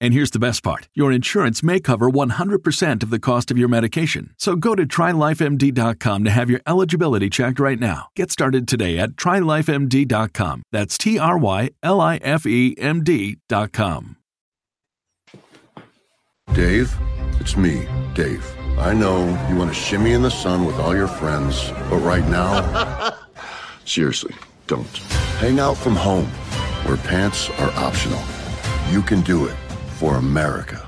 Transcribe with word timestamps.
And 0.00 0.14
here's 0.14 0.30
the 0.30 0.38
best 0.38 0.62
part 0.62 0.88
your 0.94 1.12
insurance 1.12 1.62
may 1.62 1.80
cover 1.80 2.10
100% 2.10 3.02
of 3.02 3.10
the 3.10 3.18
cost 3.18 3.50
of 3.50 3.58
your 3.58 3.68
medication. 3.68 4.34
So 4.38 4.56
go 4.56 4.74
to 4.74 4.86
trylifemd.com 4.86 6.24
to 6.24 6.30
have 6.30 6.50
your 6.50 6.60
eligibility 6.66 7.30
checked 7.30 7.58
right 7.58 7.78
now. 7.78 8.08
Get 8.14 8.30
started 8.30 8.68
today 8.68 8.98
at 8.98 9.10
trylifemd.com. 9.10 10.62
That's 10.72 10.98
T 10.98 11.18
R 11.18 11.38
Y 11.38 11.70
L 11.82 12.00
I 12.00 12.16
F 12.18 12.46
E 12.46 12.74
M 12.78 13.02
D.com. 13.02 14.16
Dave, 16.54 16.96
it's 17.40 17.56
me, 17.56 17.86
Dave. 18.14 18.46
I 18.78 18.94
know 18.94 19.26
you 19.50 19.56
want 19.56 19.70
to 19.70 19.74
shimmy 19.74 20.12
in 20.12 20.22
the 20.22 20.30
sun 20.30 20.64
with 20.64 20.78
all 20.78 20.94
your 20.94 21.08
friends, 21.08 21.70
but 21.90 21.98
right 21.98 22.26
now, 22.28 23.18
seriously, 23.84 24.34
don't. 24.66 24.86
Hang 25.40 25.58
out 25.58 25.76
from 25.76 25.94
home, 25.94 26.26
where 26.84 26.96
pants 26.96 27.50
are 27.50 27.70
optional. 27.72 28.22
You 28.90 29.02
can 29.02 29.20
do 29.22 29.46
it 29.46 29.56
for 29.98 30.14
America. 30.14 30.87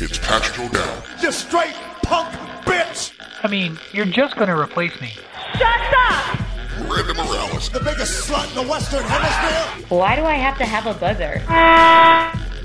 It's 0.00 0.18
Patrick 0.18 0.58
O'Dowd. 0.58 1.04
You 1.22 1.30
straight 1.30 1.74
punk 2.02 2.34
bitch! 2.64 3.12
I 3.44 3.48
mean, 3.48 3.78
you're 3.92 4.06
just 4.06 4.34
going 4.34 4.48
to 4.48 4.58
replace 4.58 5.00
me. 5.00 5.12
Shut 5.56 5.80
up! 6.10 6.40
Randy 6.80 7.14
Morales. 7.14 7.68
The 7.68 7.78
biggest 7.78 8.28
slut 8.28 8.48
in 8.48 8.56
the 8.56 8.68
Western 8.68 9.04
Hemisphere! 9.04 9.86
Why 9.88 10.16
do 10.16 10.24
I 10.24 10.34
have 10.34 10.58
to 10.58 10.64
have 10.64 10.86
a 10.86 10.94
buzzer? 10.94 11.44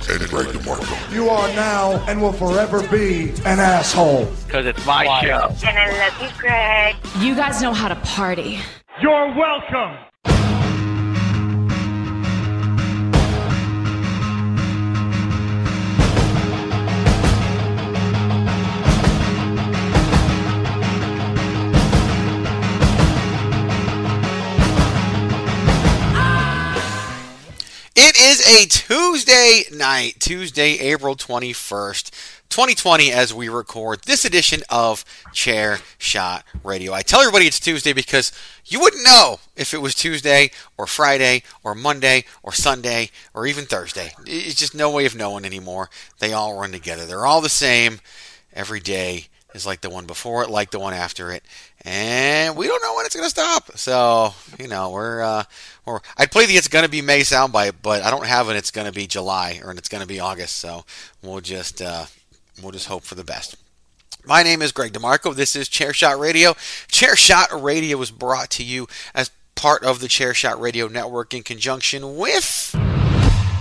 And 0.09 0.30
Greg 0.30 0.47
DeMarco. 0.47 1.14
You 1.14 1.30
are 1.30 1.47
now 1.50 2.03
and 2.08 2.22
will 2.22 2.34
forever 2.34 2.86
be 2.90 3.30
an 3.46 3.59
asshole. 3.59 4.25
Because 4.46 4.66
it's 4.66 4.86
my 4.86 5.06
show. 5.22 5.47
And 5.66 5.78
I 5.78 5.90
love 5.97 6.22
you, 6.22 6.40
Greg. 6.40 6.96
You 7.19 7.36
guys 7.36 7.62
know 7.62 7.74
how 7.74 7.88
to 7.88 7.96
party. 7.96 8.59
You're 9.02 9.34
welcome! 9.36 10.12
It 27.95 28.19
is 28.19 28.41
a 28.41 28.65
Tuesday 28.65 29.65
night, 29.71 30.15
Tuesday, 30.19 30.79
April 30.79 31.15
21st, 31.15 32.09
2020, 32.49 33.11
as 33.11 33.35
we 33.35 33.49
record 33.49 34.01
this 34.05 34.25
edition 34.25 34.63
of 34.67 35.05
Chair 35.31 35.78
Shot 35.99 36.43
Radio. 36.63 36.91
I 36.91 37.03
tell 37.03 37.19
everybody 37.19 37.45
it's 37.45 37.59
Tuesday 37.59 37.93
because 37.93 38.31
you 38.66 38.79
wouldn't 38.79 39.05
know 39.05 39.40
if 39.55 39.75
it 39.75 39.81
was 39.81 39.93
Tuesday 39.93 40.49
or 40.75 40.87
Friday 40.87 41.43
or 41.63 41.75
Monday 41.75 42.25
or 42.41 42.51
Sunday 42.51 43.11
or 43.31 43.45
even 43.45 43.66
Thursday. 43.66 44.13
It's 44.25 44.55
just 44.55 44.73
no 44.73 44.89
way 44.89 45.05
of 45.05 45.16
knowing 45.16 45.46
anymore. 45.46 45.91
They 46.17 46.34
all 46.34 46.59
run 46.59 46.72
together. 46.72 47.05
They're 47.05 47.28
all 47.28 47.41
the 47.41 47.47
same 47.47 47.99
every 48.55 48.79
day 48.79 49.28
is 49.53 49.66
like 49.66 49.82
the 49.82 49.90
one 49.90 50.05
before 50.05 50.44
it, 50.44 50.50
like 50.50 50.72
the 50.72 50.79
one 50.79 50.94
after 50.94 51.32
it, 51.32 51.44
and 51.84 52.55
we 52.55 52.67
don't 52.67 52.82
know 52.82 52.96
when 52.96 53.05
it's 53.05 53.16
going 53.16 53.26
to 53.26 53.29
stop. 53.29 53.78
So 53.78 54.34
you 54.59 54.67
know, 54.67 54.91
we're 54.91 55.22
uh, 55.22 55.44
we're 55.85 56.00
I'd 56.17 56.32
play 56.32 56.46
the 56.46 56.58
"It's 56.58 56.67
Going 56.67 56.85
to 56.85 56.91
Be 56.91 57.02
May" 57.02 57.22
soundbite, 57.22 57.76
but 57.82 58.03
I 58.03 58.11
don't 58.11 58.26
have 58.26 58.50
an 58.50 58.58
"It's 58.58 58.72
Going 58.72 58.88
to 58.88 58.94
Be 58.94 59.08
July" 59.08 59.61
or 59.64 59.72
an 59.72 59.78
"It's 59.78 59.90
going 59.90 60.02
to 60.02 60.08
be 60.08 60.20
August." 60.20 60.58
So 60.58 60.85
we'll 61.22 61.41
just 61.41 61.82
uh, 61.82 62.05
we'll 62.61 62.72
just 62.72 62.88
hope 62.88 63.03
for 63.03 63.16
the 63.16 63.23
best. 63.23 63.55
My 64.26 64.41
name 64.41 64.61
is 64.61 64.72
Greg 64.72 64.94
DeMarco. 64.94 65.35
This 65.35 65.56
is 65.56 65.67
Chairshot 65.67 66.17
Radio. 66.17 66.53
Chairshot 66.53 67.61
Radio 67.61 68.02
is 68.02 68.09
brought 68.09 68.49
to 68.52 68.64
you 68.64 68.88
as 69.14 69.32
part 69.56 69.84
of 69.84 69.99
the 69.99 70.08
Chairshot 70.08 70.59
Radio 70.59 70.88
Network 70.88 71.34
in 71.34 71.44
conjunction 71.44 72.16
with 72.16 72.72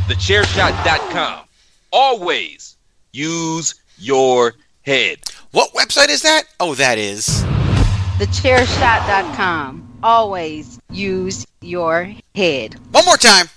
Thechairshot.com. 0.09 1.47
Always 1.93 2.77
use 3.13 3.75
your 3.99 4.55
head. 4.83 5.19
What 5.53 5.73
website 5.75 6.09
is 6.09 6.23
that? 6.23 6.45
Oh, 6.61 6.75
that 6.77 6.97
is 6.97 7.45
TheChairShot.com. 8.19 9.99
Always 10.03 10.81
use 10.91 11.47
your 11.61 12.11
head. 12.35 12.75
One 12.91 13.05
more 13.05 13.19
time. 13.19 13.49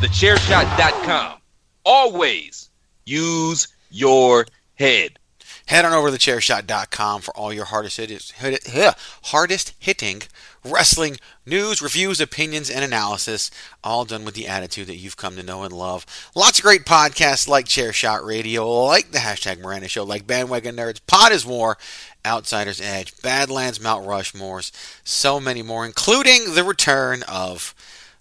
TheChairShot.com. 0.00 1.38
Always 1.86 2.68
use 3.06 3.68
your 3.90 4.46
head. 4.74 5.18
Head 5.66 5.86
on 5.86 5.94
over 5.94 6.10
to 6.10 6.18
thechairshot.com 6.18 7.22
for 7.22 7.34
all 7.34 7.50
your 7.50 7.64
hardest, 7.64 7.96
hit, 7.96 8.66
hit, 8.66 8.94
hardest 9.22 9.72
hitting 9.78 10.24
wrestling 10.64 11.18
news, 11.46 11.82
reviews, 11.82 12.20
opinions, 12.20 12.70
and 12.70 12.84
analysis, 12.84 13.50
all 13.82 14.04
done 14.04 14.24
with 14.24 14.34
the 14.34 14.48
attitude 14.48 14.86
that 14.86 14.96
you've 14.96 15.16
come 15.16 15.36
to 15.36 15.42
know 15.42 15.62
and 15.62 15.72
love. 15.72 16.06
Lots 16.34 16.58
of 16.58 16.64
great 16.64 16.84
podcasts 16.84 17.46
like 17.46 17.66
Chairshot 17.66 18.24
Radio, 18.24 18.68
like 18.84 19.10
the 19.10 19.18
hashtag 19.18 19.60
Miranda 19.60 19.88
Show, 19.88 20.04
like 20.04 20.26
Bandwagon 20.26 20.76
Nerds, 20.76 21.00
Pod 21.06 21.32
is 21.32 21.44
War, 21.44 21.76
Outsiders 22.24 22.80
Edge, 22.80 23.20
Badlands, 23.20 23.80
Mount 23.80 24.06
Rushmores, 24.06 24.72
so 25.04 25.38
many 25.38 25.62
more, 25.62 25.84
including 25.84 26.54
the 26.54 26.64
return 26.64 27.22
of 27.24 27.74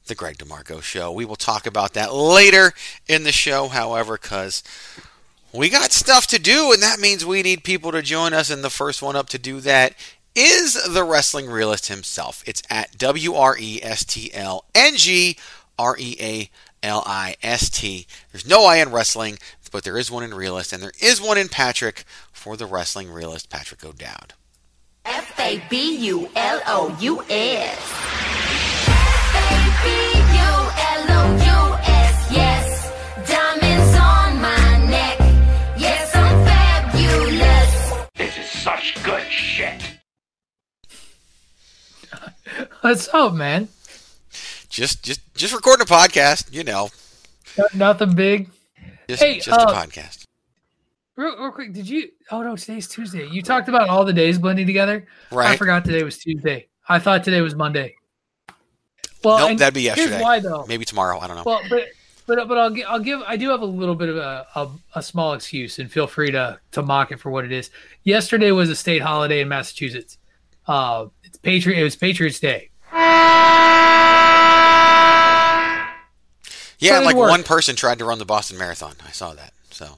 the 0.07 0.15
Greg 0.15 0.37
DeMarco 0.37 0.81
Show. 0.81 1.11
We 1.11 1.23
will 1.23 1.37
talk 1.37 1.65
about 1.65 1.93
that 1.93 2.13
later 2.13 2.73
in 3.07 3.23
the 3.23 3.31
show, 3.31 3.69
however, 3.69 4.17
because 4.21 4.63
we 5.53 5.69
got 5.69 5.93
stuff 5.93 6.27
to 6.27 6.39
do, 6.39 6.73
and 6.73 6.81
that 6.81 6.99
means 6.99 7.25
we 7.25 7.41
need 7.41 7.63
people 7.63 7.93
to 7.93 8.01
join 8.01 8.33
us. 8.33 8.49
And 8.49 8.63
the 8.63 8.69
first 8.69 9.01
one 9.01 9.15
up 9.15 9.29
to 9.29 9.39
do 9.39 9.61
that 9.61 9.93
is 10.35 10.73
the 10.91 11.03
wrestling 11.03 11.49
realist 11.49 11.87
himself. 11.87 12.43
It's 12.45 12.63
at 12.69 12.97
W 12.97 13.33
R 13.33 13.55
E 13.59 13.79
S 13.81 14.03
T 14.03 14.33
L 14.33 14.65
N 14.73 14.95
G 14.97 15.37
R 15.77 15.95
E 15.97 16.15
A 16.19 16.49
L 16.81 17.03
I 17.05 17.35
S 17.41 17.69
T. 17.69 18.07
There's 18.31 18.47
no 18.47 18.65
I 18.65 18.77
in 18.77 18.91
wrestling, 18.91 19.37
but 19.71 19.83
there 19.83 19.97
is 19.97 20.11
one 20.11 20.23
in 20.23 20.33
realist, 20.33 20.71
and 20.73 20.83
there 20.83 20.93
is 21.01 21.21
one 21.21 21.37
in 21.37 21.49
Patrick 21.49 22.03
for 22.31 22.55
the 22.57 22.65
wrestling 22.65 23.11
realist, 23.11 23.49
Patrick 23.49 23.83
O'Dowd. 23.83 24.33
F 25.05 25.39
A 25.39 25.61
B 25.69 25.97
U 25.97 26.29
L 26.35 26.61
O 26.67 26.97
U 26.99 27.23
S. 27.29 28.13
Yes, 32.31 32.91
diamonds 33.29 33.95
on 33.95 34.41
my 34.41 34.85
neck. 34.87 35.19
Yes, 35.77 36.15
I'm 36.15 36.45
fabulous. 36.45 38.09
This 38.15 38.37
is 38.39 38.49
such 38.49 38.95
good 39.03 39.23
shit. 39.29 39.92
What's 42.81 43.07
up, 43.13 43.33
man? 43.33 43.67
Just, 44.69 45.03
just, 45.03 45.21
just 45.35 45.53
recording 45.53 45.83
a 45.83 45.89
podcast. 45.89 46.53
You 46.53 46.63
know, 46.63 46.89
Nothing 47.73 48.15
big. 48.15 48.49
just, 49.07 49.21
Hey, 49.21 49.39
just 49.39 49.49
uh, 49.59 49.65
a 49.69 49.73
podcast. 49.73 50.25
Real, 51.15 51.37
real 51.37 51.51
quick, 51.51 51.73
did 51.73 51.87
you? 51.87 52.09
Oh 52.31 52.41
no, 52.41 52.55
today's 52.55 52.87
Tuesday. 52.87 53.27
You 53.27 53.43
talked 53.43 53.69
about 53.69 53.87
all 53.89 54.03
the 54.03 54.13
days 54.13 54.39
blending 54.39 54.65
together. 54.65 55.05
Right. 55.31 55.49
I 55.51 55.57
forgot 55.57 55.85
today 55.85 56.03
was 56.03 56.17
Tuesday. 56.17 56.67
I 56.89 56.97
thought 56.99 57.23
today 57.23 57.41
was 57.41 57.53
Monday. 57.53 57.95
Well, 59.23 59.49
nope, 59.49 59.59
that'd 59.59 59.73
be 59.75 59.83
here's 59.83 59.97
yesterday. 59.97 60.21
why 60.21 60.39
though. 60.39 60.65
Maybe 60.67 60.85
tomorrow. 60.85 61.19
I 61.19 61.27
don't 61.27 61.37
know. 61.37 61.43
Well, 61.45 61.61
but 61.69 61.85
but 62.25 62.47
but 62.47 62.57
I'll 62.57 62.71
give 62.71 62.85
I'll 62.89 62.99
give 62.99 63.21
I 63.27 63.37
do 63.37 63.49
have 63.49 63.61
a 63.61 63.65
little 63.65 63.93
bit 63.95 64.09
of 64.09 64.17
a, 64.17 64.47
a 64.55 64.69
a 64.95 65.03
small 65.03 65.33
excuse, 65.33 65.77
and 65.77 65.91
feel 65.91 66.07
free 66.07 66.31
to 66.31 66.59
to 66.71 66.81
mock 66.81 67.11
it 67.11 67.19
for 67.19 67.29
what 67.29 67.45
it 67.45 67.51
is. 67.51 67.69
Yesterday 68.03 68.49
was 68.51 68.71
a 68.71 68.75
state 68.75 69.03
holiday 69.03 69.41
in 69.41 69.47
Massachusetts. 69.47 70.17
Uh, 70.67 71.07
it's 71.23 71.37
Patriot. 71.37 71.79
It 71.79 71.83
was 71.83 71.95
Patriots 71.95 72.39
Day. 72.39 72.69
yeah, 76.79 76.99
so 76.99 77.05
like 77.05 77.15
worked. 77.15 77.29
one 77.31 77.43
person 77.43 77.75
tried 77.75 77.99
to 77.99 78.05
run 78.05 78.19
the 78.19 78.25
Boston 78.25 78.57
Marathon. 78.57 78.95
I 79.05 79.11
saw 79.11 79.33
that. 79.33 79.53
So 79.71 79.97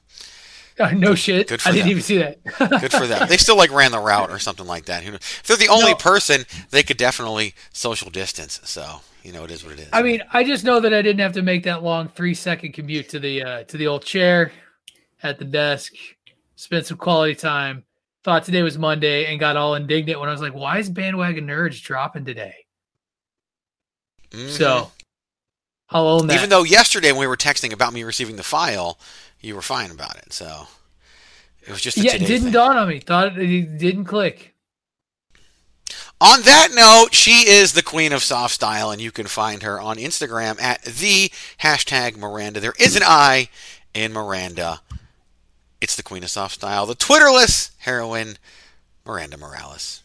Uh, 0.79 0.91
no 0.91 1.15
shit. 1.15 1.47
Good 1.47 1.62
for 1.62 1.69
I 1.69 1.71
didn't 1.71 1.89
even 1.89 2.03
see 2.03 2.17
that. 2.17 2.44
good 2.81 2.91
for 2.91 3.07
them. 3.07 3.27
They 3.29 3.38
still 3.38 3.57
like 3.57 3.71
ran 3.71 3.91
the 3.91 4.00
route 4.00 4.29
or 4.29 4.39
something 4.39 4.67
like 4.67 4.85
that. 4.85 5.03
Who 5.03 5.12
knows? 5.12 5.19
If 5.21 5.44
they're 5.47 5.57
the 5.57 5.69
only 5.69 5.91
No. 5.91 5.97
person, 5.97 6.45
they 6.71 6.83
could 6.83 6.97
definitely 6.97 7.56
social 7.71 8.09
distance. 8.09 8.59
So 8.63 9.01
you 9.23 9.31
know, 9.31 9.44
it 9.44 9.51
is 9.51 9.63
what 9.63 9.73
it 9.73 9.79
is. 9.79 9.89
I 9.91 10.03
mean, 10.03 10.21
I 10.33 10.44
just 10.44 10.63
know 10.63 10.79
that 10.81 10.94
I 10.94 11.01
didn't 11.01 11.21
have 11.21 11.33
to 11.33 11.41
make 11.41 11.63
that 11.63 11.81
long 11.81 12.09
three 12.09 12.33
second 12.35 12.73
commute 12.73 13.09
to 13.09 13.19
the 13.19 13.44
uh, 13.44 13.63
to 13.63 13.77
the 13.77 13.88
old 13.88 14.03
chair 14.06 14.51
at 15.23 15.39
the 15.39 15.45
desk. 15.45 15.94
Spent 16.57 16.85
some 16.85 16.97
quality 16.97 17.35
time. 17.35 17.83
Thought 18.25 18.44
today 18.44 18.63
was 18.63 18.75
Monday 18.75 19.27
and 19.27 19.39
got 19.39 19.56
all 19.56 19.75
indignant 19.75 20.19
when 20.19 20.27
I 20.27 20.31
was 20.31 20.42
like, 20.42 20.56
"Why 20.56 20.80
is 20.80 20.89
bandwagon 20.89 21.45
nerds 21.45 21.80
dropping 21.80 22.25
today?" 22.25 22.66
Mhm. 24.31 24.50
So 24.50 24.92
I'll 25.92 26.07
own 26.07 26.25
that. 26.25 26.33
even 26.33 26.50
though 26.50 26.63
yesterday 26.63 27.12
when 27.12 27.19
we 27.19 27.27
were 27.27 27.38
texting 27.38 27.72
about 27.72 27.94
me 27.94 28.04
receiving 28.04 28.36
the 28.36 28.42
file, 28.42 28.98
you 29.42 29.54
were 29.54 29.62
fine 29.62 29.92
about 29.92 30.18
it. 30.18 30.33
So 30.33 30.68
it 31.62 31.69
was 31.69 31.81
just 31.81 31.98
a 31.98 32.01
yeah, 32.01 32.16
it 32.16 32.25
didn't 32.25 32.45
thing. 32.45 32.51
dawn 32.51 32.77
on 32.77 32.89
me. 32.89 33.00
Thought 33.00 33.38
it 33.38 33.77
didn't 33.77 34.06
click. 34.06 34.56
On 36.19 36.42
that 36.42 36.69
note, 36.74 37.13
she 37.13 37.48
is 37.48 37.74
the 37.74 37.83
queen 37.83 38.12
of 38.12 38.24
soft 38.24 38.56
style, 38.56 38.89
and 38.89 39.00
you 39.00 39.12
can 39.12 39.27
find 39.27 39.62
her 39.62 39.80
on 39.80 39.98
Instagram 39.98 40.60
at 40.60 40.81
the 40.81 41.31
hashtag 41.62 42.18
Miranda. 42.18 42.60
There 42.60 42.74
is 42.80 42.95
an 42.95 43.04
I 43.06 43.50
in 43.94 44.13
Miranda. 44.13 44.81
It's 45.81 45.95
the 45.95 46.04
queen 46.04 46.24
of 46.24 46.30
soft 46.30 46.56
style, 46.56 46.86
the 46.86 46.95
Twitterless 46.95 47.72
heroine, 47.80 48.38
Miranda 49.06 49.38
Morales. 49.38 50.01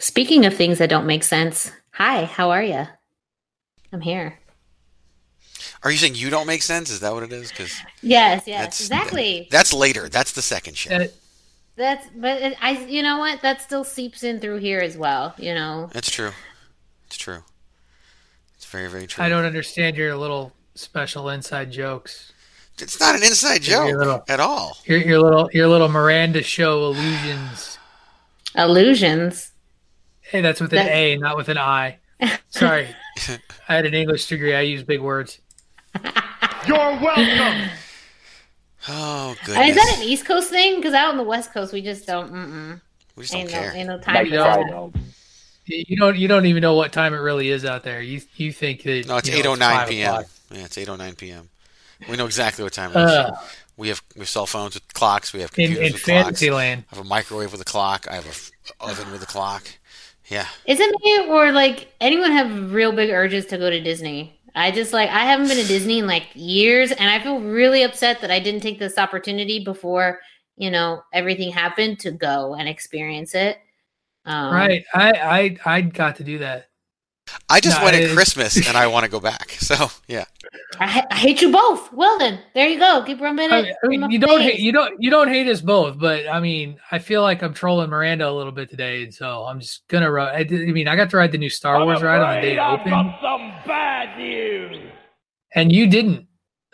Speaking 0.00 0.44
of 0.46 0.54
things 0.54 0.78
that 0.78 0.90
don't 0.90 1.06
make 1.06 1.22
sense, 1.22 1.70
hi, 1.92 2.24
how 2.24 2.50
are 2.50 2.62
you? 2.62 2.86
I'm 3.92 4.00
here. 4.00 4.38
Are 5.82 5.90
you 5.90 5.96
saying 5.96 6.16
you 6.16 6.28
don't 6.30 6.46
make 6.46 6.62
sense? 6.62 6.90
Is 6.90 7.00
that 7.00 7.12
what 7.12 7.22
it 7.22 7.32
is? 7.32 7.50
Because 7.50 7.72
Yes, 8.02 8.42
yes, 8.46 8.58
That's- 8.60 8.80
exactly. 8.80 9.48
that's 9.50 9.72
later. 9.72 10.08
That's 10.08 10.32
the 10.32 10.42
second 10.42 10.76
show. 10.76 10.94
Uh, 10.94 11.06
That's 11.76 12.06
but 12.16 12.42
it, 12.42 12.56
I, 12.60 12.72
you 12.86 13.02
know 13.04 13.18
what? 13.18 13.40
That 13.42 13.62
still 13.62 13.84
seeps 13.84 14.24
in 14.24 14.40
through 14.40 14.58
here 14.58 14.80
as 14.80 14.96
well. 14.96 15.34
You 15.38 15.54
know. 15.54 15.88
That's 15.92 16.10
true. 16.10 16.32
It's 17.06 17.16
true. 17.16 17.44
It's 18.56 18.66
very, 18.66 18.88
very 18.88 19.06
true. 19.06 19.22
I 19.24 19.28
don't 19.28 19.44
understand 19.44 19.96
your 19.96 20.16
little 20.16 20.52
special 20.74 21.28
inside 21.30 21.70
jokes. 21.70 22.32
It's 22.80 22.98
not 23.00 23.14
an 23.16 23.22
inside 23.22 23.66
Your 23.66 23.86
joke 23.88 23.98
little- 23.98 24.24
at 24.28 24.40
all. 24.40 24.76
Your 24.84 24.98
your 24.98 25.20
little 25.20 25.48
your 25.52 25.68
little 25.68 25.88
Miranda 25.88 26.42
show 26.42 26.86
illusions. 26.86 27.78
Illusions. 28.56 29.52
Hey, 30.20 30.40
that's 30.40 30.60
with 30.60 30.72
an 30.72 30.84
That- 30.86 30.92
A, 30.92 31.16
not 31.16 31.36
with 31.36 31.48
an 31.48 31.58
I. 31.58 31.98
Sorry, 32.50 32.88
I 33.68 33.74
had 33.76 33.86
an 33.86 33.94
English 33.94 34.26
degree. 34.26 34.54
I 34.54 34.60
use 34.62 34.82
big 34.82 35.00
words. 35.00 35.38
You're 36.66 36.76
welcome. 36.76 37.70
Oh, 38.88 39.30
And 39.30 39.46
goodness. 39.46 39.68
is 39.70 39.74
that 39.76 39.94
an 39.98 40.02
East 40.04 40.24
Coast 40.24 40.50
thing? 40.50 40.76
Because 40.76 40.94
out 40.94 41.10
on 41.10 41.16
the 41.16 41.22
West 41.22 41.52
Coast, 41.52 41.72
we 41.72 41.82
just 41.82 42.06
don't. 42.06 42.32
Mm-mm. 42.32 42.80
we 43.16 43.24
just 43.24 43.34
Ain't 43.34 43.50
don't 43.50 43.60
no, 43.60 43.68
care. 43.68 43.76
ain't 43.76 43.88
no 43.88 43.98
time 43.98 44.26
for 44.26 44.32
No. 44.32 44.92
that. 44.94 45.00
You 45.66 45.84
you 45.88 45.96
don't 45.98 46.16
you 46.16 46.28
don't 46.28 46.46
even 46.46 46.62
know 46.62 46.74
what 46.74 46.92
time 46.92 47.12
it 47.12 47.18
really 47.18 47.50
is 47.50 47.64
out 47.66 47.82
there. 47.84 48.00
You 48.00 48.22
you 48.36 48.52
think 48.52 48.82
that 48.84 49.06
No, 49.06 49.18
it's 49.18 49.28
eight 49.28 49.44
oh 49.44 49.54
nine 49.54 49.86
p.m. 49.88 50.08
o'clock. 50.14 50.26
Yeah, 50.50 50.64
it's 50.64 50.78
eight 50.78 50.88
oh 50.88 50.96
nine 50.96 51.14
p.m. 51.14 51.48
We 52.08 52.16
know 52.16 52.24
exactly 52.26 52.64
what 52.64 52.72
time 52.72 52.90
it 52.92 52.96
is. 53.00 53.10
Uh, 53.10 53.36
we 53.76 53.88
have 53.88 54.02
we 54.14 54.20
have 54.20 54.28
cell 54.28 54.46
phones 54.46 54.74
with 54.74 54.94
clocks. 54.94 55.32
We 55.34 55.40
have 55.40 55.50
in 55.58 55.66
computers 55.66 55.86
in 55.88 55.92
with 55.92 56.02
clocks. 56.04 56.24
Fantasyland. 56.24 56.84
I 56.90 56.96
have 56.96 57.04
a 57.04 57.08
microwave 57.08 57.52
with 57.52 57.60
a 57.60 57.64
clock. 57.66 58.06
I 58.10 58.14
have 58.14 58.24
a 58.26 58.30
f- 58.30 58.50
oven 58.80 59.12
with 59.12 59.22
a 59.22 59.26
clock. 59.26 59.64
Yeah. 60.28 60.46
Isn't 60.64 60.88
it 60.94 61.26
me 61.26 61.30
or 61.32 61.52
like 61.52 61.92
anyone 62.00 62.32
have 62.32 62.72
real 62.72 62.92
big 62.92 63.10
urges 63.10 63.44
to 63.46 63.58
go 63.58 63.68
to 63.68 63.80
Disney? 63.80 64.37
I 64.58 64.70
just 64.70 64.92
like 64.92 65.08
I 65.10 65.20
haven't 65.20 65.48
been 65.48 65.56
to 65.58 65.66
Disney 65.66 66.00
in 66.00 66.06
like 66.06 66.26
years, 66.34 66.90
and 66.92 67.08
I 67.08 67.20
feel 67.20 67.40
really 67.40 67.82
upset 67.82 68.20
that 68.20 68.30
I 68.30 68.40
didn't 68.40 68.60
take 68.60 68.78
this 68.78 68.98
opportunity 68.98 69.62
before 69.64 70.20
you 70.56 70.70
know 70.70 71.02
everything 71.12 71.52
happened 71.52 72.00
to 72.00 72.10
go 72.10 72.54
and 72.54 72.68
experience 72.68 73.34
it. 73.34 73.58
Um, 74.24 74.52
Right. 74.52 74.84
I 74.94 75.12
I 75.12 75.76
I 75.76 75.80
got 75.82 76.16
to 76.16 76.24
do 76.24 76.38
that. 76.38 76.67
I 77.48 77.60
just 77.60 77.78
No, 77.78 77.84
went 77.84 77.96
at 77.96 78.10
Christmas 78.10 78.56
and 78.68 78.76
I 78.76 78.86
want 78.86 79.04
to 79.04 79.10
go 79.10 79.20
back. 79.20 79.50
So 79.52 79.90
yeah. 80.06 80.24
I, 80.80 81.04
I 81.10 81.14
hate 81.16 81.42
you 81.42 81.52
both. 81.52 81.92
Well 81.92 82.18
then, 82.18 82.40
there 82.54 82.68
you 82.68 82.78
go. 82.78 83.02
Keep 83.04 83.20
rubbing 83.20 83.50
it. 83.52 83.74
I 83.84 83.86
mean, 83.88 84.02
in 84.04 84.10
you 84.10 84.18
don't 84.18 84.38
face. 84.38 84.52
hate 84.52 84.60
you 84.60 84.72
don't 84.72 84.94
you 85.02 85.10
don't 85.10 85.28
hate 85.28 85.46
us 85.48 85.60
both, 85.60 85.98
but 85.98 86.28
I 86.28 86.40
mean, 86.40 86.78
I 86.90 86.98
feel 86.98 87.22
like 87.22 87.42
I'm 87.42 87.52
trolling 87.54 87.90
Miranda 87.90 88.28
a 88.28 88.32
little 88.32 88.52
bit 88.52 88.70
today, 88.70 89.02
and 89.04 89.12
so 89.14 89.44
I'm 89.44 89.60
just 89.60 89.86
gonna. 89.88 90.10
ru- 90.10 90.22
I, 90.22 90.38
I 90.40 90.72
mean, 90.72 90.88
I 90.88 90.96
got 90.96 91.10
to 91.10 91.16
ride 91.16 91.32
the 91.32 91.38
new 91.38 91.50
Star 91.50 91.84
Wars 91.84 92.02
ride 92.02 92.20
on 92.20 92.36
the 92.36 92.40
day 92.40 92.54
it 92.54 92.58
opened, 92.58 93.14
some 93.20 93.52
bad 93.66 94.16
news. 94.18 94.78
and 95.54 95.70
you 95.72 95.86
didn't. 95.86 96.26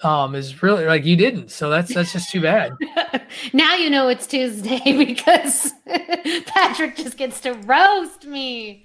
Um, 0.02 0.34
is 0.34 0.62
really 0.62 0.84
like 0.86 1.04
you 1.04 1.16
didn't, 1.16 1.50
so 1.50 1.70
that's 1.70 1.94
that's 1.94 2.12
just 2.12 2.30
too 2.30 2.40
bad. 2.42 2.72
now 3.52 3.74
you 3.74 3.88
know 3.88 4.08
it's 4.08 4.26
Tuesday 4.26 4.80
because 5.04 5.72
Patrick 6.46 6.96
just 6.96 7.16
gets 7.16 7.40
to 7.40 7.54
roast 7.54 8.26
me. 8.26 8.84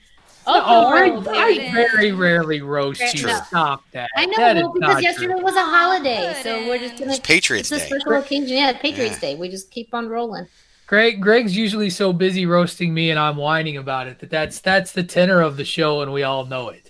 Oh, 0.51 0.87
I, 0.87 1.09
roll, 1.09 1.29
I 1.29 1.53
baby. 1.57 1.71
very 1.71 2.11
rarely 2.11 2.61
roast 2.61 2.99
Fair 3.01 3.11
you. 3.15 3.23
enough. 3.27 3.47
Stop 3.47 3.83
that. 3.91 4.09
I 4.15 4.25
know, 4.25 4.33
That 4.37 4.57
is 4.57 4.63
well, 4.63 4.73
because 4.73 5.01
yesterday 5.03 5.33
true. 5.33 5.43
was 5.43 5.55
a 5.55 5.63
holiday, 5.63 6.39
so 6.43 6.67
we're 6.67 6.79
just 6.79 6.97
gonna. 6.97 7.11
It's 7.11 7.19
Patriots 7.19 7.71
it's 7.71 7.85
a 7.85 7.89
Day. 7.89 7.99
special 7.99 8.13
occasion. 8.21 8.47
Yeah, 8.57 8.69
it's 8.71 8.79
Patriots 8.79 9.19
Day. 9.19 9.35
We 9.35 9.49
just 9.49 9.69
keep 9.71 9.93
on 9.93 10.09
rolling. 10.09 10.47
Greg 10.87 11.21
Greg's 11.21 11.55
usually 11.55 11.91
so 11.91 12.11
busy 12.13 12.47
roasting 12.47 12.93
me 12.95 13.11
and 13.11 13.19
I'm 13.19 13.35
whining 13.37 13.77
about 13.77 14.07
it 14.07 14.17
that 14.19 14.31
that's 14.31 14.59
that's 14.59 14.91
the 14.91 15.03
tenor 15.03 15.39
of 15.39 15.55
the 15.55 15.63
show 15.65 16.01
and 16.01 16.11
we 16.11 16.23
all 16.23 16.45
know 16.45 16.69
it. 16.69 16.89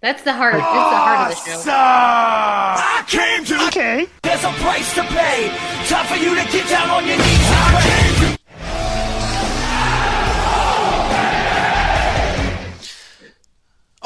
That's 0.00 0.22
the 0.22 0.32
heart. 0.32 0.54
It's 0.54 0.62
the 0.62 0.68
heart 0.68 1.32
of 1.32 1.44
the 1.44 1.50
show. 1.64 1.72
I 1.74 3.04
came 3.08 3.44
to. 3.46 3.66
Okay. 3.66 4.06
There's 4.22 4.44
a 4.44 4.52
price 4.62 4.94
to 4.94 5.02
pay. 5.02 5.48
Time 5.88 6.06
for 6.06 6.14
you 6.14 6.30
to 6.36 6.52
get 6.52 6.68
down 6.68 6.90
on 6.90 7.04
your 7.08 7.16
knees 7.16 8.17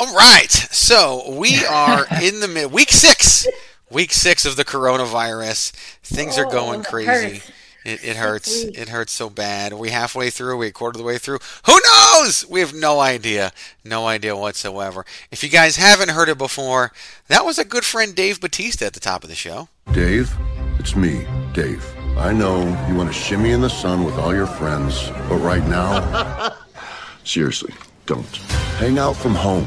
All 0.03 0.13
right, 0.17 0.51
so 0.51 1.31
we 1.39 1.65
are 1.65 2.05
in 2.21 2.41
the 2.41 2.49
mid 2.49 2.73
week 2.73 2.91
six, 2.91 3.47
week 3.89 4.13
six 4.13 4.45
of 4.45 4.57
the 4.57 4.65
coronavirus. 4.65 5.71
Things 6.03 6.37
are 6.39 6.45
going 6.45 6.79
Oh, 6.79 6.83
it 6.83 6.87
crazy. 6.87 7.35
hurts. 7.35 7.51
It, 7.85 8.05
it 8.05 8.17
hurts. 8.17 8.65
It 8.65 8.89
hurts 8.89 9.13
so 9.13 9.31
bad. 9.31 9.71
Are 9.73 9.77
we 9.77 9.91
halfway 9.91 10.31
through? 10.31 10.55
Are 10.55 10.57
we 10.57 10.67
a 10.67 10.73
quarter 10.73 10.97
of 10.97 10.99
the 10.99 11.07
way 11.07 11.19
through? 11.19 11.39
Who 11.67 11.79
knows? 11.87 12.45
We 12.51 12.59
have 12.59 12.75
no 12.75 12.99
idea. 12.99 13.53
No 13.85 14.09
idea 14.09 14.35
whatsoever. 14.35 15.07
If 15.31 15.45
you 15.45 15.49
guys 15.49 15.77
haven't 15.77 16.11
heard 16.11 16.29
it 16.29 16.37
before, 16.37 16.91
that 17.29 17.45
was 17.45 17.61
a 17.61 17.65
good 17.65 17.85
friend 17.85 18.13
Dave 18.13 18.41
Batista 18.41 18.87
at 18.87 18.95
the 18.95 18.99
top 18.99 19.23
of 19.23 19.31
the 19.31 19.37
show. 19.37 19.69
Dave, 19.93 20.35
it's 20.81 20.97
me, 20.97 21.29
Dave. 21.53 21.87
I 22.19 22.33
know 22.33 22.59
you 22.89 22.97
want 22.97 23.09
to 23.09 23.15
shimmy 23.15 23.53
in 23.53 23.61
the 23.61 23.71
sun 23.71 24.03
with 24.03 24.17
all 24.17 24.35
your 24.35 24.49
friends, 24.49 25.11
but 25.29 25.37
right 25.37 25.65
now, 25.69 26.57
seriously, 27.25 27.73
don't. 28.15 28.37
Hang 28.77 28.99
out 28.99 29.17
from 29.17 29.35
home, 29.35 29.65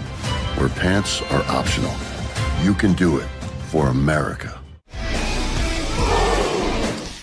where 0.58 0.70
pants 0.70 1.22
are 1.32 1.44
optional. 1.50 1.94
You 2.62 2.74
can 2.75 2.94
do 2.94 3.18
it 3.18 3.28
for 3.70 3.88
America. 3.88 4.60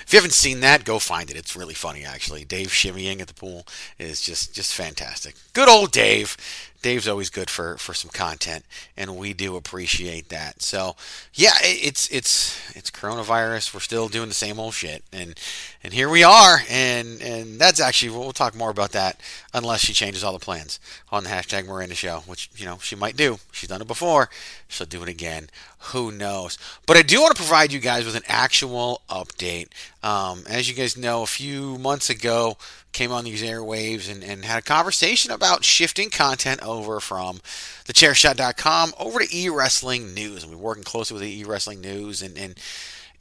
If 0.05 0.13
you 0.13 0.19
haven't 0.19 0.33
seen 0.33 0.61
that, 0.61 0.85
go 0.85 0.99
find 0.99 1.31
it. 1.31 1.37
It's 1.37 1.57
really 1.57 1.75
funny, 1.75 2.05
actually. 2.05 2.45
Dave 2.45 2.69
shimmying 2.69 3.21
at 3.21 3.29
the 3.29 3.35
pool 3.35 3.67
is 3.99 4.21
just 4.21 4.55
just 4.55 4.75
fantastic. 4.75 5.37
Good 5.53 5.69
old 5.69 5.93
Dave. 5.93 6.37
Dave's 6.83 7.07
always 7.09 7.31
good 7.31 7.49
for, 7.49 7.77
for 7.79 7.95
some 7.95 8.11
content, 8.11 8.65
and 8.97 9.17
we 9.17 9.33
do 9.33 9.55
appreciate 9.57 10.29
that. 10.31 10.61
So, 10.63 10.97
yeah, 11.33 11.53
it- 11.63 11.79
it's 11.87 12.09
it's 12.11 12.59
it's 12.77 12.91
coronavirus. 12.91 13.73
We're 13.73 13.81
still 13.81 14.09
doing 14.09 14.29
the 14.29 14.35
same 14.35 14.59
old 14.59 14.75
shit, 14.75 15.05
and 15.13 15.39
and 15.83 15.93
here 15.93 16.09
we 16.09 16.25
are. 16.25 16.59
And 16.69 17.23
and 17.23 17.61
that's 17.61 17.81
actually 17.81 18.11
we'll 18.11 18.33
talk 18.33 18.55
more 18.57 18.71
about 18.71 18.93
that 18.93 19.21
unless 19.55 19.81
she 19.81 19.93
changes 19.93 20.25
all 20.25 20.33
the 20.33 20.39
plans 20.45 20.81
on 21.11 21.23
the 21.25 21.31
hashtag 21.31 21.67
Miranda 21.67 21.95
Show, 21.95 22.25
which 22.27 22.51
you 22.57 22.67
know 22.67 22.79
she 22.83 22.97
might 22.97 23.17
do. 23.17 23.39
She's 23.53 23.69
done 23.69 23.81
it 23.81 23.87
before. 23.89 24.29
She'll 24.69 24.87
do 24.87 25.03
it 25.03 25.09
again. 25.09 25.49
Who 25.93 26.11
knows? 26.13 26.59
But 26.87 26.97
I 26.97 27.03
do 27.03 27.21
want 27.21 27.35
to 27.35 27.43
provide 27.43 27.73
you 27.73 27.81
guys 27.81 28.05
with 28.05 28.15
an 28.17 28.23
actual 28.27 29.03
update. 29.09 29.69
Um, 30.03 30.45
as 30.49 30.69
you 30.69 30.75
guys 30.75 30.97
know, 30.97 31.23
a 31.23 31.27
few 31.27 31.79
months 31.79 32.09
ago, 32.11 32.57
came 32.93 33.13
on 33.13 33.25
these 33.25 33.43
airwaves 33.43 34.11
and, 34.11 34.23
and 34.23 34.45
had 34.45 34.59
a 34.59 34.63
conversation 34.63 35.31
about 35.31 35.65
shifting 35.65 36.11
content 36.11 36.63
over 36.63 37.01
from 37.01 37.41
thechairshot.com 37.87 38.93
over 38.99 39.21
to 39.21 39.37
e-wrestling 39.37 40.15
news. 40.15 40.45
And 40.45 40.53
we're 40.53 40.59
working 40.59 40.85
closely 40.85 41.15
with 41.15 41.23
the 41.23 41.41
e-wrestling 41.41 41.81
news 41.81 42.23
and, 42.23 42.37
and 42.37 42.59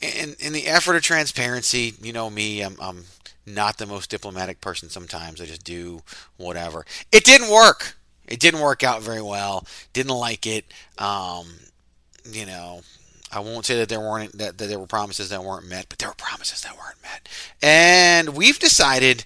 in, 0.02 0.36
in 0.40 0.54
the 0.54 0.68
effort 0.68 0.96
of 0.96 1.04
transparency, 1.04 1.94
you 2.02 2.12
know 2.12 2.30
me, 2.30 2.62
I'm, 2.62 2.76
I'm 2.82 3.06
not 3.46 3.78
the 3.78 3.86
most 3.86 4.10
diplomatic 4.10 4.62
person 4.62 4.90
sometimes. 4.90 5.40
I 5.40 5.46
just 5.46 5.64
do 5.64 6.02
whatever. 6.38 6.86
It 7.12 7.24
didn't 7.24 7.52
work. 7.52 7.96
It 8.28 8.40
didn't 8.40 8.62
work 8.62 8.84
out 8.84 9.02
very 9.02 9.22
well. 9.22 9.66
Didn't 9.94 10.16
like 10.16 10.48
it. 10.48 10.66
Um, 10.98 11.48
you 12.30 12.46
know, 12.46 12.82
I 13.32 13.40
won't 13.40 13.66
say 13.66 13.78
that 13.78 13.90
there 13.90 14.00
weren't 14.00 14.38
that, 14.38 14.58
that 14.58 14.68
there 14.68 14.80
were 14.80 14.88
promises 14.88 15.30
that 15.30 15.44
weren't 15.44 15.68
met, 15.68 15.88
but 15.90 16.00
there 16.00 16.10
were 16.10 16.16
promises 16.16 16.62
that 16.62 16.78
weren't 16.78 17.02
met. 17.02 17.30
And 17.62 18.36
we've 18.36 18.60
decided 18.60 19.26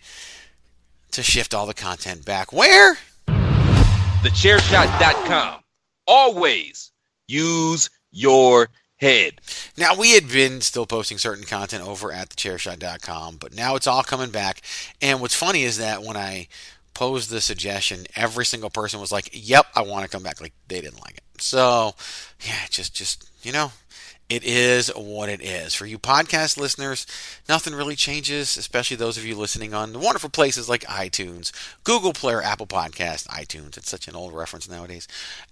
to 1.15 1.23
shift 1.23 1.53
all 1.53 1.65
the 1.65 1.73
content 1.73 2.23
back. 2.25 2.53
Where? 2.53 2.97
TheChairShot.com. 3.27 5.61
Always 6.07 6.91
use 7.27 7.89
your 8.11 8.69
head. 8.97 9.41
Now 9.77 9.95
we 9.95 10.11
had 10.11 10.29
been 10.29 10.61
still 10.61 10.85
posting 10.85 11.17
certain 11.17 11.45
content 11.45 11.87
over 11.87 12.11
at 12.11 12.29
thechairshot.com, 12.29 13.37
but 13.37 13.55
now 13.55 13.75
it's 13.75 13.87
all 13.87 14.03
coming 14.03 14.29
back. 14.29 14.61
And 15.01 15.21
what's 15.21 15.35
funny 15.35 15.63
is 15.63 15.77
that 15.77 16.03
when 16.03 16.17
I 16.17 16.47
posed 16.93 17.29
the 17.29 17.41
suggestion, 17.41 18.05
every 18.15 18.45
single 18.45 18.69
person 18.69 18.99
was 18.99 19.11
like, 19.11 19.29
"Yep, 19.33 19.65
I 19.75 19.81
want 19.81 20.03
to 20.03 20.09
come 20.09 20.23
back." 20.23 20.41
Like 20.41 20.53
they 20.67 20.81
didn't 20.81 21.01
like 21.01 21.17
it. 21.17 21.41
So, 21.41 21.95
yeah, 22.45 22.67
just 22.69 22.95
just, 22.95 23.29
you 23.43 23.51
know, 23.51 23.71
it 24.27 24.43
is 24.43 24.87
what 24.95 25.29
it 25.29 25.41
is. 25.41 25.75
For 25.75 25.85
you 25.85 25.99
podcast 25.99 26.57
listeners, 26.57 27.05
nothing 27.47 27.75
really 27.75 27.95
changes, 27.95 28.57
especially 28.57 28.97
those 28.97 29.17
of 29.17 29.25
you 29.25 29.35
listening 29.35 29.73
on 29.73 29.93
the 29.93 29.99
wonderful 29.99 30.31
places 30.31 30.67
like 30.67 30.81
iTunes, 30.83 31.51
Google 31.83 32.11
Player, 32.13 32.41
Apple 32.41 32.65
Podcast, 32.65 33.27
iTunes. 33.27 33.77
It's 33.77 33.89
such 33.89 34.07
an 34.07 34.15
old 34.15 34.33
reference 34.33 34.67
nowadays. 34.67 35.07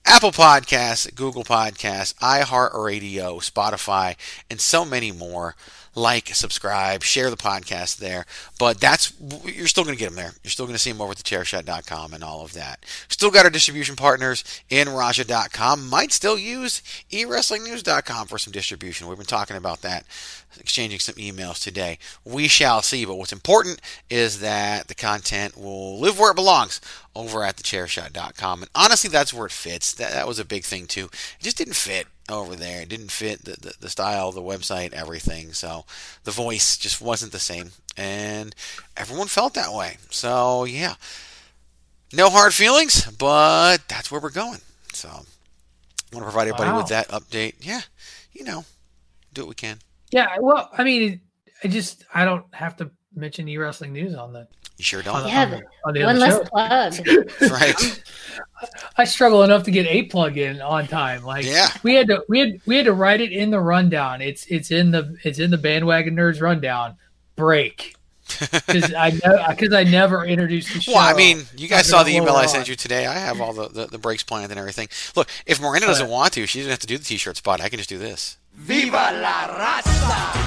Apple 0.06 0.32
Podcasts, 0.32 1.13
Google 1.13 1.44
Podcasts, 1.44 2.15
iHeartRadio, 2.15 3.38
Spotify, 3.48 4.15
and 4.50 4.60
so 4.60 4.84
many 4.84 5.12
more. 5.12 5.56
Like, 5.95 6.29
subscribe, 6.29 7.03
share 7.03 7.29
the 7.29 7.38
podcast 7.38 7.97
there. 7.97 8.25
But 8.57 8.79
that's 8.79 9.13
you're 9.45 9.67
still 9.67 9.83
going 9.83 9.95
to 9.95 10.00
get 10.00 10.07
them 10.07 10.15
there. 10.15 10.33
You're 10.43 10.51
still 10.51 10.65
going 10.65 10.75
to 10.75 10.79
see 10.79 10.91
them 10.91 11.01
over 11.01 11.12
at 11.12 11.17
thechairshot.com 11.17 12.13
and 12.13 12.23
all 12.23 12.43
of 12.43 12.53
that. 12.53 12.83
Still 13.09 13.29
got 13.31 13.45
our 13.45 13.51
distribution 13.51 13.95
partners 13.95 14.43
in 14.69 14.89
Raja.com. 14.89 15.89
Might 15.89 16.12
still 16.12 16.38
use 16.38 16.81
eWrestlingNews.com 17.12 18.27
for 18.27 18.38
some 18.38 18.51
distribution. 18.51 19.07
We've 19.07 19.17
been 19.17 19.25
talking 19.25 19.57
about 19.57 19.81
that, 19.81 20.05
exchanging 20.60 21.00
some 21.00 21.15
emails 21.15 21.62
today. 21.62 21.98
We 22.25 22.48
shall 22.48 22.81
see. 22.81 23.05
But 23.05 23.15
what's 23.15 23.31
important 23.33 23.79
is 24.10 24.39
that 24.39 24.88
the 24.88 24.95
content 24.95 25.57
will 25.57 26.00
live 26.00 26.19
where 26.19 26.31
it 26.31 26.36
belongs 26.36 26.79
over 27.15 27.43
at 27.43 27.57
thechairshot.com. 27.57 28.62
And 28.63 28.72
honestly, 28.75 29.10
that's 29.10 29.33
where 29.33 29.45
it 29.45 29.51
fits. 29.51 29.93
That, 29.93 30.12
that 30.12 30.27
was 30.27 30.39
a 30.39 30.45
big 30.45 30.63
thing 30.63 30.86
too. 30.88 31.05
It 31.39 31.43
just 31.43 31.57
didn't 31.57 31.75
fit 31.75 32.07
over 32.29 32.55
there. 32.55 32.81
It 32.81 32.89
didn't 32.89 33.12
fit 33.12 33.43
the, 33.45 33.51
the, 33.60 33.74
the 33.79 33.89
style, 33.89 34.31
the 34.31 34.41
website, 34.41 34.93
everything. 34.93 35.53
So 35.53 35.86
the 36.24 36.31
voice 36.31 36.77
just 36.77 37.01
wasn't 37.01 37.31
the 37.31 37.39
same. 37.39 37.72
And 37.98 38.55
everyone 38.98 39.27
felt 39.27 39.53
that 39.55 39.74
way. 39.74 39.98
So 40.10 40.63
yeah. 40.65 40.95
No 42.12 42.29
hard 42.29 42.53
feelings, 42.53 43.05
but 43.17 43.88
that's 43.88 44.12
where 44.12 44.22
we're 44.22 44.29
going. 44.29 44.60
So 44.93 45.10
I 45.10 45.13
want 45.13 45.25
to 46.13 46.22
provide 46.22 46.48
everybody 46.48 46.69
Wow. 46.69 46.77
with 46.77 46.88
that 46.89 47.07
update. 47.10 47.55
Yeah. 47.62 47.81
You 48.33 48.43
know, 48.45 48.65
do 49.33 49.41
what 49.41 49.50
we 49.50 49.55
can. 49.55 49.79
Yeah, 50.13 50.36
well, 50.39 50.70
I 50.77 50.84
mean, 50.84 51.22
I 51.63 51.67
just 51.67 52.05
I 52.13 52.24
don't 52.25 52.46
have 52.53 52.77
to 52.77 52.91
mention 53.15 53.48
e 53.48 53.58
wrestling 53.58 53.93
news 53.93 54.13
on 54.15 54.34
the. 54.34 54.48
You 54.77 54.84
sure 54.84 55.01
don't? 55.01 55.24
the- 55.24 55.29
Yeah, 55.29 55.43
on 55.43 55.51
the- 55.51 55.63
on 55.86 55.93
the 55.93 56.03
one 56.03 56.15
other 56.15 56.20
less 56.20 56.98
show. 57.05 57.13
plug. 57.41 57.51
right. 57.51 58.03
I 58.98 59.03
struggle 59.05 59.43
enough 59.43 59.63
to 59.63 59.72
get 59.72 59.86
a 59.88 60.03
plug 60.03 60.38
in 60.38 60.62
on 60.62 60.88
time. 60.88 61.24
Like 61.24 61.46
Yeah. 61.46 61.70
we 61.84 61.96
had 61.96 62.08
to 62.08 62.24
we 62.29 62.39
had 62.39 62.62
we 62.65 62.77
had 62.77 62.86
to 62.86 62.93
write 62.93 63.22
it 63.22 63.32
in 63.32 63.51
the 63.51 63.60
rundown. 63.60 64.22
It's 64.22 64.46
it's 64.48 64.72
in 64.72 64.91
the 64.91 65.15
it's 65.24 65.39
in 65.39 65.51
the 65.51 65.58
bandwagon 65.58 66.15
nerds 66.15 66.41
rundown. 66.41 66.96
Break 67.36 67.96
because 68.39 68.93
I 68.93 69.12
because 69.50 69.74
I 69.74 69.84
never 69.84 70.24
introduced 70.25 70.74
the 70.74 70.79
show. 70.82 70.93
Well, 70.93 71.01
I 71.01 71.13
mean, 71.13 71.43
you 71.58 71.67
guys 71.67 71.88
saw 71.88 72.03
the 72.03 72.15
email 72.15 72.36
I 72.36 72.46
sent 72.46 72.67
you 72.67 72.75
today. 72.75 73.05
I 73.05 73.13
have 73.15 73.41
all 73.41 73.53
the, 73.53 73.67
the, 73.67 73.86
the 73.88 73.98
breaks 73.98 74.24
planned 74.24 74.51
and 74.51 74.60
everything. 74.60 74.88
Look, 75.15 75.27
if 75.46 75.60
Miranda 75.62 75.88
doesn't 75.88 76.10
want 76.10 76.34
to, 76.34 76.46
she 76.46 76.60
doesn't 76.60 76.70
have 76.72 76.79
to 76.79 76.88
do 76.88 76.98
the 76.98 77.03
t-shirt 77.03 77.38
spot. 77.38 77.60
I 77.60 77.70
can 77.70 77.77
just 77.77 77.89
do 77.89 77.98
this. 77.98 78.38
Viva 78.55 79.12
la 79.19 79.48
raza! 79.57 80.39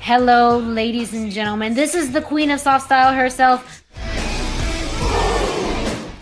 Hello, 0.00 0.58
ladies 0.58 1.12
and 1.14 1.30
gentlemen. 1.30 1.74
This 1.74 1.94
is 1.94 2.12
the 2.12 2.20
queen 2.20 2.50
of 2.50 2.60
soft 2.60 2.86
style 2.86 3.14
herself. 3.14 3.82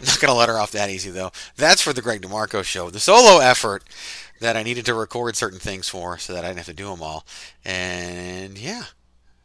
Not 0.07 0.21
gonna 0.21 0.35
let 0.35 0.49
her 0.49 0.59
off 0.59 0.71
that 0.73 0.91
easy 0.91 1.11
though. 1.11 1.31
That's 1.57 1.81
for 1.83 1.93
the 1.93 2.03
Greg 2.03 2.23
DeMarco 2.23 2.63
show, 2.63 2.91
the 2.91 3.01
solo 3.01 3.41
effort 3.41 3.85
that 4.41 4.57
I 4.57 4.63
needed 4.63 4.85
to 4.87 4.95
record 4.95 5.37
certain 5.37 5.59
things 5.59 5.89
for, 5.89 6.17
so 6.19 6.33
that 6.33 6.45
I 6.45 6.49
didn't 6.49 6.59
have 6.59 6.67
to 6.67 6.73
do 6.75 6.89
them 6.91 7.03
all. 7.03 7.27
And 7.65 8.57
yeah, 8.57 8.85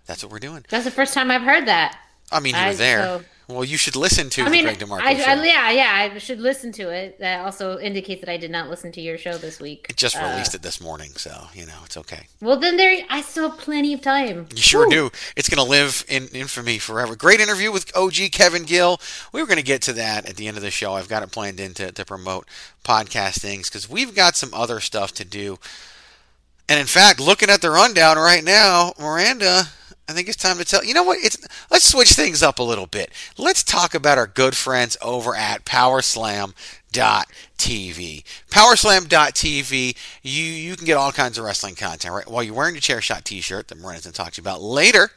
that's 0.06 0.24
what 0.24 0.32
we're 0.32 0.40
doing. 0.40 0.66
That's 0.70 0.86
the 0.86 0.92
first 0.92 1.14
time 1.14 1.32
I've 1.32 1.42
heard 1.42 1.66
that. 1.68 1.98
I 2.32 2.40
mean, 2.40 2.56
you 2.56 2.66
were 2.66 2.74
there. 2.74 3.04
so- 3.04 3.24
Well, 3.48 3.64
you 3.64 3.78
should 3.78 3.96
listen 3.96 4.30
to 4.32 4.42
I 4.42 4.46
the 4.46 4.50
mean, 4.52 4.64
Greg 4.64 4.80
DeMarco 4.80 5.02
I, 5.02 5.16
show. 5.18 5.24
I, 5.32 5.44
yeah, 5.46 5.70
yeah, 5.72 6.12
I 6.16 6.18
should 6.18 6.40
listen 6.40 6.72
to 6.74 6.90
it. 6.90 7.20
That 7.20 7.46
also 7.46 7.78
indicates 7.78 8.22
that 8.22 8.30
I 8.30 8.38
did 8.38 8.50
not 8.50 8.70
listen 8.70 8.92
to 8.94 9.02
your 9.02 9.20
show 9.20 9.38
this 9.38 9.60
week. 9.60 9.86
It 9.90 9.98
just 9.98 10.16
Uh, 10.18 10.28
released 10.32 10.56
it 10.56 10.64
this 10.64 10.82
morning, 10.82 11.12
so 11.16 11.48
you 11.54 11.66
know 11.68 11.78
it's 11.86 11.96
okay. 11.98 12.28
Well, 12.42 12.58
then 12.60 12.76
there, 12.78 13.04
I 13.10 13.22
still 13.22 13.52
have 13.52 13.60
plenty 13.60 13.94
of 13.94 14.02
time. 14.02 14.48
You 14.56 14.62
sure 14.62 14.88
Whew. 14.88 15.10
do. 15.10 15.12
It's 15.36 15.48
going 15.48 15.64
to 15.64 15.70
live 15.70 16.04
in 16.08 16.28
infamy 16.30 16.80
forever. 16.80 17.16
Great 17.16 17.40
interview 17.40 17.72
with 17.72 17.96
OG 17.96 18.32
Kevin 18.32 18.64
Gill. 18.64 19.00
We 19.32 19.42
were 19.42 19.48
going 19.48 19.58
to 19.58 19.64
get 19.64 19.82
to 19.84 19.94
that 19.94 20.28
at 20.28 20.38
the 20.38 20.48
end 20.48 20.58
of 20.58 20.64
the 20.64 20.72
show. 20.72 20.94
I've 20.96 21.08
got 21.10 21.22
it 21.22 21.32
planned 21.32 21.60
in 21.60 21.74
to, 21.76 21.92
to 21.92 22.04
promote 22.06 22.48
podcast 22.84 23.40
things 23.42 23.70
because 23.70 23.88
we've 23.88 24.16
got 24.16 24.36
some 24.36 24.54
other 24.54 24.80
stuff 24.80 25.12
to 25.14 25.26
do. 25.26 25.60
And 26.68 26.80
in 26.80 26.88
fact, 26.88 27.20
looking 27.20 27.50
at 27.52 27.62
the 27.62 27.70
rundown 27.70 28.18
right 28.18 28.44
now, 28.44 28.94
Miranda, 29.00 29.66
I 30.08 30.14
think 30.14 30.28
it's 30.28 30.38
time 30.38 30.58
to 30.58 30.66
tell. 30.66 30.84
You 30.84 30.94
know 30.94 31.04
what? 31.04 31.18
It's 31.24 31.38
let's 31.72 31.86
switch 31.86 32.12
things 32.12 32.44
up 32.44 32.60
a 32.60 32.64
little 32.64 32.86
bit. 32.86 33.12
Let's 33.38 33.64
talk 33.64 33.96
about 33.96 34.18
our 34.20 34.28
good 34.28 34.56
friends 34.56 34.98
over 35.02 35.36
at 35.36 35.66
PowerSlam.tv. 35.66 36.54
PowerSlam.tv. 38.52 39.98
You 40.22 40.44
you 40.44 40.76
can 40.76 40.86
get 40.86 40.98
all 40.98 41.12
kinds 41.12 41.40
of 41.40 41.46
wrestling 41.46 41.76
content 41.76 42.14
right 42.14 42.30
while 42.30 42.44
you're 42.44 42.54
wearing 42.54 42.76
your 42.76 42.82
chair 42.82 43.02
shot 43.02 43.26
T-shirt 43.26 43.68
that 43.70 43.80
Miranda's 43.80 44.06
going 44.06 44.14
to 44.14 44.18
talk 44.18 44.34
to 44.34 44.42
you 44.42 44.44
about 44.44 44.62
later. 44.62 45.10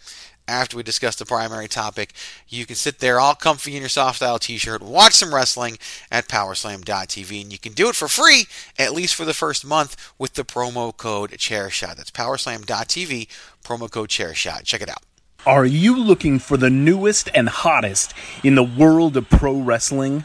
After 0.48 0.78
we 0.78 0.82
discuss 0.82 1.14
the 1.14 1.26
primary 1.26 1.68
topic, 1.68 2.14
you 2.48 2.64
can 2.64 2.74
sit 2.74 3.00
there 3.00 3.20
all 3.20 3.34
comfy 3.34 3.76
in 3.76 3.82
your 3.82 3.90
soft 3.90 4.16
style 4.16 4.38
t-shirt, 4.38 4.80
watch 4.80 5.12
some 5.12 5.34
wrestling 5.34 5.76
at 6.10 6.26
powerslam.tv, 6.26 7.42
and 7.42 7.52
you 7.52 7.58
can 7.58 7.74
do 7.74 7.90
it 7.90 7.94
for 7.94 8.08
free, 8.08 8.46
at 8.78 8.94
least 8.94 9.14
for 9.14 9.26
the 9.26 9.34
first 9.34 9.62
month, 9.62 9.94
with 10.16 10.34
the 10.34 10.44
promo 10.44 10.96
code 10.96 11.32
ChairShot. 11.32 11.96
That's 11.96 12.10
powerslam.tv, 12.10 13.28
promo 13.62 13.90
code 13.90 14.08
ChairShot. 14.08 14.64
Check 14.64 14.80
it 14.80 14.88
out. 14.88 15.02
Are 15.44 15.66
you 15.66 15.98
looking 15.98 16.38
for 16.38 16.56
the 16.56 16.70
newest 16.70 17.28
and 17.34 17.50
hottest 17.50 18.14
in 18.42 18.54
the 18.54 18.64
world 18.64 19.18
of 19.18 19.28
pro 19.28 19.52
wrestling? 19.52 20.24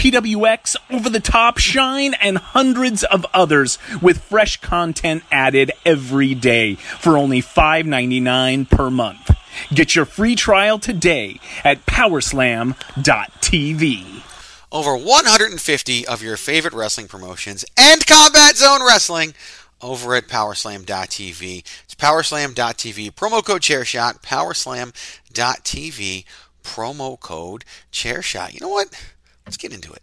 PWX, 0.00 0.74
Over 0.90 1.08
the 1.10 1.20
Top, 1.20 1.58
Shine, 1.58 2.14
and 2.14 2.38
hundreds 2.38 3.04
of 3.04 3.26
others 3.34 3.76
with 4.00 4.22
fresh 4.22 4.58
content 4.58 5.22
added 5.30 5.72
every 5.84 6.34
day 6.34 6.76
for 6.76 7.18
only 7.18 7.42
$5.99 7.42 8.70
per 8.70 8.88
month. 8.88 9.30
Get 9.74 9.94
your 9.94 10.06
free 10.06 10.36
trial 10.36 10.78
today 10.78 11.38
at 11.62 11.84
powerslam.tv. 11.84 14.22
Over 14.72 14.96
150 14.96 16.06
of 16.06 16.22
your 16.22 16.38
favorite 16.38 16.72
wrestling 16.72 17.06
promotions 17.06 17.66
and 17.76 18.06
Combat 18.06 18.56
Zone 18.56 18.82
Wrestling 18.82 19.34
over 19.82 20.14
at 20.14 20.28
powerslam.tv. 20.28 21.58
It's 21.84 21.94
powerslam.tv, 21.94 23.12
promo 23.12 23.44
code 23.44 23.60
chairshot, 23.60 24.22
powerslam.tv, 24.22 26.24
promo 26.64 27.20
code 27.20 27.66
chairshot. 27.92 28.54
You 28.54 28.60
know 28.60 28.70
what? 28.70 28.98
Let's 29.50 29.56
get 29.56 29.72
into 29.72 29.92
it. 29.92 30.02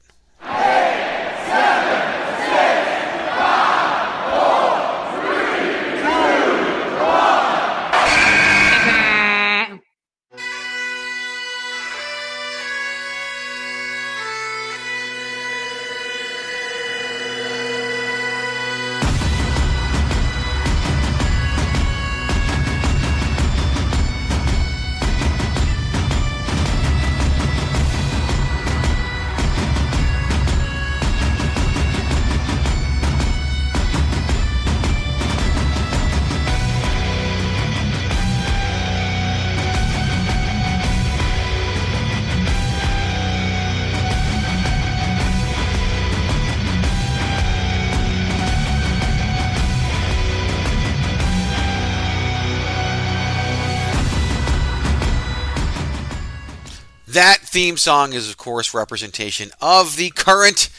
That 57.18 57.40
theme 57.40 57.78
song 57.78 58.14
is, 58.14 58.30
of 58.30 58.38
course, 58.38 58.76
representation 58.76 59.50
of 59.60 59.96
the 59.96 60.12
current 60.12 60.70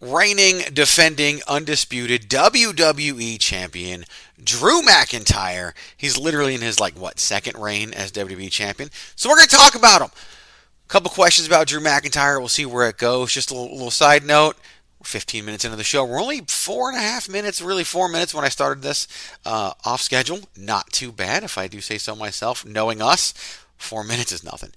reigning, 0.00 0.60
defending, 0.72 1.40
undisputed 1.48 2.28
WWE 2.28 3.40
champion, 3.40 4.04
Drew 4.40 4.82
McIntyre. 4.82 5.72
He's 5.96 6.16
literally 6.16 6.54
in 6.54 6.60
his, 6.60 6.78
like, 6.78 6.94
what, 6.94 7.18
second 7.18 7.60
reign 7.60 7.92
as 7.92 8.12
WWE 8.12 8.52
champion. 8.52 8.90
So 9.16 9.28
we're 9.28 9.34
going 9.34 9.48
to 9.48 9.56
talk 9.56 9.74
about 9.74 10.00
him. 10.00 10.10
A 10.10 10.88
couple 10.88 11.10
questions 11.10 11.48
about 11.48 11.66
Drew 11.66 11.80
McIntyre. 11.80 12.38
We'll 12.38 12.46
see 12.46 12.64
where 12.64 12.88
it 12.88 12.98
goes. 12.98 13.32
Just 13.32 13.50
a 13.50 13.54
little, 13.54 13.72
little 13.72 13.90
side 13.90 14.24
note. 14.24 14.54
We're 15.00 15.06
15 15.06 15.44
minutes 15.44 15.64
into 15.64 15.76
the 15.76 15.82
show. 15.82 16.04
We're 16.04 16.22
only 16.22 16.42
four 16.42 16.88
and 16.88 16.96
a 16.96 17.02
half 17.02 17.28
minutes, 17.28 17.60
really 17.60 17.82
four 17.82 18.08
minutes 18.08 18.32
when 18.32 18.44
I 18.44 18.48
started 18.48 18.84
this 18.84 19.08
uh, 19.44 19.72
off 19.84 20.02
schedule. 20.02 20.42
Not 20.56 20.92
too 20.92 21.10
bad, 21.10 21.42
if 21.42 21.58
I 21.58 21.66
do 21.66 21.80
say 21.80 21.98
so 21.98 22.14
myself. 22.14 22.64
Knowing 22.64 23.02
us, 23.02 23.34
four 23.76 24.04
minutes 24.04 24.30
is 24.30 24.44
nothing. 24.44 24.70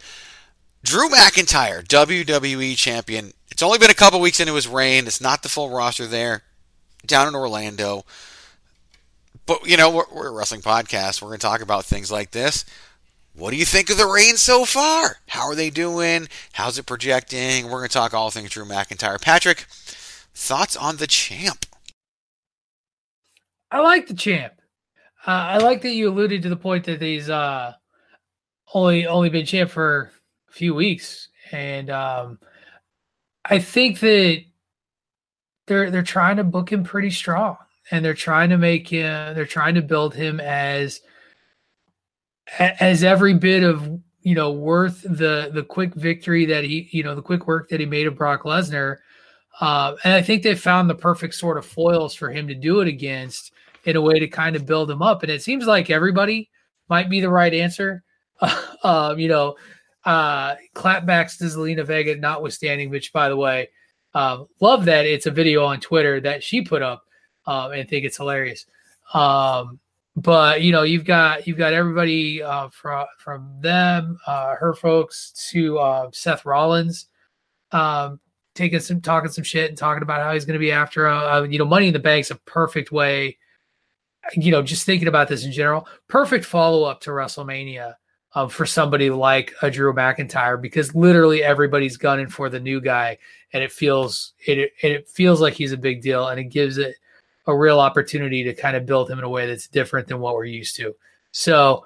Drew 0.85 1.09
McIntyre, 1.09 1.83
WWE 1.83 2.77
champion. 2.77 3.33
It's 3.49 3.63
only 3.63 3.79
been 3.79 3.89
a 3.89 3.95
couple 3.95 4.19
weeks 4.19 4.39
into 4.39 4.53
his 4.53 4.67
reign. 4.67 5.07
It's 5.07 5.19
not 5.19 5.41
the 5.41 5.49
full 5.49 5.71
roster 5.71 6.05
there 6.05 6.43
down 7.07 7.27
in 7.27 7.33
Orlando. 7.33 8.05
But, 9.47 9.67
you 9.67 9.77
know, 9.77 9.89
we're, 9.89 10.05
we're 10.13 10.27
a 10.27 10.31
wrestling 10.31 10.61
podcast. 10.61 11.23
We're 11.23 11.29
going 11.29 11.39
to 11.39 11.47
talk 11.47 11.61
about 11.61 11.85
things 11.85 12.11
like 12.11 12.31
this. 12.31 12.65
What 13.33 13.49
do 13.49 13.57
you 13.57 13.65
think 13.65 13.89
of 13.89 13.97
the 13.97 14.05
reign 14.05 14.37
so 14.37 14.63
far? 14.63 15.17
How 15.29 15.47
are 15.47 15.55
they 15.55 15.71
doing? 15.71 16.27
How's 16.53 16.77
it 16.77 16.85
projecting? 16.85 17.65
We're 17.65 17.79
going 17.79 17.89
to 17.89 17.93
talk 17.93 18.13
all 18.13 18.29
things 18.29 18.51
Drew 18.51 18.63
McIntyre. 18.63 19.19
Patrick, 19.19 19.65
thoughts 20.35 20.77
on 20.77 20.97
the 20.97 21.07
champ? 21.07 21.65
I 23.71 23.79
like 23.79 24.05
the 24.05 24.13
champ. 24.13 24.53
Uh, 25.25 25.31
I 25.31 25.57
like 25.57 25.81
that 25.81 25.95
you 25.95 26.09
alluded 26.09 26.43
to 26.43 26.49
the 26.49 26.55
point 26.55 26.83
that 26.83 27.01
he's 27.01 27.27
uh, 27.27 27.73
only 28.75 29.07
only 29.07 29.29
been 29.29 29.47
champ 29.47 29.71
for 29.71 30.11
few 30.55 30.73
weeks, 30.73 31.29
and 31.51 31.89
um, 31.89 32.39
I 33.43 33.59
think 33.59 33.99
that 33.99 34.43
they're 35.67 35.91
they're 35.91 36.03
trying 36.03 36.37
to 36.37 36.43
book 36.43 36.71
him 36.71 36.83
pretty 36.83 37.11
strong, 37.11 37.57
and 37.91 38.03
they're 38.03 38.13
trying 38.13 38.49
to 38.49 38.57
make 38.57 38.87
him 38.87 39.35
they're 39.35 39.45
trying 39.45 39.75
to 39.75 39.81
build 39.81 40.15
him 40.15 40.39
as 40.39 41.01
as 42.59 43.03
every 43.03 43.33
bit 43.33 43.63
of 43.63 43.99
you 44.21 44.35
know 44.35 44.51
worth 44.51 45.01
the 45.01 45.51
the 45.53 45.63
quick 45.67 45.93
victory 45.93 46.45
that 46.45 46.63
he 46.63 46.87
you 46.91 47.03
know 47.03 47.15
the 47.15 47.21
quick 47.21 47.47
work 47.47 47.69
that 47.69 47.79
he 47.79 47.85
made 47.85 48.07
of 48.07 48.15
Brock 48.15 48.43
Lesnar. 48.43 48.97
Uh, 49.61 49.95
and 50.03 50.13
I 50.13 50.21
think 50.21 50.43
they 50.43 50.55
found 50.55 50.89
the 50.89 50.95
perfect 50.95 51.33
sort 51.33 51.57
of 51.57 51.65
foils 51.65 52.13
for 52.13 52.29
him 52.29 52.47
to 52.47 52.55
do 52.55 52.81
it 52.81 52.89
against 52.89 53.53
in 53.85 53.95
a 53.95 54.01
way 54.01 54.19
to 54.19 54.27
kind 54.27 54.55
of 54.55 54.65
build 54.65 54.91
him 54.91 55.01
up. 55.01 55.23
And 55.23 55.31
it 55.31 55.43
seems 55.43 55.65
like 55.65 55.89
everybody 55.89 56.49
might 56.89 57.09
be 57.09 57.21
the 57.21 57.29
right 57.29 57.53
answer. 57.53 58.03
um, 58.83 59.17
you 59.17 59.29
know, 59.29 59.55
uh, 60.05 60.55
clapbacks 60.75 61.37
to 61.37 61.45
Zelina 61.45 61.85
Vega 61.85 62.15
notwithstanding, 62.15 62.89
which 62.89 63.11
by 63.11 63.29
the 63.29 63.35
way, 63.35 63.69
um, 64.13 64.47
love 64.61 64.85
that 64.85 65.05
it's 65.05 65.25
a 65.25 65.31
video 65.31 65.65
on 65.65 65.79
Twitter 65.79 66.21
that 66.21 66.43
she 66.43 66.61
put 66.61 66.81
up 66.81 67.03
um, 67.47 67.71
and 67.71 67.89
think 67.89 68.05
it's 68.05 68.17
hilarious. 68.17 68.65
Um, 69.13 69.79
but 70.15 70.61
you 70.61 70.71
know, 70.71 70.83
you've 70.83 71.05
got 71.05 71.45
you've 71.45 71.57
got 71.57 71.73
everybody 71.73 72.41
uh, 72.41 72.69
from 72.69 73.05
from 73.17 73.57
them, 73.59 74.17
uh, 74.25 74.55
her 74.55 74.73
folks 74.73 75.49
to 75.51 75.77
uh, 75.79 76.09
Seth 76.13 76.45
Rollins, 76.45 77.07
um, 77.71 78.19
taking 78.53 78.79
some 78.79 79.01
talking 79.01 79.31
some 79.31 79.43
shit 79.43 79.69
and 79.69 79.77
talking 79.77 80.03
about 80.03 80.21
how 80.21 80.33
he's 80.33 80.45
going 80.45 80.53
to 80.53 80.59
be 80.59 80.71
after 80.71 81.07
uh, 81.07 81.43
you 81.43 81.59
know 81.59 81.65
Money 81.65 81.87
in 81.87 81.93
the 81.93 81.99
Bank's 81.99 82.31
a 82.31 82.35
perfect 82.35 82.91
way. 82.91 83.37
You 84.35 84.51
know, 84.51 84.63
just 84.63 84.85
thinking 84.85 85.07
about 85.07 85.27
this 85.27 85.45
in 85.45 85.51
general, 85.51 85.87
perfect 86.07 86.45
follow 86.45 86.83
up 86.83 87.01
to 87.01 87.11
WrestleMania 87.11 87.95
um, 88.35 88.49
for 88.49 88.65
somebody 88.65 89.09
like 89.09 89.53
a 89.61 89.71
Drew 89.71 89.93
McIntyre 89.93 90.61
because 90.61 90.93
literally 90.93 91.41
everybody's 91.41 91.97
gunning 91.97 92.27
for 92.27 92.49
the 92.49 92.59
new 92.59 92.81
guy, 92.81 93.17
and 93.53 93.63
it 93.63 93.71
feels 93.71 94.33
it 94.45 94.73
it 94.81 95.07
feels 95.07 95.41
like 95.41 95.53
he's 95.53 95.71
a 95.71 95.77
big 95.77 96.01
deal, 96.01 96.27
and 96.27 96.39
it 96.39 96.45
gives 96.45 96.77
it 96.77 96.95
a 97.47 97.55
real 97.55 97.79
opportunity 97.79 98.43
to 98.43 98.53
kind 98.53 98.75
of 98.75 98.85
build 98.85 99.09
him 99.09 99.19
in 99.19 99.23
a 99.23 99.29
way 99.29 99.47
that's 99.47 99.67
different 99.67 100.07
than 100.07 100.19
what 100.19 100.35
we're 100.35 100.45
used 100.45 100.75
to. 100.75 100.95
So 101.31 101.85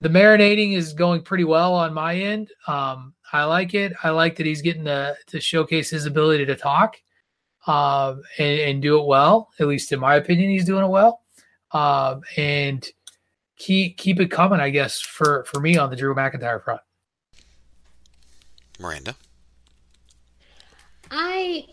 the 0.00 0.08
marinating 0.08 0.74
is 0.74 0.92
going 0.92 1.22
pretty 1.22 1.44
well 1.44 1.74
on 1.74 1.94
my 1.94 2.16
end. 2.16 2.50
Um, 2.66 3.14
I 3.32 3.44
like 3.44 3.74
it. 3.74 3.92
I 4.02 4.10
like 4.10 4.36
that 4.36 4.46
he's 4.46 4.60
getting 4.60 4.84
to, 4.84 5.16
to 5.28 5.40
showcase 5.40 5.88
his 5.88 6.06
ability 6.06 6.44
to 6.46 6.56
talk 6.56 7.00
um, 7.66 8.22
and, 8.38 8.60
and, 8.60 8.82
do 8.82 9.00
it 9.00 9.06
well. 9.06 9.48
At 9.60 9.68
least 9.68 9.92
in 9.92 10.00
my 10.00 10.16
opinion, 10.16 10.50
he's 10.50 10.64
doing 10.64 10.84
it 10.84 10.88
well. 10.88 11.22
Um, 11.70 12.22
and 12.36 12.86
keep 13.62 13.96
keep 13.96 14.20
it 14.20 14.30
coming, 14.30 14.60
I 14.60 14.70
guess, 14.70 15.00
for 15.00 15.44
for 15.44 15.60
me 15.60 15.76
on 15.76 15.90
the 15.90 15.96
Drew 15.96 16.14
McIntyre 16.14 16.62
front. 16.62 16.80
Miranda, 18.78 19.14
I 21.10 21.66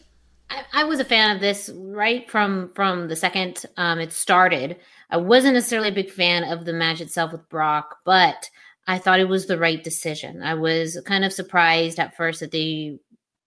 I, 0.49 0.63
I 0.73 0.83
was 0.83 0.99
a 0.99 1.05
fan 1.05 1.35
of 1.35 1.41
this 1.41 1.69
right 1.73 2.29
from 2.29 2.71
from 2.75 3.07
the 3.07 3.15
second 3.15 3.65
um, 3.77 3.99
it 3.99 4.13
started. 4.13 4.77
I 5.09 5.17
wasn't 5.17 5.55
necessarily 5.55 5.89
a 5.89 5.93
big 5.93 6.11
fan 6.11 6.43
of 6.43 6.65
the 6.65 6.73
match 6.73 7.01
itself 7.01 7.31
with 7.31 7.49
Brock, 7.49 7.97
but 8.05 8.49
I 8.87 8.99
thought 8.99 9.19
it 9.19 9.27
was 9.27 9.47
the 9.47 9.57
right 9.57 9.83
decision. 9.83 10.43
I 10.43 10.53
was 10.53 10.99
kind 11.05 11.25
of 11.25 11.33
surprised 11.33 11.99
at 11.99 12.15
first 12.15 12.39
that 12.39 12.51
they 12.51 12.99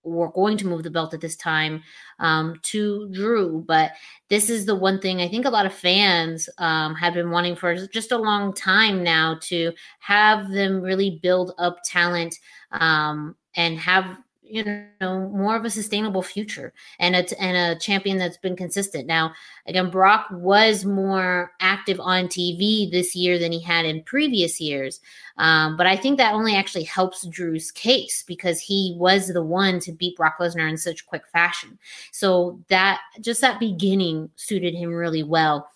were 0.05 0.31
going 0.31 0.57
to 0.59 0.67
move 0.67 0.83
the 0.83 0.91
belt 0.91 1.15
at 1.15 1.21
this 1.21 1.37
time 1.37 1.83
um, 2.19 2.59
to 2.63 3.09
Drew, 3.13 3.65
but 3.67 3.93
this 4.29 4.51
is 4.51 4.67
the 4.67 4.75
one 4.75 5.01
thing 5.01 5.21
I 5.21 5.29
think 5.29 5.45
a 5.45 5.51
lot 5.51 5.67
of 5.67 5.73
fans 5.73 6.49
um, 6.59 6.95
have 6.95 7.15
been 7.15 7.31
wanting 7.31 7.57
for 7.57 7.75
just 7.87 8.13
a 8.13 8.19
long 8.19 8.53
time 8.55 9.03
now 9.03 9.39
to 9.43 9.73
have 10.01 10.51
them 10.51 10.81
really 10.81 11.21
build 11.23 11.53
up 11.59 11.79
talent 11.85 12.37
um, 12.73 13.37
and 13.57 13.79
have 13.79 14.19
you 14.53 14.85
know 15.01 15.31
more 15.31 15.57
of 15.57 15.65
a 15.65 15.71
sustainable 15.71 16.23
future 16.23 16.75
and 16.99 17.17
a 17.17 17.41
and 17.43 17.57
a 17.57 17.81
champion 17.81 18.19
that's 18.19 18.37
been 18.37 18.55
consistent. 18.55 19.07
Now, 19.07 19.33
again, 19.67 19.91
Brock 19.91 20.27
was 20.31 20.85
more 20.85 21.53
active 21.61 21.99
on 21.99 22.27
TV 22.27 22.91
this 22.91 23.17
year 23.17 23.39
than 23.39 23.51
he 23.51 23.61
had 23.61 23.87
in 23.87 24.03
previous 24.03 24.61
years, 24.61 25.01
um, 25.39 25.79
but 25.79 25.87
I 25.87 25.97
think 25.97 26.19
that 26.19 26.35
only 26.35 26.55
actually 26.55 26.85
helps 26.85 27.27
Drew's 27.27 27.71
case 27.71 28.23
because 28.27 28.61
he 28.61 28.95
was 28.99 29.29
the 29.29 29.43
one 29.43 29.81
to 29.81 29.93
beat 29.93 30.17
Brock 30.17 30.37
Lesnar 30.39 30.69
in 30.69 30.77
such 30.77 31.07
quick 31.07 31.27
fashion. 31.33 31.79
So 32.11 32.61
that 32.69 33.01
just 33.23 33.41
that 33.41 33.59
beginning 33.59 34.29
suited 34.37 34.75
him 34.75 34.93
really 34.93 35.23
well. 35.23 35.71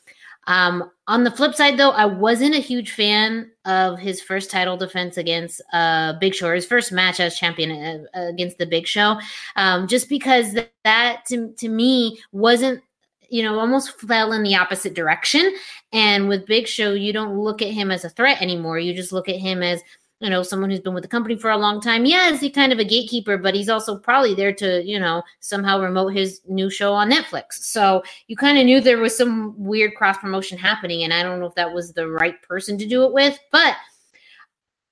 Um, 0.46 0.90
on 1.09 1.24
the 1.24 1.30
flip 1.30 1.54
side, 1.54 1.76
though, 1.76 1.90
I 1.90 2.04
wasn't 2.04 2.54
a 2.54 2.61
huge 2.61 2.92
fan 2.92 3.50
of 3.64 3.98
his 3.98 4.20
first 4.20 4.50
title 4.50 4.76
defense 4.76 5.16
against 5.16 5.61
uh, 5.72 6.14
Big 6.20 6.35
Show, 6.35 6.54
his 6.54 6.66
first 6.66 6.92
match 6.92 7.20
as 7.20 7.37
champion 7.37 8.06
uh, 8.14 8.20
against 8.20 8.59
the 8.59 8.66
Big 8.66 8.87
Show, 8.87 9.18
um, 9.56 9.88
just 9.88 10.09
because 10.09 10.52
that, 10.54 10.72
that 10.85 11.24
to, 11.28 11.52
to 11.59 11.68
me 11.68 12.18
wasn't 12.32 12.82
you 13.28 13.42
know, 13.42 13.59
almost 13.59 14.00
fell 14.00 14.32
in 14.32 14.42
the 14.42 14.54
opposite 14.54 14.94
direction. 14.94 15.52
And 15.92 16.28
with 16.28 16.46
Big 16.46 16.68
Show, 16.68 16.92
you 16.92 17.12
don't 17.12 17.37
look 17.37 17.61
at 17.62 17.72
him 17.72 17.90
as 17.90 18.04
a 18.04 18.11
threat 18.11 18.40
anymore. 18.40 18.78
You 18.78 18.94
just 18.94 19.12
look 19.12 19.28
at 19.28 19.37
him 19.37 19.62
as, 19.62 19.82
you 20.20 20.31
know, 20.31 20.42
someone 20.42 20.70
who's 20.70 20.81
been 20.81 20.94
with 20.94 21.02
the 21.02 21.09
company 21.09 21.37
for 21.37 21.50
a 21.50 21.59
long 21.59 21.81
time. 21.81 22.07
Yeah, 22.07 22.31
is 22.31 22.40
he 22.40 22.48
kind 22.48 22.72
of 22.72 22.79
a 22.79 22.85
gatekeeper, 22.85 23.37
but 23.37 23.55
he's 23.55 23.68
also 23.68 23.98
probably 23.98 24.35
there 24.35 24.52
to, 24.55 24.83
you 24.83 24.98
know, 24.98 25.22
somehow 25.40 25.81
remote 25.81 26.09
his 26.09 26.40
new 26.48 26.70
show 26.70 26.94
on 26.94 27.11
Netflix. 27.11 27.52
So 27.52 28.02
you 28.26 28.37
kind 28.37 28.59
of 28.59 28.64
knew 28.64 28.81
there 28.81 28.98
was 28.98 29.16
some 29.16 29.55
weird 29.59 29.94
cross 29.94 30.16
promotion 30.16 30.57
happening. 30.57 31.02
And 31.02 31.12
I 31.12 31.22
don't 31.22 31.38
know 31.38 31.46
if 31.46 31.55
that 31.57 31.72
was 31.72 31.92
the 31.92 32.09
right 32.09 32.40
person 32.42 32.79
to 32.79 32.87
do 32.87 33.05
it 33.05 33.12
with. 33.12 33.38
But 33.52 33.76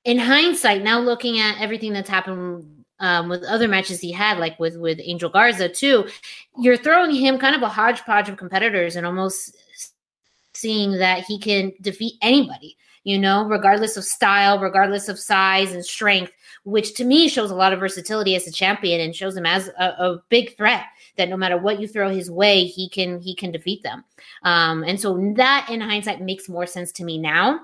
in 0.05 0.19
hindsight, 0.19 0.83
now 0.83 1.01
looking 1.01 1.39
at 1.39 1.61
everything 1.61 1.95
that's 1.95 2.11
happened 2.11 2.85
um, 3.01 3.31
with 3.31 3.43
other 3.45 3.67
matches 3.67 4.01
he 4.01 4.13
had, 4.13 4.39
like 4.39 4.59
with 4.61 4.77
with 4.77 5.01
Angel 5.03 5.31
Garza 5.31 5.69
too, 5.69 6.07
you're 6.59 6.77
throwing 6.77 7.15
him 7.15 7.39
kind 7.39 7.57
of 7.57 7.63
a 7.63 7.69
hodgepodge 7.69 8.29
of 8.29 8.37
competitors 8.37 8.97
and 8.97 9.07
almost 9.07 9.57
seeing 10.53 10.93
that 10.99 11.25
he 11.25 11.39
can 11.39 11.73
defeat 11.81 12.15
anybody, 12.23 12.77
you 13.05 13.19
know, 13.19 13.45
regardless 13.47 13.97
of 13.97 14.05
style, 14.05 14.59
regardless 14.59 15.09
of 15.09 15.19
size 15.19 15.73
and 15.73 15.85
strength, 15.85 16.33
which 16.65 16.95
to 16.95 17.05
me 17.05 17.29
shows 17.29 17.51
a 17.51 17.55
lot 17.55 17.73
of 17.73 17.81
versatility 17.81 18.35
as 18.35 18.47
a 18.47 18.53
champion 18.53 19.01
and 19.01 19.15
shows 19.15 19.37
him 19.37 19.47
as 19.47 19.69
a, 19.79 19.85
a 19.85 20.23
big 20.31 20.57
threat 20.57 20.85
that 21.17 21.29
no 21.29 21.37
matter 21.37 21.59
what 21.59 21.81
you 21.81 21.87
throw 21.87 22.09
his 22.09 22.31
way, 22.31 22.65
he 22.65 22.89
can 22.89 23.21
he 23.21 23.35
can 23.35 23.53
defeat 23.53 23.83
them. 23.83 24.05
Um, 24.43 24.83
and 24.85 25.01
so 25.01 25.33
that 25.37 25.69
in 25.71 25.81
hindsight 25.81 26.21
makes 26.21 26.49
more 26.49 26.67
sense 26.67 26.91
to 26.93 27.05
me 27.05 27.19
now 27.19 27.61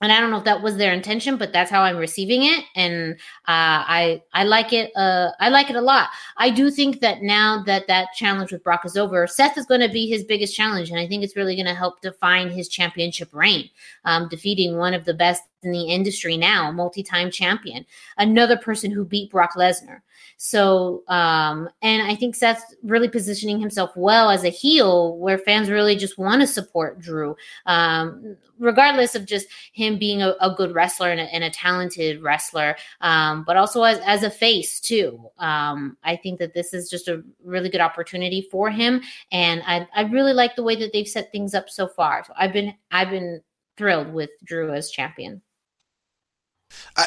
and 0.00 0.10
I 0.10 0.20
don't 0.20 0.30
know 0.30 0.38
if 0.38 0.44
that 0.44 0.62
was 0.62 0.76
their 0.76 0.92
intention, 0.92 1.36
but 1.36 1.52
that's 1.52 1.70
how 1.70 1.82
I'm 1.82 1.96
receiving 1.96 2.44
it, 2.44 2.64
and 2.74 3.14
uh, 3.46 3.84
I 3.86 4.22
I 4.32 4.44
like 4.44 4.72
it. 4.72 4.90
Uh, 4.96 5.30
I 5.40 5.48
like 5.50 5.70
it 5.70 5.76
a 5.76 5.80
lot. 5.80 6.08
I 6.38 6.50
do 6.50 6.70
think 6.70 7.00
that 7.00 7.22
now 7.22 7.62
that 7.64 7.86
that 7.88 8.08
challenge 8.14 8.52
with 8.52 8.64
Brock 8.64 8.84
is 8.84 8.96
over, 8.96 9.26
Seth 9.26 9.58
is 9.58 9.66
going 9.66 9.80
to 9.82 9.88
be 9.88 10.06
his 10.06 10.24
biggest 10.24 10.56
challenge, 10.56 10.90
and 10.90 10.98
I 10.98 11.06
think 11.06 11.22
it's 11.22 11.36
really 11.36 11.54
going 11.54 11.66
to 11.66 11.74
help 11.74 12.00
define 12.00 12.50
his 12.50 12.68
championship 12.68 13.28
reign, 13.32 13.68
um, 14.04 14.28
defeating 14.28 14.76
one 14.76 14.94
of 14.94 15.04
the 15.04 15.14
best 15.14 15.42
in 15.62 15.72
the 15.72 15.88
industry 15.90 16.36
now, 16.36 16.70
multi-time 16.72 17.30
champion, 17.30 17.84
another 18.16 18.56
person 18.56 18.90
who 18.90 19.04
beat 19.04 19.30
Brock 19.30 19.52
Lesnar. 19.54 20.00
So, 20.42 21.02
um, 21.06 21.68
and 21.82 22.00
I 22.00 22.14
think 22.14 22.34
Seth's 22.34 22.74
really 22.82 23.10
positioning 23.10 23.60
himself 23.60 23.90
well 23.94 24.30
as 24.30 24.42
a 24.42 24.48
heel, 24.48 25.18
where 25.18 25.36
fans 25.36 25.68
really 25.68 25.96
just 25.96 26.16
want 26.16 26.40
to 26.40 26.46
support 26.46 26.98
Drew, 26.98 27.36
um, 27.66 28.38
regardless 28.58 29.14
of 29.14 29.26
just 29.26 29.48
him 29.74 29.98
being 29.98 30.22
a, 30.22 30.34
a 30.40 30.54
good 30.56 30.74
wrestler 30.74 31.10
and 31.10 31.20
a, 31.20 31.24
and 31.24 31.44
a 31.44 31.50
talented 31.50 32.22
wrestler, 32.22 32.74
um, 33.02 33.44
but 33.44 33.58
also 33.58 33.82
as, 33.82 33.98
as 33.98 34.22
a 34.22 34.30
face 34.30 34.80
too. 34.80 35.28
Um, 35.36 35.98
I 36.04 36.16
think 36.16 36.38
that 36.38 36.54
this 36.54 36.72
is 36.72 36.88
just 36.88 37.08
a 37.08 37.22
really 37.44 37.68
good 37.68 37.82
opportunity 37.82 38.48
for 38.50 38.70
him, 38.70 39.02
and 39.30 39.62
I, 39.66 39.86
I 39.94 40.02
really 40.04 40.32
like 40.32 40.56
the 40.56 40.62
way 40.62 40.74
that 40.76 40.94
they've 40.94 41.06
set 41.06 41.30
things 41.32 41.52
up 41.52 41.68
so 41.68 41.86
far. 41.86 42.24
So 42.24 42.32
I've 42.34 42.54
been 42.54 42.72
I've 42.90 43.10
been 43.10 43.42
thrilled 43.76 44.10
with 44.14 44.30
Drew 44.42 44.72
as 44.72 44.90
champion. 44.90 45.42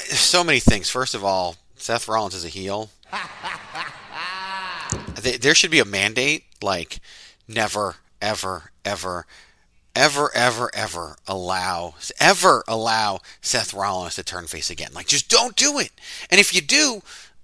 So 0.02 0.43
many 0.43 0.60
things. 0.60 0.88
First 0.91 1.15
of 1.15 1.24
all, 1.24 1.56
Seth 1.84 2.08
Rollins 2.08 2.34
is 2.34 2.46
a 2.46 2.50
heel. 2.50 2.91
there 5.22 5.54
should 5.54 5.69
be 5.69 5.80
a 5.80 5.86
mandate 5.86 6.46
like 6.62 7.02
never, 7.46 7.98
ever, 8.22 8.72
ever, 8.86 9.26
ever, 9.93 10.32
ever, 10.34 10.72
ever 10.74 11.17
allow, 11.28 11.96
ever 12.22 12.63
allow 12.69 13.19
Seth 13.41 13.74
Rollins 13.74 14.15
to 14.15 14.24
turn 14.24 14.48
face 14.48 14.69
again. 14.69 14.91
Like, 14.93 15.08
just 15.08 15.30
don't 15.30 15.58
do 15.58 15.78
it. 15.78 15.91
And 16.32 16.39
if 16.39 16.56
you 16.56 16.62
do, 16.62 17.02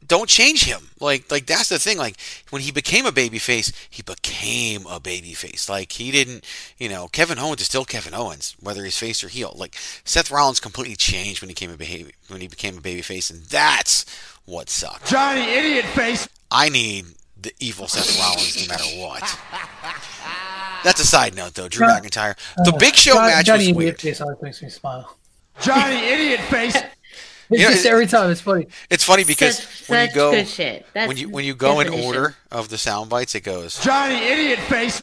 don't 0.08 0.30
change 0.30 0.64
him. 0.64 0.90
Like, 1.00 1.30
like 1.30 1.46
that's 1.46 1.70
the 1.70 1.78
thing. 1.78 1.98
Like, 1.98 2.16
when 2.50 2.62
he 2.62 2.72
became 2.72 3.06
a 3.06 3.12
babyface, 3.12 3.74
he 3.90 4.02
became 4.02 4.86
a 4.88 5.00
babyface. 5.00 5.70
Like, 5.70 5.92
he 5.92 6.12
didn't, 6.12 6.46
you 6.78 6.88
know, 6.88 7.10
Kevin 7.10 7.40
Owens 7.40 7.62
is 7.62 7.68
still 7.68 7.86
Kevin 7.86 8.14
Owens, 8.14 8.56
whether 8.60 8.84
he's 8.84 8.98
face 8.98 9.22
or 9.24 9.28
heel. 9.28 9.54
Like, 9.56 9.76
Seth 10.06 10.32
Rollins 10.32 10.60
completely 10.60 10.96
changed 10.96 11.42
when 11.42 11.50
he 11.50 11.56
came 11.56 11.72
a 11.72 11.78
baby, 11.78 12.14
when 12.28 12.42
he 12.42 12.48
became 12.48 12.78
a 12.78 12.82
babyface, 12.82 13.30
and 13.30 13.44
that's 13.44 14.06
what 14.50 14.70
sucks. 14.70 15.10
Johnny 15.10 15.42
Idiot 15.42 15.86
Face. 15.86 16.28
I 16.52 16.70
need 16.70 17.06
the 17.42 17.54
evil 17.60 17.88
Seth 17.88 18.20
Rollins 18.20 18.68
no 18.68 18.74
matter 18.74 18.84
what. 19.00 19.40
That's 20.84 21.00
a 21.02 21.06
side 21.06 21.36
note, 21.36 21.54
though. 21.56 21.68
Drew 21.68 21.88
McIntyre. 21.88 22.36
The 22.66 22.76
Big 22.80 22.96
Show 22.96 23.14
Johnny, 23.14 23.28
match 23.32 23.46
Johnny 23.46 23.68
was 23.68 23.76
weird. 23.78 23.98
Johnny 24.00 24.10
Idiot 24.10 24.18
Face 24.18 24.22
always 24.22 24.42
makes 24.42 24.62
me 24.62 24.70
smile. 24.70 25.16
Johnny 25.62 25.96
Idiot 26.08 26.40
Face. 26.42 26.76
It's 26.76 27.60
You 27.62 27.66
know, 27.68 27.72
just 27.74 27.86
every 27.86 28.06
time 28.08 28.30
it's 28.32 28.42
funny. 28.42 28.68
It's 28.90 29.04
funny 29.04 29.24
because 29.24 29.58
Such- 29.60 29.90
when 29.90 30.08
you 30.10 30.16
go 30.16 30.32
good 30.32 30.48
shit. 30.48 30.86
That's 30.94 31.08
when 31.08 31.18
you 31.18 31.30
when 31.30 31.46
you 31.46 31.56
go 31.56 31.80
in 31.80 31.88
definition. 31.88 32.08
order 32.16 32.36
of 32.52 32.70
the 32.70 32.78
sound 32.78 33.10
bites, 33.10 33.36
it 33.36 33.42
goes. 33.42 33.80
Johnny 33.84 34.16
Idiot 34.16 34.60
Face. 34.60 35.02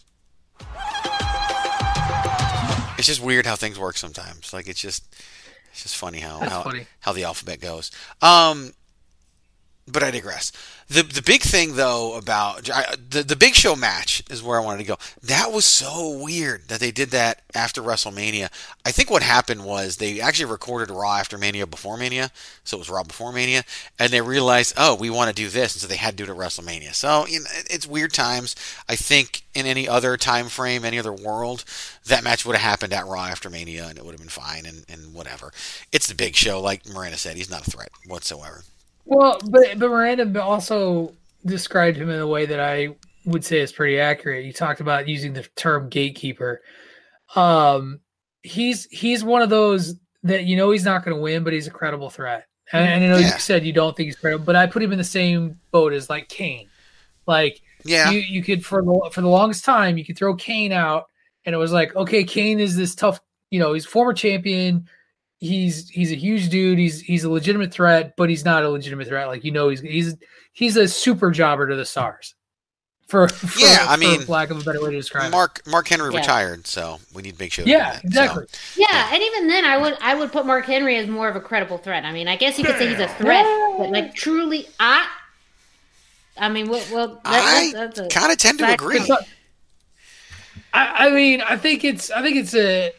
It's 2.98 3.06
just 3.06 3.20
weird 3.20 3.44
how 3.46 3.56
things 3.56 3.78
work 3.78 3.98
sometimes. 3.98 4.52
Like 4.54 4.68
it's 4.68 4.80
just 4.80 5.04
it's 5.70 5.82
just 5.82 5.96
funny 5.96 6.20
how 6.20 6.38
That's 6.38 6.52
how, 6.52 6.62
funny. 6.62 6.86
how 7.00 7.12
the 7.12 7.24
alphabet 7.24 7.60
goes. 7.60 7.90
Um, 8.22 8.72
but 9.88 10.02
I 10.02 10.10
digress. 10.10 10.50
The 10.88 11.02
the 11.02 11.22
big 11.22 11.42
thing 11.42 11.74
though 11.74 12.16
about 12.16 12.68
I, 12.70 12.94
the 13.10 13.22
the 13.22 13.36
Big 13.36 13.54
Show 13.54 13.76
match 13.76 14.22
is 14.30 14.42
where 14.42 14.60
I 14.60 14.64
wanted 14.64 14.78
to 14.78 14.88
go. 14.88 14.96
That 15.22 15.52
was 15.52 15.64
so 15.64 16.10
weird 16.10 16.68
that 16.68 16.80
they 16.80 16.90
did 16.90 17.10
that 17.10 17.42
after 17.54 17.82
WrestleMania. 17.82 18.50
I 18.84 18.92
think 18.92 19.10
what 19.10 19.22
happened 19.22 19.64
was 19.64 19.96
they 19.96 20.20
actually 20.20 20.50
recorded 20.50 20.92
Raw 20.92 21.16
after 21.16 21.38
Mania 21.38 21.66
before 21.66 21.96
Mania, 21.96 22.30
so 22.64 22.76
it 22.76 22.80
was 22.80 22.90
Raw 22.90 23.04
before 23.04 23.32
Mania, 23.32 23.64
and 23.98 24.12
they 24.12 24.20
realized, 24.20 24.74
oh, 24.76 24.94
we 24.94 25.10
want 25.10 25.28
to 25.28 25.34
do 25.34 25.48
this, 25.48 25.74
and 25.74 25.82
so 25.82 25.88
they 25.88 25.96
had 25.96 26.16
to 26.16 26.24
do 26.24 26.30
it 26.30 26.34
at 26.34 26.40
WrestleMania. 26.40 26.94
So 26.94 27.26
you 27.26 27.40
know, 27.40 27.46
it's 27.68 27.86
weird 27.86 28.12
times. 28.12 28.54
I 28.88 28.96
think 28.96 29.42
in 29.54 29.66
any 29.66 29.88
other 29.88 30.16
time 30.16 30.48
frame, 30.48 30.84
any 30.84 30.98
other 30.98 31.12
world, 31.12 31.64
that 32.06 32.24
match 32.24 32.44
would 32.44 32.56
have 32.56 32.68
happened 32.70 32.92
at 32.92 33.06
Raw 33.06 33.26
after 33.26 33.50
Mania, 33.50 33.86
and 33.88 33.98
it 33.98 34.04
would 34.04 34.12
have 34.12 34.20
been 34.20 34.28
fine, 34.28 34.66
and, 34.66 34.84
and 34.88 35.14
whatever. 35.14 35.52
It's 35.92 36.06
the 36.06 36.14
Big 36.14 36.34
Show, 36.36 36.60
like 36.60 36.88
Miranda 36.88 37.18
said. 37.18 37.36
He's 37.36 37.50
not 37.50 37.66
a 37.66 37.70
threat 37.70 37.90
whatsoever. 38.06 38.62
Well, 39.06 39.38
but 39.48 39.78
but 39.78 39.88
Miranda 39.88 40.42
also 40.42 41.14
described 41.44 41.96
him 41.96 42.10
in 42.10 42.18
a 42.20 42.26
way 42.26 42.46
that 42.46 42.60
I 42.60 42.90
would 43.24 43.44
say 43.44 43.60
is 43.60 43.72
pretty 43.72 43.98
accurate. 43.98 44.44
You 44.44 44.52
talked 44.52 44.80
about 44.80 45.08
using 45.08 45.32
the 45.32 45.42
term 45.56 45.88
gatekeeper. 45.88 46.60
Um, 47.34 48.00
he's 48.42 48.86
he's 48.90 49.24
one 49.24 49.42
of 49.42 49.50
those 49.50 49.94
that 50.24 50.44
you 50.44 50.56
know 50.56 50.70
he's 50.70 50.84
not 50.84 51.04
going 51.04 51.16
to 51.16 51.22
win, 51.22 51.44
but 51.44 51.52
he's 51.52 51.66
a 51.66 51.70
credible 51.72 52.10
threat. 52.10 52.46
And, 52.72 52.84
and 52.84 53.04
I 53.04 53.08
know 53.08 53.18
Yeah. 53.18 53.32
you 53.34 53.38
said 53.38 53.64
you 53.64 53.72
don't 53.72 53.96
think 53.96 54.06
he's 54.08 54.16
credible, 54.16 54.44
but 54.44 54.56
I 54.56 54.66
put 54.66 54.82
him 54.82 54.90
in 54.92 54.98
the 54.98 55.04
same 55.04 55.60
boat 55.70 55.92
as 55.92 56.10
like 56.10 56.28
Kane. 56.28 56.68
Like 57.26 57.60
Yeah. 57.84 58.10
you 58.10 58.18
you 58.18 58.42
could 58.42 58.64
for 58.66 58.82
the 58.82 59.10
for 59.12 59.20
the 59.20 59.28
longest 59.28 59.64
time 59.64 59.98
you 59.98 60.04
could 60.04 60.18
throw 60.18 60.34
Kane 60.34 60.72
out, 60.72 61.06
and 61.44 61.54
it 61.54 61.58
was 61.58 61.72
like 61.72 61.94
okay, 61.94 62.24
Kane 62.24 62.58
is 62.60 62.76
this 62.76 62.94
tough. 62.94 63.20
You 63.50 63.60
know, 63.60 63.72
he's 63.72 63.86
former 63.86 64.12
champion 64.12 64.88
he's 65.40 65.88
he's 65.88 66.12
a 66.12 66.16
huge 66.16 66.48
dude. 66.48 66.78
He's 66.78 67.00
he's 67.00 67.24
a 67.24 67.30
legitimate 67.30 67.72
threat, 67.72 68.14
but 68.16 68.28
he's 68.30 68.44
not 68.44 68.64
a 68.64 68.68
legitimate 68.68 69.08
threat. 69.08 69.28
Like 69.28 69.44
you 69.44 69.52
know, 69.52 69.68
he's 69.68 69.80
he's 69.80 70.16
he's 70.52 70.76
a 70.76 70.88
super 70.88 71.30
jobber 71.30 71.68
to 71.68 71.76
the 71.76 71.84
stars. 71.84 72.34
For, 73.08 73.28
for 73.28 73.58
Yeah, 73.60 73.86
I 73.88 73.96
for 73.96 74.08
mean, 74.08 74.24
lack 74.26 74.50
of 74.50 74.58
a 74.58 74.62
better 74.64 74.80
way 74.82 74.90
to 74.90 74.96
describe 74.96 75.30
Mark 75.30 75.62
Mark 75.66 75.88
Henry 75.88 76.10
Yeah. 76.10 76.16
retired, 76.16 76.66
so 76.66 76.98
we 77.14 77.22
need 77.22 77.38
Big 77.38 77.52
Show. 77.52 77.62
to 77.62 77.68
do 77.68 77.72
Yeah, 77.72 77.92
that, 77.92 78.00
so. 78.00 78.04
exactly. 78.04 78.44
Yeah, 78.74 79.10
and 79.12 79.22
even 79.22 79.48
then, 79.48 79.64
I 79.64 79.76
would 79.76 79.96
I 80.00 80.14
would 80.14 80.32
put 80.32 80.44
Mark 80.46 80.66
Henry 80.66 80.96
as 80.96 81.08
more 81.08 81.28
of 81.28 81.36
a 81.36 81.40
credible 81.40 81.78
threat. 81.78 82.04
I 82.04 82.12
mean, 82.12 82.28
I 82.28 82.36
guess 82.36 82.58
you 82.58 82.64
could 82.64 82.76
say 82.78 82.88
he's 82.88 82.98
a 83.00 83.08
threat, 83.08 83.44
but 83.78 83.90
like 83.90 84.14
truly, 84.14 84.66
I 84.80 85.06
I 86.38 86.48
mean, 86.48 86.68
well, 86.68 86.84
well 86.90 87.20
I 87.24 87.72
that, 87.72 87.94
that's, 87.94 88.00
that's 88.00 88.14
kinda 88.14 88.36
tend 88.36 88.58
to 88.58 88.70
agree. 88.70 89.16
I, 90.72 91.06
I 91.08 91.10
mean, 91.10 91.40
I 91.40 91.56
think 91.56 91.84
it's 91.84 92.10
I 92.10 92.22
think 92.22 92.36
it's 92.36 92.54
a 92.54 92.92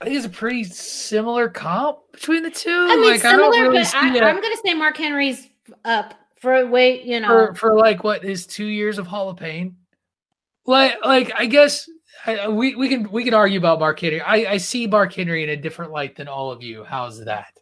I 0.00 0.06
think 0.06 0.16
it's 0.16 0.26
a 0.26 0.30
pretty 0.30 0.64
similar 0.64 1.48
comp 1.48 1.98
between 2.12 2.42
the 2.42 2.50
two. 2.50 2.70
I 2.70 2.96
mean, 2.96 3.10
like 3.10 3.24
I 3.24 3.32
don't 3.36 3.52
similar, 3.52 3.70
really 3.70 3.82
but 3.84 3.94
I, 3.94 4.16
a- 4.16 4.24
I'm 4.24 4.40
going 4.40 4.56
to 4.56 4.62
say 4.64 4.72
Mark 4.72 4.96
Henry's 4.96 5.46
up 5.84 6.14
for 6.36 6.54
a 6.54 6.66
way, 6.66 7.02
you 7.02 7.20
know. 7.20 7.28
for 7.28 7.54
for 7.54 7.74
like 7.74 8.02
what 8.02 8.24
is 8.24 8.46
two 8.46 8.64
years 8.64 8.98
of 8.98 9.06
Hall 9.06 9.28
of 9.28 9.36
Pain. 9.36 9.76
Like 10.64 10.94
like 11.04 11.32
I 11.36 11.44
guess 11.46 11.88
I, 12.24 12.48
we 12.48 12.74
we 12.76 12.88
can 12.88 13.10
we 13.10 13.24
can 13.24 13.34
argue 13.34 13.58
about 13.58 13.78
Mark 13.78 14.00
Henry. 14.00 14.22
I 14.22 14.52
I 14.52 14.56
see 14.56 14.86
Mark 14.86 15.12
Henry 15.12 15.42
in 15.42 15.50
a 15.50 15.56
different 15.56 15.92
light 15.92 16.16
than 16.16 16.28
all 16.28 16.50
of 16.50 16.62
you. 16.62 16.82
How's 16.84 17.22
that? 17.26 17.52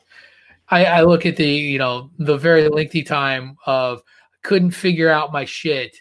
I 0.69 0.85
I 0.85 1.03
look 1.03 1.27
at 1.27 1.37
the 1.37 1.49
you 1.49 1.79
know 1.79 2.11
the 2.19 2.37
very 2.37 2.69
lengthy 2.69 3.03
time 3.03 3.57
of 3.67 4.01
couldn't 4.43 4.71
figure 4.71 5.11
out 5.11 5.33
my 5.33 5.45
shit 5.45 5.97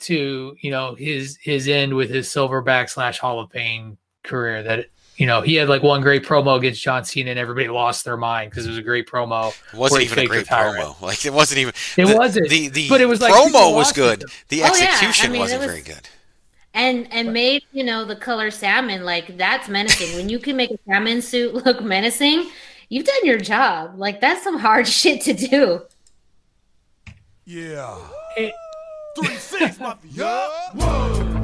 to 0.00 0.54
you 0.60 0.70
know 0.70 0.94
his 0.94 1.38
his 1.40 1.66
end 1.66 1.94
with 1.94 2.10
his 2.10 2.28
silverback 2.28 2.90
slash 2.90 3.18
Hall 3.18 3.40
of 3.40 3.50
Fame 3.50 3.96
career 4.22 4.62
that. 4.62 4.86
You 5.16 5.26
know, 5.26 5.40
he 5.40 5.54
had 5.54 5.68
like 5.68 5.82
one 5.82 6.02
great 6.02 6.24
promo 6.24 6.58
against 6.58 6.82
John 6.82 7.04
Cena, 7.04 7.30
and 7.30 7.38
everybody 7.38 7.68
lost 7.68 8.04
their 8.04 8.16
mind 8.18 8.50
because 8.50 8.66
it 8.66 8.68
was 8.70 8.78
a 8.78 8.82
great 8.82 9.08
promo. 9.08 9.48
It 9.72 9.78
wasn't 9.78 10.02
even 10.02 10.18
a 10.18 10.26
great 10.26 10.38
retirement. 10.40 10.84
promo. 10.84 11.00
Like 11.02 11.24
it 11.24 11.32
wasn't 11.32 11.58
even. 11.60 11.72
It 11.96 12.06
the, 12.06 12.16
wasn't. 12.16 12.48
The 12.50 12.68
the 12.68 12.88
But 12.88 13.00
it 13.00 13.06
was 13.06 13.20
like 13.22 13.32
promo 13.32 13.74
was 13.74 13.92
good. 13.92 14.22
it. 14.24 14.30
The 14.48 14.62
Oh, 14.62 14.66
yeah. 14.76 14.84
I 14.84 14.88
execution 14.88 15.32
mean, 15.32 15.40
wasn't 15.40 15.60
was- 15.62 15.70
very 15.70 15.82
good. 15.82 16.08
and 16.74 17.08
and 17.10 17.32
made 17.32 17.62
you 17.72 17.82
know 17.82 18.04
the 18.04 18.16
color 18.16 18.50
salmon 18.50 19.04
like 19.04 19.38
that's 19.38 19.66
menacing 19.68 20.14
when 20.16 20.28
you 20.28 20.38
can 20.38 20.54
make 20.56 20.70
a 20.70 20.78
salmon 20.86 21.22
suit 21.22 21.54
look 21.54 21.82
menacing 21.82 22.50
you've 22.90 23.06
done 23.06 23.24
your 23.24 23.38
job 23.38 23.94
like 23.96 24.20
that's 24.20 24.42
some 24.44 24.58
hard 24.58 24.86
shit 24.98 25.22
to 25.22 25.32
do 25.32 25.80
Yeah. 27.46 27.96
Three 29.18 29.34
six 29.36 29.80
mafia. 29.80 30.24
Whoa, 30.74 31.14
hey, 31.14 31.22
whoa. 31.22 31.35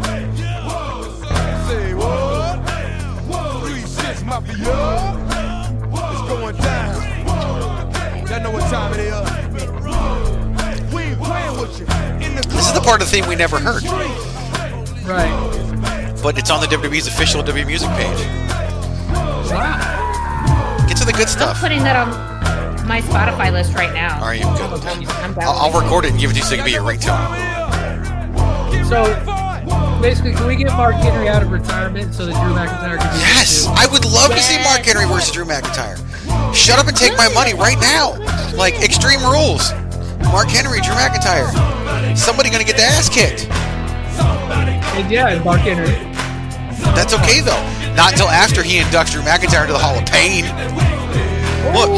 Three 4.23 4.31
six 4.31 4.67
mafia. 4.67 5.19
It's 6.13 6.23
going 6.29 6.57
down. 6.57 7.03
Y'all 8.29 8.41
know 8.41 8.51
what 8.51 8.71
time 8.71 8.93
it 8.95 9.01
is. 9.01 10.95
We 10.95 11.03
ain't 11.03 11.21
playing 11.21 11.61
with 11.61 11.79
you. 11.81 11.87
In 12.27 12.35
the 12.37 12.43
This 12.49 12.67
is 12.67 12.73
the 12.73 12.81
part 12.81 13.03
of 13.03 13.09
the 13.11 13.13
theme 13.17 13.27
we 13.29 13.35
never 13.35 13.59
heard, 13.59 13.83
Right. 15.05 16.15
but 16.23 16.39
it's 16.39 16.51
on 16.51 16.61
the 16.61 16.67
WWE's 16.69 17.07
official 17.09 17.43
W 17.43 17.67
Music 17.67 17.89
page. 17.91 18.27
Wow. 19.51 20.87
Get 20.89 20.97
to 20.99 21.05
the 21.05 21.13
good 21.13 21.29
stuff. 21.29 21.51
i'm 21.51 21.57
stuff. 21.57 21.61
putting 21.61 21.83
that 21.83 21.97
on 21.97 22.09
my 22.87 23.01
spotify 23.01 23.53
list 23.53 23.75
right 23.75 23.93
now 23.93 24.21
Are 24.23 24.35
you 24.35 24.43
good? 24.43 24.85
i'm 24.85 25.35
down 25.35 25.45
I'll, 25.45 25.73
I'll 25.73 25.81
record 25.81 26.05
it 26.05 26.11
and 26.13 26.21
give 26.21 26.31
it 26.31 26.35
to 26.35 26.39
you 26.41 26.45
so 26.45 26.55
it 26.55 26.59
can 26.59 26.65
be 26.67 26.73
your 26.73 26.83
ringtone. 26.83 27.19
So 28.89 29.05
basically, 30.03 30.33
can 30.33 30.47
we 30.47 30.57
get 30.57 30.67
Mark 30.73 30.97
Henry 30.97 31.29
out 31.29 31.43
of 31.43 31.53
retirement 31.53 32.13
so 32.13 32.27
that 32.27 32.35
Drew 32.35 32.53
McIntyre 32.53 32.99
can 32.99 33.09
be 33.15 33.19
Yes, 33.23 33.67
I 33.71 33.87
would 33.87 34.05
love 34.05 34.33
to 34.35 34.43
see 34.43 34.59
Mark 34.65 34.83
Henry 34.83 35.07
versus 35.07 35.31
Drew 35.31 35.45
McIntyre. 35.45 35.97
Shut 36.53 36.79
up 36.79 36.89
and 36.89 36.97
take 36.97 37.17
my 37.17 37.29
money 37.33 37.55
right 37.55 37.79
now. 37.81 38.19
Like 38.59 38.75
Extreme 38.83 39.23
Rules. 39.23 39.73
Mark 40.35 40.49
Henry, 40.49 40.81
Drew 40.83 40.95
McIntyre. 40.99 41.49
Somebody 42.19 42.51
gonna 42.51 42.65
get 42.65 42.77
the 42.77 42.83
ass 42.83 43.09
kicked. 43.09 43.47
And 44.99 45.11
yeah, 45.11 45.29
and 45.29 45.45
Mark 45.45 45.61
Henry. 45.61 45.95
That's 46.99 47.15
okay 47.15 47.41
though. 47.41 47.63
Not 47.95 48.13
until 48.13 48.29
after 48.29 48.63
he 48.63 48.81
inducts 48.81 49.13
Drew 49.13 49.23
McIntyre 49.23 49.63
into 49.63 49.73
the 49.73 49.79
Hall 49.79 49.97
of 49.97 50.05
Pain. 50.05 50.45
Look, 51.73 51.89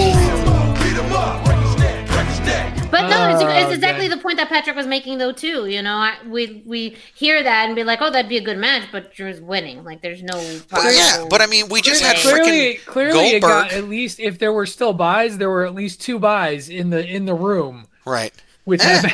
but 2.94 3.08
no 3.08 3.28
it's, 3.34 3.42
Oh, 3.42 3.48
it's 3.48 3.72
exactly 3.74 4.06
okay. 4.06 4.14
the 4.14 4.20
point 4.22 4.36
that 4.38 4.48
patrick 4.48 4.76
was 4.76 4.86
making 4.86 5.18
though 5.18 5.32
too 5.32 5.66
you 5.66 5.82
know 5.82 5.96
I, 5.96 6.16
we 6.28 6.62
we 6.64 6.96
hear 7.14 7.42
that 7.42 7.66
and 7.66 7.74
be 7.74 7.84
like 7.84 8.00
oh 8.00 8.10
that'd 8.10 8.28
be 8.28 8.36
a 8.38 8.44
good 8.44 8.58
match 8.58 8.84
but 8.92 9.12
drew's 9.14 9.40
winning 9.40 9.82
like 9.84 10.00
there's 10.02 10.22
no 10.22 10.36
but 10.70 10.84
yeah, 10.94 11.26
but 11.28 11.40
I 11.42 11.46
mean, 11.46 11.68
we 11.68 11.82
just 11.82 12.02
had 12.02 12.16
Clearly, 12.16 12.74
freaking 12.76 12.86
clearly, 12.86 13.28
it 13.30 13.40
got 13.40 13.70
Goldberg. 13.70 13.84
at 13.84 13.88
least 13.90 14.20
if 14.20 14.38
there 14.38 14.52
were 14.52 14.66
still 14.66 14.92
buys, 14.92 15.38
there 15.38 15.50
were 15.50 15.64
at 15.66 15.74
least 15.74 16.00
two 16.00 16.18
buys 16.18 16.68
in 16.68 16.90
the 16.90 17.04
in 17.06 17.24
the 17.26 17.34
room 17.34 17.86
Right. 18.04 18.32
with 18.64 18.80
that 18.80 19.04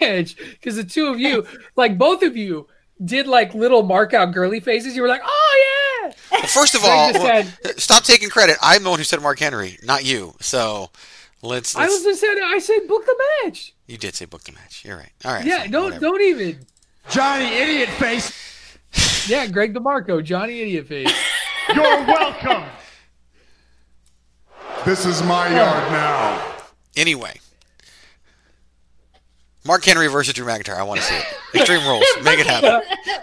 match 0.00 0.36
because 0.36 0.76
the 0.76 0.84
two 0.84 1.06
of 1.08 1.18
you, 1.20 1.46
like 1.76 1.96
both 1.98 2.22
of 2.22 2.36
you, 2.36 2.66
did 3.04 3.26
like 3.26 3.54
little 3.54 3.82
mark 3.82 4.12
out 4.14 4.32
girly 4.32 4.60
faces. 4.60 4.94
You 4.94 5.02
were 5.02 5.08
like, 5.08 5.22
oh 5.24 6.02
yeah. 6.04 6.12
Well, 6.32 6.42
first 6.42 6.74
of 6.74 6.84
all, 6.84 7.12
well, 7.12 7.42
had- 7.42 7.80
stop 7.80 8.04
taking 8.04 8.28
credit. 8.28 8.56
I'm 8.60 8.82
the 8.82 8.90
one 8.90 8.98
who 8.98 9.04
said 9.04 9.20
Mark 9.22 9.38
Henry, 9.38 9.78
not 9.82 10.04
you. 10.04 10.34
So 10.40 10.90
let's. 11.42 11.76
I 11.76 11.80
let's 11.82 11.94
was 11.94 12.02
just 12.04 12.20
saying, 12.20 12.38
I 12.42 12.58
said 12.58 12.86
book 12.88 13.04
the 13.06 13.16
match. 13.44 13.74
you 13.86 13.96
did 13.98 14.14
say 14.14 14.24
book 14.24 14.42
the 14.44 14.52
match. 14.52 14.84
You're 14.84 14.96
right. 14.96 15.12
All 15.24 15.32
right. 15.32 15.44
yeah, 15.44 15.60
fine, 15.62 15.70
don't 15.70 15.84
whatever. 15.84 16.00
don't 16.00 16.20
even. 16.22 16.66
Johnny 17.10 17.46
Idiot 17.46 17.88
Face. 17.90 18.32
Yeah, 19.28 19.46
Greg 19.46 19.72
DeMarco, 19.74 20.24
Johnny 20.24 20.60
Idiot 20.60 20.86
Face. 20.88 21.12
You're 21.74 21.82
welcome. 21.84 22.64
This 24.84 25.04
is 25.06 25.22
my 25.22 25.46
yard 25.54 25.92
now. 25.92 26.56
Anyway, 26.96 27.38
Mark 29.64 29.84
Henry 29.84 30.08
versus 30.08 30.34
Drew 30.34 30.46
McIntyre. 30.46 30.76
I 30.76 30.82
want 30.82 31.00
to 31.00 31.06
see 31.06 31.14
it. 31.14 31.24
Extreme 31.54 31.86
Rules. 31.86 32.04
Make 32.24 32.40
it 32.40 32.46
happen. 32.46 32.80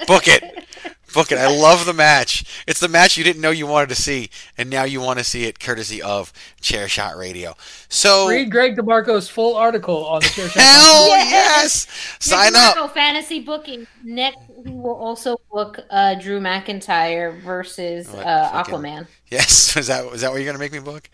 Book 0.08 0.28
it. 0.28 0.66
Book 1.14 1.32
it. 1.32 1.38
I 1.38 1.48
love 1.48 1.86
the 1.86 1.94
match. 1.94 2.64
It's 2.68 2.80
the 2.80 2.88
match 2.88 3.18
you 3.18 3.24
didn't 3.24 3.42
know 3.42 3.50
you 3.50 3.66
wanted 3.66 3.90
to 3.90 3.96
see, 3.96 4.30
and 4.58 4.70
now 4.70 4.84
you 4.84 5.00
want 5.02 5.20
to 5.20 5.26
see 5.26 5.46
it 5.46 5.60
courtesy 5.60 6.02
of 6.02 6.34
Chair 6.62 6.88
Shot 6.88 7.16
Radio. 7.18 7.56
So, 7.90 8.28
Read 8.28 8.52
Greg 8.52 8.76
DeMarco's 8.76 9.30
full 9.30 9.56
article 9.56 10.06
on 10.06 10.22
the 10.22 10.28
chair 10.28 10.50
shot. 10.50 10.62
hell 10.62 11.08
yes! 11.08 11.88
Sign 12.20 12.54
Nick 12.54 12.62
up. 12.62 12.76
Marco, 12.76 12.94
fantasy 12.94 13.40
booking. 13.40 13.88
Next, 14.04 14.40
we 14.58 14.72
will 14.72 14.96
also 14.96 15.38
book 15.52 15.80
uh, 15.92 16.16
Drew 16.16 16.40
McIntyre 16.40 17.40
versus 17.42 18.08
What, 18.10 18.26
uh, 18.26 18.52
fucking- 18.52 18.74
Aquaman. 18.76 19.08
Yes, 19.30 19.76
is 19.78 19.88
that 19.88 20.04
is 20.14 20.22
that 20.22 20.32
what 20.32 20.38
you're 20.38 20.46
gonna 20.46 20.58
make 20.58 20.72
me 20.72 20.80
book? 20.80 21.10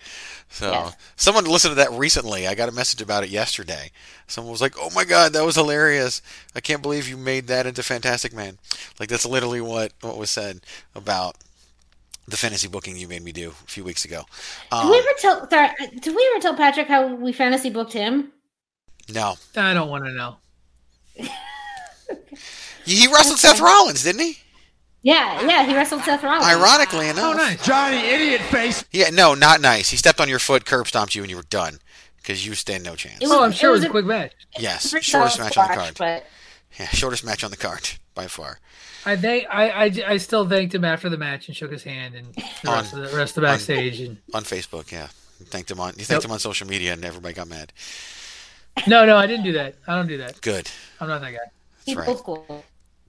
So 0.50 0.72
Yes. 0.72 0.96
someone 1.16 1.46
listened 1.46 1.72
to 1.72 1.76
that 1.76 1.92
recently. 1.92 2.48
I 2.48 2.56
got 2.56 2.70
a 2.70 2.72
message 2.72 3.02
about 3.02 3.24
it 3.24 3.30
yesterday. 3.30 3.92
Someone 4.28 4.52
was 4.52 4.62
like, 4.62 4.76
"Oh 4.80 4.90
my 4.96 5.04
god, 5.04 5.34
that 5.34 5.44
was 5.46 5.56
hilarious! 5.56 6.22
I 6.56 6.62
can't 6.62 6.82
believe 6.82 7.10
you 7.10 7.18
made 7.18 7.48
that 7.48 7.66
into 7.66 7.84
Fantastic 7.84 8.34
Man." 8.34 8.60
Like 9.00 9.10
that's 9.10 9.26
literally 9.26 9.62
what 9.62 9.94
what 10.02 10.18
was 10.18 10.30
said 10.30 10.62
about 10.96 11.36
the 12.28 12.38
fantasy 12.38 12.68
booking 12.70 12.96
you 12.96 13.08
made 13.08 13.24
me 13.24 13.32
do 13.34 13.50
a 13.50 13.54
few 13.70 13.84
weeks 13.84 14.06
ago. 14.06 14.24
Did 14.72 14.78
Um, 14.78 14.90
we 14.90 14.98
ever 15.00 15.10
tell? 15.20 15.50
Sorry, 15.50 15.70
did 16.00 16.16
we 16.16 16.30
ever 16.34 16.42
tell 16.42 16.56
Patrick 16.56 16.88
how 16.88 17.08
we 17.16 17.34
fantasy 17.34 17.70
booked 17.70 17.94
him? 17.94 18.32
no, 19.10 19.36
I 19.58 19.74
don't 19.74 19.90
want 19.90 20.06
to 20.06 20.12
know. 20.14 20.38
he 22.86 23.08
wrestled 23.08 23.40
Seth 23.40 23.60
Rollins, 23.60 24.04
didn't 24.04 24.22
he? 24.22 24.38
Yeah, 25.02 25.42
yeah, 25.46 25.66
he 25.66 25.76
wrestled 25.76 26.02
Seth 26.04 26.24
Rollins. 26.24 26.46
Ironically 26.46 27.08
oh, 27.10 27.12
enough. 27.34 27.64
Johnny 27.64 27.98
Idiot 27.98 28.42
Face. 28.42 28.86
Yeah, 28.92 29.10
no, 29.10 29.34
not 29.34 29.60
nice. 29.60 29.90
He 29.90 29.98
stepped 29.98 30.22
on 30.22 30.30
your 30.30 30.40
foot, 30.40 30.66
curb 30.66 30.88
stomped 30.88 31.14
you, 31.14 31.22
and 31.24 31.30
you 31.30 31.36
were 31.36 31.44
done 31.44 31.80
because 32.18 32.46
you 32.48 32.56
stand 32.56 32.84
no 32.86 32.96
chance. 32.96 33.20
Was- 33.20 33.32
oh, 33.32 33.44
I'm 33.44 33.52
sure 33.52 33.70
it 33.70 33.74
was, 33.74 33.84
it 33.84 33.88
a 33.90 33.90
was 33.90 33.90
a- 33.90 33.92
quick 33.92 34.06
match. 34.06 34.32
yes, 34.58 34.90
shortest 35.04 35.38
tough 35.38 35.46
match 35.46 35.58
on 35.58 35.68
the 35.68 35.76
card. 35.76 35.96
But 35.98 36.26
Yeah, 36.80 36.88
shortest 36.88 37.26
match 37.26 37.44
on 37.44 37.52
the 37.52 37.58
card 37.58 37.90
by 38.16 38.28
far. 38.28 38.60
I 39.06 39.18
think 39.18 39.46
I, 39.52 39.70
I, 39.70 39.92
I 40.08 40.18
still 40.18 40.48
thanked 40.48 40.74
him 40.74 40.86
after 40.86 41.10
the 41.10 41.18
match 41.18 41.50
and 41.50 41.58
shook 41.58 41.74
his 41.74 41.84
hand 41.84 42.16
and 42.16 42.34
the 42.64 42.70
On- 42.70 42.76
rest 42.78 42.94
of 42.94 43.00
the 43.12 43.18
rest 43.18 43.38
of 43.38 43.42
the 43.42 43.48
on- 43.50 43.54
backstage 43.56 44.00
and 44.00 44.18
on 44.34 44.44
Facebook. 44.44 44.90
Yeah, 44.90 45.10
you 45.40 45.46
thanked 45.46 45.70
him 45.70 45.82
on 45.82 45.96
you 45.98 46.06
thanked 46.06 46.24
Yep. 46.24 46.30
him 46.30 46.32
on 46.32 46.40
social 46.40 46.66
media, 46.66 46.94
and 46.94 47.04
everybody 47.04 47.34
got 47.34 47.50
mad. 47.50 47.74
no 48.88 49.06
no 49.06 49.18
I 49.18 49.28
didn't 49.28 49.44
do 49.44 49.52
that 49.54 49.76
I 49.86 49.96
don't 49.96 50.08
do 50.08 50.18
that 50.18 50.40
Good. 50.42 50.70
I'm 51.02 51.08
not 51.10 51.20
that 51.22 51.32
guy. 51.34 51.38
he's 51.86 51.96
right. 51.98 52.08
old 52.08 52.20
school. 52.20 52.64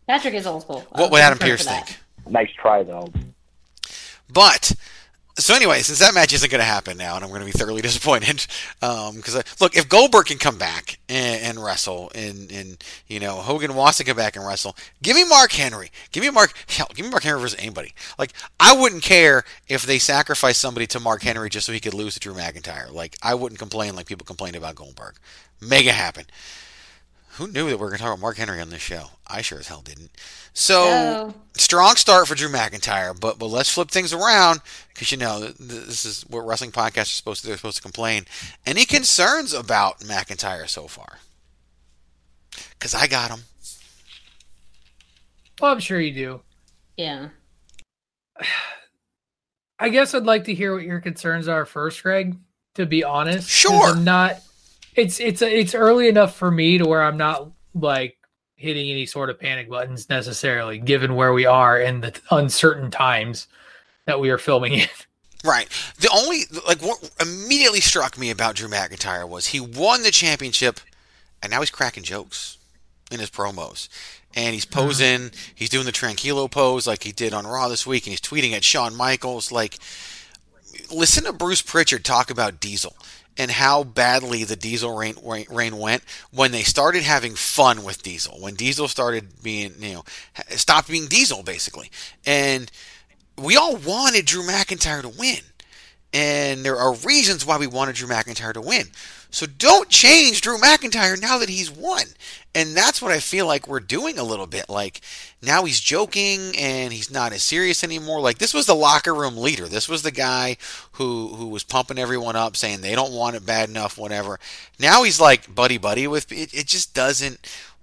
Patrick 0.06 0.34
is 0.34 0.46
old 0.46 0.62
school. 0.62 0.84
What 0.90 1.00
I'll 1.04 1.10
would 1.10 1.20
Adam 1.20 1.38
credit 1.38 1.58
Pearce 1.58 1.66
think? 1.66 1.98
Nice 2.28 2.50
try, 2.52 2.82
though. 2.82 3.12
But 4.32 4.72
so 5.36 5.54
anyway, 5.54 5.80
since 5.80 5.98
that 5.98 6.14
match 6.14 6.32
isn't 6.32 6.50
going 6.50 6.60
to 6.60 6.64
happen 6.64 6.96
now, 6.96 7.16
and 7.16 7.24
I'm 7.24 7.30
going 7.30 7.40
to 7.40 7.46
be 7.46 7.52
thoroughly 7.52 7.82
disappointed, 7.82 8.46
um, 8.82 9.16
because 9.16 9.34
uh, 9.34 9.42
look, 9.60 9.76
if 9.76 9.88
Goldberg 9.88 10.26
can 10.26 10.38
come 10.38 10.58
back 10.58 10.98
and, 11.08 11.42
and 11.42 11.64
wrestle, 11.64 12.12
and, 12.14 12.50
and 12.52 12.84
you 13.08 13.18
know 13.18 13.36
Hogan 13.36 13.74
wants 13.74 13.98
to 13.98 14.04
come 14.04 14.16
back 14.16 14.36
and 14.36 14.46
wrestle, 14.46 14.76
give 15.02 15.16
me 15.16 15.24
Mark 15.24 15.50
Henry, 15.52 15.90
give 16.12 16.22
me 16.22 16.30
Mark, 16.30 16.54
hell, 16.68 16.88
give 16.94 17.04
me 17.04 17.10
Mark 17.10 17.24
Henry 17.24 17.40
versus 17.40 17.58
anybody. 17.58 17.92
Like 18.16 18.32
I 18.60 18.76
wouldn't 18.76 19.02
care 19.02 19.42
if 19.66 19.84
they 19.84 19.98
sacrificed 19.98 20.60
somebody 20.60 20.86
to 20.88 21.00
Mark 21.00 21.22
Henry 21.22 21.50
just 21.50 21.66
so 21.66 21.72
he 21.72 21.80
could 21.80 21.94
lose 21.94 22.14
to 22.14 22.20
Drew 22.20 22.34
McIntyre. 22.34 22.92
Like 22.92 23.16
I 23.20 23.34
wouldn't 23.34 23.58
complain 23.58 23.96
like 23.96 24.06
people 24.06 24.24
complained 24.24 24.56
about 24.56 24.76
Goldberg. 24.76 25.16
Make 25.60 25.86
it 25.86 25.94
happen. 25.94 26.26
Who 27.36 27.48
knew 27.48 27.68
that 27.68 27.76
we 27.78 27.84
are 27.84 27.88
going 27.88 27.92
to 27.92 27.98
talk 27.98 28.12
about 28.12 28.20
Mark 28.20 28.36
Henry 28.36 28.60
on 28.60 28.70
this 28.70 28.80
show? 28.82 29.06
I 29.26 29.42
sure 29.42 29.58
as 29.58 29.66
hell 29.68 29.80
didn't. 29.82 30.10
So 30.52 30.84
No. 30.84 31.34
strong 31.56 31.96
start 31.96 32.28
for 32.28 32.34
Drew 32.36 32.48
McIntyre, 32.48 33.18
but 33.18 33.38
but 33.40 33.46
let's 33.46 33.70
flip 33.70 33.90
things 33.90 34.12
around 34.12 34.60
because 34.88 35.10
you 35.10 35.18
know 35.18 35.40
th- 35.40 35.56
th- 35.56 35.68
this 35.86 36.04
is 36.04 36.22
what 36.28 36.46
wrestling 36.46 36.70
podcasts 36.70 37.00
are 37.02 37.04
supposed 37.06 37.40
to. 37.42 37.48
They're 37.48 37.56
supposed 37.56 37.76
to 37.78 37.82
complain. 37.82 38.26
Any 38.64 38.84
concerns 38.84 39.52
about 39.52 40.00
McIntyre 40.00 40.68
so 40.68 40.86
far? 40.86 41.18
Because 42.78 42.94
I 42.94 43.08
got 43.08 43.30
him. 43.30 43.40
Well, 45.60 45.72
I'm 45.72 45.80
sure 45.80 45.98
you 46.00 46.12
do. 46.14 46.40
Yeah. 46.96 47.30
I 49.78 49.88
guess 49.88 50.14
I'd 50.14 50.22
like 50.24 50.44
to 50.44 50.54
hear 50.54 50.72
what 50.74 50.84
your 50.84 51.00
concerns 51.00 51.48
are 51.48 51.64
first, 51.66 52.02
Greg. 52.02 52.36
To 52.76 52.86
be 52.86 53.02
honest, 53.04 53.48
Sure. 53.50 53.90
I'm 53.90 54.04
not 54.04 54.36
it's 54.94 55.20
it's 55.20 55.42
it's 55.42 55.74
early 55.74 56.08
enough 56.08 56.36
for 56.36 56.50
me 56.50 56.78
to 56.78 56.86
where 56.86 57.02
I'm 57.02 57.16
not 57.16 57.50
like 57.74 58.16
hitting 58.56 58.90
any 58.90 59.06
sort 59.06 59.30
of 59.30 59.38
panic 59.38 59.68
buttons 59.68 60.08
necessarily, 60.08 60.78
given 60.78 61.14
where 61.14 61.32
we 61.32 61.46
are 61.46 61.78
and 61.78 62.02
the 62.02 62.18
uncertain 62.30 62.90
times 62.90 63.46
that 64.06 64.20
we 64.20 64.30
are 64.30 64.38
filming 64.38 64.74
in. 64.74 64.88
Right. 65.46 65.68
The 66.00 66.08
only 66.10 66.44
like 66.66 66.80
what 66.80 67.10
immediately 67.20 67.80
struck 67.80 68.16
me 68.16 68.30
about 68.30 68.54
Drew 68.54 68.66
McIntyre 68.66 69.28
was 69.28 69.48
he 69.48 69.60
won 69.60 70.02
the 70.02 70.10
championship, 70.10 70.80
and 71.42 71.50
now 71.50 71.60
he's 71.60 71.68
cracking 71.68 72.02
jokes 72.02 72.56
in 73.10 73.20
his 73.20 73.28
promos, 73.28 73.90
and 74.34 74.54
he's 74.54 74.64
mm-hmm. 74.64 74.80
posing. 74.80 75.30
He's 75.54 75.68
doing 75.68 75.84
the 75.84 75.92
tranquilo 75.92 76.50
pose 76.50 76.86
like 76.86 77.02
he 77.02 77.12
did 77.12 77.34
on 77.34 77.46
Raw 77.46 77.68
this 77.68 77.86
week, 77.86 78.06
and 78.06 78.12
he's 78.12 78.22
tweeting 78.22 78.54
at 78.54 78.64
Shawn 78.64 78.96
Michaels. 78.96 79.52
Like, 79.52 79.76
listen 80.90 81.24
to 81.24 81.32
Bruce 81.34 81.60
Pritchard 81.60 82.06
talk 82.06 82.30
about 82.30 82.58
Diesel 82.58 82.96
and 83.36 83.50
how 83.50 83.84
badly 83.84 84.44
the 84.44 84.56
Diesel 84.56 84.96
rain, 84.96 85.14
reign, 85.24 85.46
reign 85.50 85.78
went 85.78 86.02
when 86.30 86.52
they 86.52 86.62
started 86.62 87.02
having 87.02 87.34
fun 87.34 87.84
with 87.84 88.02
Diesel. 88.02 88.38
When 88.40 88.54
Diesel 88.54 88.88
started 88.88 89.42
being, 89.42 89.74
you 89.80 89.94
know, 89.94 90.04
stopped 90.50 90.88
being 90.88 91.06
Diesel 91.06 91.42
basically, 91.42 91.90
and 92.24 92.70
we 93.36 93.56
all 93.56 93.76
wanted 93.76 94.26
Drew 94.26 94.42
McIntyre 94.42 95.02
to 95.02 95.08
win. 95.08 95.40
And 96.12 96.64
there 96.64 96.76
are 96.76 96.94
reasons 96.94 97.44
why 97.44 97.58
we 97.58 97.66
wanted 97.66 97.96
Drew 97.96 98.08
McIntyre 98.08 98.52
to 98.52 98.60
win. 98.60 98.86
So 99.34 99.46
don't 99.46 99.88
change 99.88 100.42
Drew 100.42 100.58
McIntyre 100.58 101.20
now 101.20 101.38
that 101.38 101.48
he's 101.48 101.68
won. 101.68 102.04
And 102.54 102.76
that's 102.76 103.02
what 103.02 103.10
I 103.10 103.18
feel 103.18 103.48
like 103.48 103.66
we're 103.66 103.80
doing 103.80 104.16
a 104.16 104.22
little 104.22 104.46
bit. 104.46 104.68
Like 104.68 105.00
now 105.42 105.64
he's 105.64 105.80
joking 105.80 106.52
and 106.56 106.92
he's 106.92 107.10
not 107.10 107.32
as 107.32 107.42
serious 107.42 107.82
anymore. 107.82 108.20
Like 108.20 108.38
this 108.38 108.54
was 108.54 108.66
the 108.66 108.76
locker 108.76 109.12
room 109.12 109.36
leader. 109.36 109.66
This 109.66 109.88
was 109.88 110.02
the 110.02 110.12
guy 110.12 110.56
who 110.92 111.34
who 111.34 111.48
was 111.48 111.64
pumping 111.64 111.98
everyone 111.98 112.36
up, 112.36 112.56
saying 112.56 112.80
they 112.80 112.94
don't 112.94 113.12
want 113.12 113.34
it 113.34 113.44
bad 113.44 113.68
enough, 113.68 113.98
whatever. 113.98 114.38
Now 114.78 115.02
he's 115.02 115.20
like 115.20 115.52
buddy 115.52 115.78
buddy 115.78 116.06
with 116.06 116.30
it. 116.30 116.54
It 116.54 116.68
just 116.68 116.94
doesn't 116.94 117.40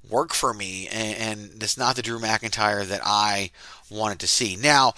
work 0.09 0.33
for 0.33 0.53
me, 0.53 0.87
and, 0.87 1.17
and 1.17 1.63
it's 1.63 1.77
not 1.77 1.97
the 1.97 2.01
Drew 2.01 2.19
McIntyre 2.19 2.85
that 2.85 3.01
I 3.03 3.51
wanted 3.89 4.19
to 4.19 4.27
see. 4.27 4.55
Now 4.55 4.93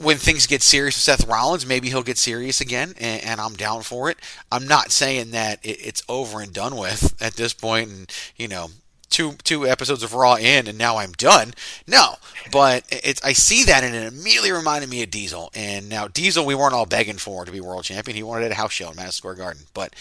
when 0.00 0.16
things 0.16 0.46
get 0.46 0.62
serious 0.62 0.96
with 0.96 1.02
Seth 1.02 1.28
Rollins, 1.28 1.66
maybe 1.66 1.88
he'll 1.88 2.02
get 2.02 2.16
serious 2.16 2.60
again, 2.60 2.94
and, 2.98 3.22
and 3.22 3.40
I'm 3.40 3.54
down 3.54 3.82
for 3.82 4.10
it. 4.10 4.16
I'm 4.50 4.66
not 4.66 4.92
saying 4.92 5.32
that 5.32 5.58
it, 5.62 5.78
it's 5.84 6.02
over 6.08 6.40
and 6.40 6.52
done 6.52 6.76
with 6.76 7.14
at 7.20 7.34
this 7.34 7.52
point, 7.52 7.90
and 7.90 8.12
you 8.36 8.48
know, 8.48 8.70
two 9.10 9.32
two 9.44 9.66
episodes 9.66 10.02
of 10.02 10.14
Raw 10.14 10.36
in, 10.36 10.66
and 10.66 10.78
now 10.78 10.96
I'm 10.96 11.12
done. 11.12 11.52
No, 11.86 12.14
but 12.50 12.84
it's 12.90 13.22
I 13.22 13.34
see 13.34 13.64
that, 13.64 13.84
and 13.84 13.94
it 13.94 14.10
immediately 14.10 14.52
reminded 14.52 14.88
me 14.88 15.02
of 15.02 15.10
Diesel. 15.10 15.50
And 15.54 15.90
now 15.90 16.08
Diesel, 16.08 16.46
we 16.46 16.54
weren't 16.54 16.74
all 16.74 16.86
begging 16.86 17.18
for 17.18 17.44
to 17.44 17.52
be 17.52 17.60
world 17.60 17.84
champion. 17.84 18.16
He 18.16 18.22
wanted 18.22 18.50
a 18.50 18.54
house 18.54 18.72
show 18.72 18.90
in 18.90 18.96
Madison 18.96 19.12
Square 19.12 19.34
Garden, 19.34 19.64
but 19.74 19.94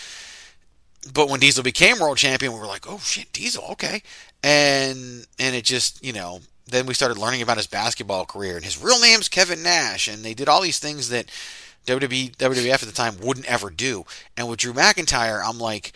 but 1.14 1.30
when 1.30 1.42
Diesel 1.42 1.64
became 1.64 2.00
world 2.00 2.18
champion, 2.18 2.54
we 2.54 2.60
were 2.60 2.68
like, 2.68 2.86
oh 2.88 3.00
shit, 3.00 3.34
Diesel, 3.34 3.66
okay, 3.72 4.02
and 4.44 5.28
and 5.38 5.56
it 5.56 5.66
just 5.66 6.02
you 6.02 6.14
know 6.14 6.40
then 6.70 6.86
we 6.86 6.94
started 6.94 7.18
learning 7.18 7.42
about 7.42 7.58
his 7.58 7.68
basketball 7.68 8.26
career 8.26 8.56
and 8.56 8.66
his 8.66 8.82
real 8.82 9.00
name's 9.00 9.30
Kevin 9.30 9.64
Nash, 9.64 10.08
and 10.08 10.24
they 10.24 10.34
did 10.34 10.50
all 10.50 10.62
these 10.62 10.80
things 10.80 11.10
that 11.10 11.28
WWE 11.86 12.36
WWF 12.36 12.74
at 12.74 12.80
the 12.82 12.92
time 12.92 13.18
wouldn't 13.22 13.46
ever 13.48 13.70
do. 13.70 14.06
And 14.38 14.48
with 14.48 14.60
Drew 14.60 14.74
McIntyre, 14.74 15.42
I'm 15.44 15.58
like, 15.58 15.94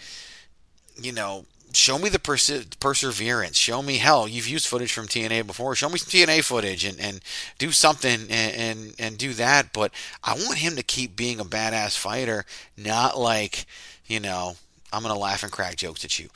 you 0.96 1.12
know, 1.12 1.46
show 1.74 1.98
me 1.98 2.10
the 2.10 2.20
perse- 2.20 2.66
perseverance. 2.80 3.58
Show 3.58 3.82
me 3.82 3.98
hell. 3.98 4.28
You've 4.28 4.48
used 4.48 4.68
footage 4.68 4.94
from 4.94 5.08
TNA 5.08 5.46
before. 5.46 5.76
Show 5.76 5.90
me 5.90 5.98
some 5.98 6.10
TNA 6.10 6.44
footage 6.44 6.86
and, 6.86 7.00
and 7.00 7.20
do 7.58 7.72
something 7.72 8.22
and, 8.30 8.56
and 8.56 8.96
and 9.00 9.18
do 9.18 9.34
that. 9.34 9.74
But 9.74 9.92
I 10.24 10.34
want 10.34 10.60
him 10.60 10.76
to 10.76 10.84
keep 10.84 11.16
being 11.16 11.40
a 11.40 11.46
badass 11.46 11.98
fighter, 11.98 12.46
not 12.78 13.18
like, 13.18 13.66
you 14.06 14.20
know, 14.20 14.56
I'm 14.92 15.02
gonna 15.02 15.18
laugh 15.18 15.44
and 15.44 15.52
crack 15.52 15.76
jokes 15.76 16.06
at 16.06 16.20
you. 16.20 16.30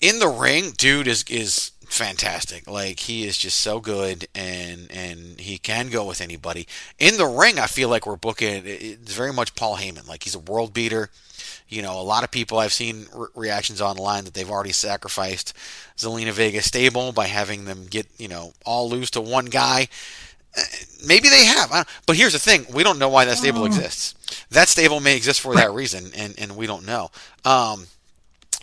In 0.00 0.18
the 0.18 0.28
ring, 0.28 0.72
dude 0.76 1.08
is 1.08 1.24
is 1.28 1.72
fantastic. 1.88 2.66
Like 2.68 3.00
he 3.00 3.24
is 3.26 3.38
just 3.38 3.60
so 3.60 3.80
good, 3.80 4.26
and 4.34 4.90
and 4.90 5.40
he 5.40 5.58
can 5.58 5.88
go 5.88 6.04
with 6.06 6.20
anybody. 6.20 6.66
In 6.98 7.16
the 7.16 7.26
ring, 7.26 7.58
I 7.58 7.66
feel 7.66 7.88
like 7.88 8.06
we're 8.06 8.16
booking. 8.16 8.62
It's 8.64 9.14
very 9.14 9.32
much 9.32 9.54
Paul 9.54 9.76
Heyman. 9.76 10.06
Like 10.08 10.22
he's 10.24 10.34
a 10.34 10.38
world 10.40 10.72
beater. 10.74 11.10
You 11.68 11.82
know, 11.82 12.00
a 12.00 12.02
lot 12.02 12.22
of 12.24 12.30
people 12.30 12.58
I've 12.58 12.72
seen 12.72 13.06
re- 13.12 13.28
reactions 13.34 13.80
online 13.80 14.24
that 14.24 14.34
they've 14.34 14.50
already 14.50 14.72
sacrificed 14.72 15.52
Zelina 15.96 16.32
Vega 16.32 16.62
stable 16.62 17.12
by 17.12 17.26
having 17.26 17.64
them 17.64 17.86
get 17.88 18.06
you 18.18 18.28
know 18.28 18.52
all 18.64 18.88
lose 18.88 19.10
to 19.12 19.20
one 19.20 19.46
guy. 19.46 19.88
Maybe 21.06 21.28
they 21.28 21.44
have, 21.44 21.86
but 22.06 22.16
here's 22.16 22.32
the 22.32 22.38
thing: 22.38 22.64
we 22.72 22.82
don't 22.82 22.98
know 22.98 23.10
why 23.10 23.26
that 23.26 23.36
stable 23.36 23.62
Oh. 23.62 23.66
exists. 23.66 24.14
That 24.50 24.68
stable 24.68 25.00
may 25.00 25.14
exist 25.16 25.40
for 25.42 25.54
that 25.54 25.70
reason, 25.72 26.10
and 26.16 26.34
and 26.38 26.56
we 26.56 26.66
don't 26.66 26.86
know. 26.86 27.10
Um, 27.44 27.86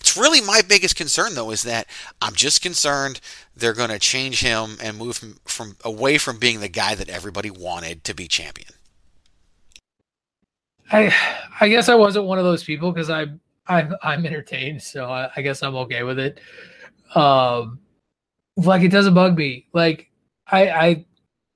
it's 0.03 0.17
really 0.17 0.41
my 0.41 0.61
biggest 0.61 0.97
concern, 0.97 1.33
though, 1.33 1.49
is 1.51 1.63
that 1.63 1.87
I'm 2.21 2.35
just 2.35 2.61
concerned 2.61 3.21
they're 3.55 3.71
going 3.71 3.89
to 3.89 3.99
change 3.99 4.41
him 4.41 4.75
and 4.83 4.97
move 4.97 5.19
him 5.19 5.39
from 5.45 5.77
away 5.81 6.17
from 6.17 6.39
being 6.39 6.59
the 6.59 6.67
guy 6.67 6.93
that 6.93 7.07
everybody 7.07 7.49
wanted 7.49 8.03
to 8.03 8.13
be 8.13 8.27
champion. 8.27 8.71
I 10.91 11.15
I 11.61 11.69
guess 11.69 11.87
I 11.87 11.95
wasn't 11.95 12.25
one 12.25 12.37
of 12.37 12.43
those 12.43 12.65
people 12.65 12.91
because 12.91 13.09
I 13.09 13.27
I'm 13.67 13.95
I'm 14.03 14.25
entertained, 14.25 14.83
so 14.83 15.05
I, 15.05 15.29
I 15.37 15.41
guess 15.41 15.63
I'm 15.63 15.75
okay 15.75 16.03
with 16.03 16.19
it. 16.19 16.41
Um, 17.15 17.79
like 18.57 18.81
it 18.81 18.89
doesn't 18.89 19.13
bug 19.13 19.37
me. 19.37 19.67
Like 19.71 20.11
I 20.47 20.69
I 20.69 21.05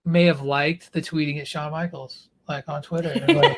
may 0.05 0.23
have 0.23 0.41
liked 0.41 0.93
the 0.93 1.01
tweeting 1.01 1.37
at 1.41 1.49
Shawn 1.49 1.73
Michaels 1.73 2.29
like 2.47 2.69
on 2.69 2.81
Twitter. 2.81 3.13
Like, 3.27 3.57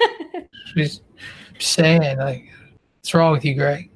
just, 0.75 1.04
just 1.60 1.73
saying 1.73 2.17
like, 2.17 2.49
what's 2.95 3.13
wrong 3.13 3.34
with 3.34 3.45
you, 3.45 3.54
Greg? 3.54 3.91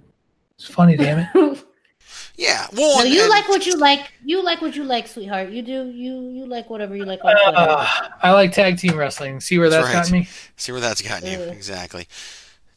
It's 0.57 0.67
funny, 0.67 0.95
damn 0.97 1.27
it. 1.33 1.63
Yeah, 2.35 2.65
well, 2.75 2.97
no, 2.97 3.03
you 3.05 3.21
and- 3.21 3.29
like 3.29 3.47
what 3.47 3.67
you 3.67 3.77
like. 3.77 4.11
You 4.25 4.43
like 4.43 4.59
what 4.59 4.75
you 4.75 4.83
like, 4.83 5.07
sweetheart. 5.07 5.49
You 5.51 5.61
do. 5.61 5.85
You 5.89 6.29
you 6.29 6.47
like 6.47 6.67
whatever 6.67 6.95
you 6.95 7.05
like. 7.05 7.19
Uh, 7.23 7.87
I 8.23 8.31
like 8.31 8.51
tag 8.51 8.79
team 8.79 8.97
wrestling. 8.97 9.39
See 9.39 9.59
where 9.59 9.69
that's 9.69 9.85
right. 9.85 9.93
got 9.93 10.09
me. 10.11 10.27
See 10.57 10.71
where 10.71 10.81
that's 10.81 10.99
gotten 11.03 11.29
you 11.31 11.39
exactly. 11.43 12.07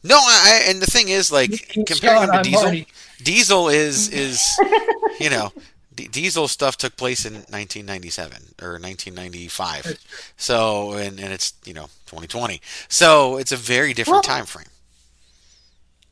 No, 0.03 0.15
I, 0.15 0.61
I- 0.67 0.69
and 0.69 0.79
the 0.79 0.85
thing 0.85 1.09
is, 1.09 1.31
like 1.31 1.73
comparing 1.87 2.21
him 2.21 2.31
to 2.33 2.43
Diesel, 2.43 2.63
Marty. 2.63 2.87
Diesel 3.23 3.69
is 3.69 4.09
is 4.09 4.59
you 5.19 5.31
know. 5.31 5.51
D- 5.95 6.07
Diesel 6.07 6.47
stuff 6.47 6.77
took 6.77 6.95
place 6.95 7.25
in 7.25 7.33
1997 7.33 8.53
or 8.61 8.73
1995, 8.73 9.97
so 10.37 10.91
and, 10.93 11.19
and 11.19 11.33
it's 11.33 11.53
you 11.65 11.73
know 11.73 11.85
2020, 12.05 12.61
so 12.87 13.37
it's 13.37 13.51
a 13.51 13.57
very 13.57 13.93
different 13.95 14.17
Well- 14.27 14.35
time 14.37 14.45
frame. 14.45 14.67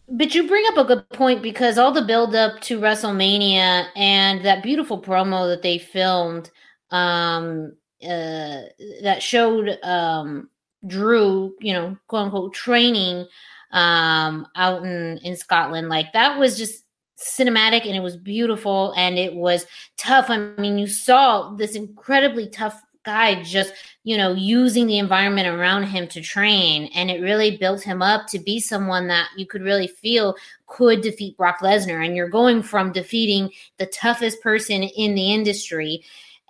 But 0.07 0.35
you 0.35 0.47
bring 0.47 0.63
up 0.67 0.77
a 0.77 0.83
good 0.83 1.09
point 1.09 1.41
because 1.41 1.77
all 1.77 1.91
the 1.91 2.03
build 2.03 2.35
up 2.35 2.61
to 2.61 2.79
WrestleMania 2.79 3.87
and 3.95 4.45
that 4.45 4.61
beautiful 4.61 5.01
promo 5.01 5.47
that 5.47 5.63
they 5.63 5.77
filmed 5.79 6.51
um 6.91 7.73
uh 8.03 8.61
that 9.01 9.17
showed 9.21 9.79
um 9.83 10.49
Drew, 10.85 11.55
you 11.59 11.73
know, 11.73 11.97
quote 12.07 12.25
unquote 12.25 12.53
training 12.53 13.25
um 13.71 14.47
out 14.55 14.83
in 14.83 15.17
in 15.23 15.35
Scotland 15.35 15.89
like 15.89 16.13
that 16.13 16.37
was 16.39 16.57
just 16.57 16.83
cinematic 17.17 17.85
and 17.85 17.95
it 17.95 18.01
was 18.01 18.17
beautiful 18.17 18.93
and 18.95 19.17
it 19.17 19.33
was 19.33 19.65
tough. 19.97 20.29
I 20.29 20.37
mean, 20.57 20.77
you 20.77 20.87
saw 20.87 21.55
this 21.55 21.75
incredibly 21.75 22.47
tough 22.47 22.79
guy 23.05 23.41
just 23.43 23.73
you 24.03 24.17
know 24.17 24.33
using 24.33 24.87
the 24.87 24.97
environment 24.97 25.47
around 25.47 25.83
him 25.83 26.07
to 26.09 26.21
train. 26.21 26.89
And 26.95 27.09
it 27.09 27.21
really 27.21 27.57
built 27.57 27.81
him 27.81 28.01
up 28.01 28.27
to 28.27 28.39
be 28.39 28.59
someone 28.59 29.07
that 29.07 29.29
you 29.37 29.45
could 29.45 29.61
really 29.61 29.87
feel 29.87 30.35
could 30.67 31.01
defeat 31.01 31.37
Brock 31.37 31.59
Lesnar. 31.59 32.05
And 32.05 32.15
you're 32.15 32.29
going 32.29 32.63
from 32.63 32.91
defeating 32.91 33.51
the 33.77 33.85
toughest 33.87 34.41
person 34.41 34.83
in 34.83 35.15
the 35.15 35.33
industry. 35.33 36.03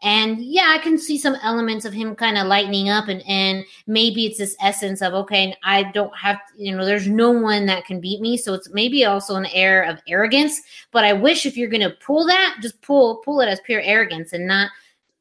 And 0.04 0.44
yeah 0.44 0.74
I 0.76 0.78
can 0.78 0.98
see 0.98 1.18
some 1.18 1.36
elements 1.41 1.86
of 1.86 1.94
him 1.94 2.15
kind 2.15 2.38
of 2.38 2.48
lightening 2.48 2.89
up 2.89 3.08
and 3.08 3.24
and 3.28 3.63
maybe 3.88 4.26
it's 4.26 4.38
this 4.38 4.56
essence 4.62 5.02
of 5.02 5.13
okay 5.13 5.56
I 5.63 5.84
don't 5.84 6.15
have 6.18 6.38
you 6.58 6.76
know 6.76 6.86
there's 6.86 7.08
no 7.08 7.32
one 7.32 7.65
that 7.68 7.86
can 7.86 8.02
beat 8.02 8.22
me. 8.22 8.38
So 8.38 8.54
it's 8.54 8.70
maybe 8.72 9.06
also 9.06 9.36
an 9.36 9.48
air 9.48 9.84
of 9.84 10.00
arrogance. 10.08 10.62
But 10.91 11.06
I 11.06 11.13
wish 11.13 11.46
if 11.46 11.58
you're 11.58 11.70
to 11.70 11.96
pull 12.06 12.26
that 12.28 12.58
just 12.62 12.82
pull 12.82 13.18
pull 13.18 13.39
it 13.41 13.48
as 13.48 13.60
pure 13.62 13.82
arrogance 13.82 14.34
and 14.34 14.46
not 14.46 14.70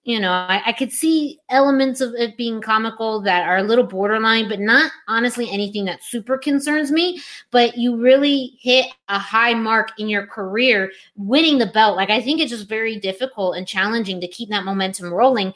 you 0.05 0.21
know, 0.21 0.31
I, 0.31 0.63
I 0.67 0.73
could 0.73 0.93
see 0.93 1.41
elements 1.49 2.03
of 2.03 2.13
it 2.15 2.37
being 2.37 2.61
comical 2.61 3.23
that 3.23 3.49
are 3.49 3.57
a 3.57 3.63
little 3.63 3.85
borderline, 3.85 4.51
but 4.51 4.61
not 4.61 4.93
honestly 5.09 5.51
anything 5.51 5.87
that 5.87 6.05
super 6.05 6.37
concerns 6.37 6.93
me. 6.93 7.23
But 7.51 7.79
you 7.79 7.97
really 7.97 8.59
hit 8.61 8.87
a 9.09 9.19
high 9.19 9.55
mark 9.55 9.93
in 9.99 10.11
your 10.11 10.27
career 10.27 10.93
winning 11.17 11.57
the 11.57 11.67
belt. 11.67 11.97
Like, 11.97 12.11
I 12.11 12.21
think 12.21 12.41
it's 12.41 12.51
just 12.51 12.69
very 12.69 13.01
difficult 13.01 13.57
and 13.57 13.67
challenging 13.67 14.21
to 14.21 14.29
keep 14.29 14.51
that 14.51 14.67
momentum 14.67 15.13
rolling 15.13 15.55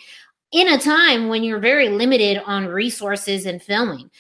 in 0.51 0.69
a 0.69 0.79
time 0.79 1.29
when 1.29 1.45
you're 1.45 1.59
very 1.61 1.91
limited 1.91 2.43
on 2.47 2.69
resources 2.69 3.45
and 3.45 3.63
filming. 3.63 4.11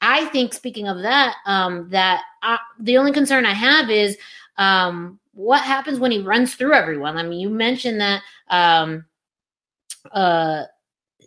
I 0.00 0.26
think, 0.26 0.52
speaking 0.52 0.88
of 0.88 1.02
that, 1.02 1.36
um, 1.46 1.88
that 1.90 2.22
I, 2.42 2.58
the 2.80 2.98
only 2.98 3.12
concern 3.12 3.46
I 3.46 3.54
have 3.54 3.88
is 3.88 4.18
um, 4.58 5.20
what 5.32 5.62
happens 5.62 6.00
when 6.00 6.10
he 6.10 6.18
runs 6.22 6.56
through 6.56 6.74
everyone. 6.74 7.16
I 7.16 7.22
mean, 7.22 7.38
you 7.38 7.50
mentioned 7.50 8.00
that. 8.00 8.22
Um, 8.48 9.04
uh 10.12 10.64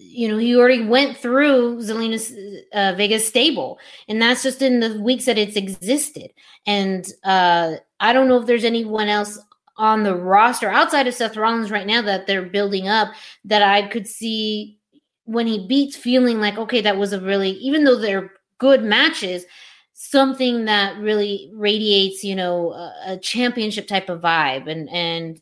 you 0.02 0.30
know, 0.30 0.38
he 0.38 0.56
already 0.56 0.86
went 0.86 1.18
through 1.18 1.78
Zelina's 1.80 2.32
uh, 2.74 2.94
Vega's 2.96 3.28
stable, 3.28 3.78
and 4.08 4.22
that's 4.22 4.42
just 4.42 4.62
in 4.62 4.80
the 4.80 5.00
weeks 5.02 5.26
that 5.26 5.38
it's 5.38 5.58
existed. 5.58 6.32
And 6.66 7.06
uh, 7.26 7.76
I 8.00 8.14
don't 8.14 8.30
know 8.30 8.40
if 8.40 8.48
there's 8.48 8.64
anyone 8.64 9.10
else 9.10 9.38
on 9.78 10.04
the 10.04 10.16
roster 10.16 10.70
outside 10.70 11.08
of 11.08 11.14
Seth 11.14 11.36
Rollins 11.36 11.70
right 11.70 11.86
now 11.86 12.02
that 12.02 12.28
they're 12.28 12.44
building 12.44 12.88
up 12.88 13.10
that 13.46 13.62
I 13.62 13.88
could 13.88 14.08
see 14.08 14.78
when 15.26 15.48
he 15.48 15.68
beats 15.68 15.98
feeling 15.98 16.40
like, 16.40 16.58
okay, 16.58 16.82
that 16.82 16.98
was 16.98 17.14
a 17.14 17.22
really, 17.22 17.52
even 17.52 17.84
though 17.84 17.98
they're 17.98 18.32
good 18.58 18.84
matches, 18.84 19.46
something 19.94 20.66
that 20.66 20.98
really 20.98 21.52
radiates, 21.54 22.24
you 22.24 22.36
know, 22.36 22.72
a, 22.72 22.94
a 23.08 23.18
championship 23.18 23.88
type 23.88 24.10
of 24.10 24.22
vibe. 24.22 24.70
And, 24.70 24.90
and, 24.90 25.42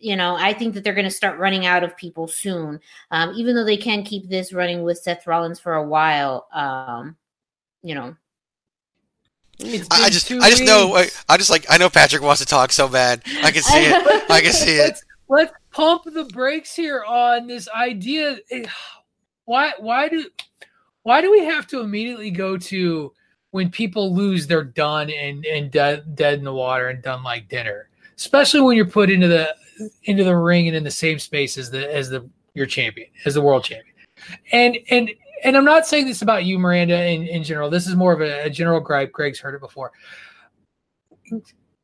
you 0.00 0.16
know, 0.16 0.34
I 0.36 0.52
think 0.52 0.74
that 0.74 0.84
they're 0.84 0.94
going 0.94 1.04
to 1.04 1.10
start 1.10 1.38
running 1.38 1.66
out 1.66 1.84
of 1.84 1.96
people 1.96 2.26
soon. 2.26 2.80
Um, 3.10 3.32
even 3.36 3.54
though 3.54 3.64
they 3.64 3.76
can 3.76 4.02
keep 4.02 4.28
this 4.28 4.52
running 4.52 4.82
with 4.82 4.98
Seth 4.98 5.26
Rollins 5.26 5.60
for 5.60 5.74
a 5.74 5.86
while, 5.86 6.48
um, 6.52 7.16
you 7.82 7.94
know, 7.94 8.16
I, 9.62 10.04
I 10.04 10.10
just, 10.10 10.30
I 10.30 10.50
just 10.50 10.64
know, 10.64 10.94
I, 10.94 11.08
I 11.28 11.36
just 11.36 11.50
like, 11.50 11.66
I 11.68 11.76
know 11.76 11.90
Patrick 11.90 12.22
wants 12.22 12.40
to 12.40 12.46
talk 12.46 12.72
so 12.72 12.88
bad. 12.88 13.22
I 13.42 13.50
can 13.50 13.62
see 13.62 13.78
it. 13.78 14.24
I 14.30 14.40
can 14.40 14.52
see 14.52 14.76
it. 14.76 14.80
Let's, 14.80 15.04
let's 15.28 15.52
pump 15.70 16.04
the 16.04 16.24
brakes 16.24 16.74
here 16.74 17.04
on 17.06 17.46
this 17.46 17.68
idea. 17.68 18.38
Why, 19.44 19.72
why 19.78 20.08
do, 20.08 20.24
why 21.02 21.20
do 21.20 21.30
we 21.30 21.44
have 21.44 21.66
to 21.68 21.80
immediately 21.80 22.30
go 22.30 22.56
to 22.56 23.12
when 23.50 23.70
people 23.70 24.14
lose, 24.14 24.46
they're 24.46 24.62
done 24.62 25.10
and 25.10 25.44
and 25.44 25.70
dead, 25.70 26.14
dead 26.14 26.38
in 26.38 26.44
the 26.44 26.54
water 26.54 26.88
and 26.88 27.02
done 27.02 27.22
like 27.22 27.48
dinner? 27.48 27.88
Especially 28.16 28.60
when 28.60 28.76
you're 28.76 28.86
put 28.86 29.10
into 29.10 29.28
the 29.28 29.54
into 30.04 30.24
the 30.24 30.36
ring 30.36 30.68
and 30.68 30.76
in 30.76 30.84
the 30.84 30.90
same 30.90 31.18
space 31.18 31.58
as 31.58 31.70
the 31.70 31.94
as 31.94 32.10
the 32.10 32.28
your 32.54 32.66
champion, 32.66 33.08
as 33.24 33.34
the 33.34 33.40
world 33.40 33.64
champion. 33.64 33.94
And 34.52 34.78
and 34.90 35.10
and 35.42 35.56
I'm 35.56 35.64
not 35.64 35.86
saying 35.86 36.06
this 36.06 36.22
about 36.22 36.44
you, 36.44 36.58
Miranda, 36.58 37.06
in, 37.06 37.26
in 37.26 37.42
general. 37.42 37.70
This 37.70 37.86
is 37.86 37.96
more 37.96 38.12
of 38.12 38.20
a, 38.20 38.44
a 38.44 38.50
general 38.50 38.80
gripe. 38.80 39.12
Greg's 39.12 39.40
heard 39.40 39.54
it 39.54 39.60
before. 39.60 39.92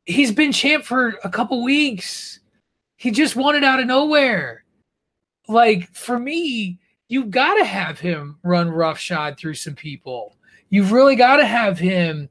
He's 0.05 0.31
been 0.31 0.51
champ 0.51 0.83
for 0.83 1.15
a 1.23 1.29
couple 1.29 1.63
weeks. 1.63 2.39
He 2.97 3.11
just 3.11 3.35
won 3.35 3.55
it 3.55 3.63
out 3.63 3.79
of 3.79 3.87
nowhere. 3.87 4.63
Like 5.47 5.89
for 5.93 6.19
me, 6.19 6.79
you've 7.07 7.31
got 7.31 7.55
to 7.55 7.65
have 7.65 7.99
him 7.99 8.37
run 8.43 8.69
roughshod 8.69 9.37
through 9.37 9.55
some 9.55 9.75
people. 9.75 10.35
You've 10.69 10.91
really 10.91 11.15
got 11.15 11.37
to 11.37 11.45
have 11.45 11.79
him 11.79 12.29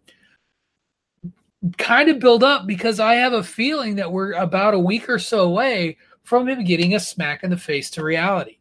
kind 1.79 2.09
of 2.09 2.19
build 2.19 2.43
up 2.43 2.67
because 2.67 3.01
I 3.01 3.15
have 3.15 3.33
a 3.33 3.43
feeling 3.43 3.97
that 3.97 4.13
we're 4.13 4.33
about 4.33 4.75
a 4.75 4.79
week 4.79 5.09
or 5.09 5.19
so 5.19 5.41
away 5.41 5.97
from 6.23 6.49
him 6.49 6.65
getting 6.65 6.95
a 6.95 7.01
smack 7.01 7.43
in 7.45 7.51
the 7.51 7.57
face 7.57 7.91
to 7.91 8.05
reality. 8.05 8.59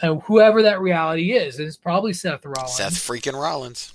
And 0.00 0.22
whoever 0.22 0.62
that 0.62 0.80
reality 0.80 1.32
is, 1.32 1.58
and 1.58 1.68
it's 1.68 1.76
probably 1.76 2.12
Seth 2.12 2.44
Rollins. 2.44 2.74
Seth 2.74 2.94
freaking 2.94 3.40
Rollins. 3.40 3.92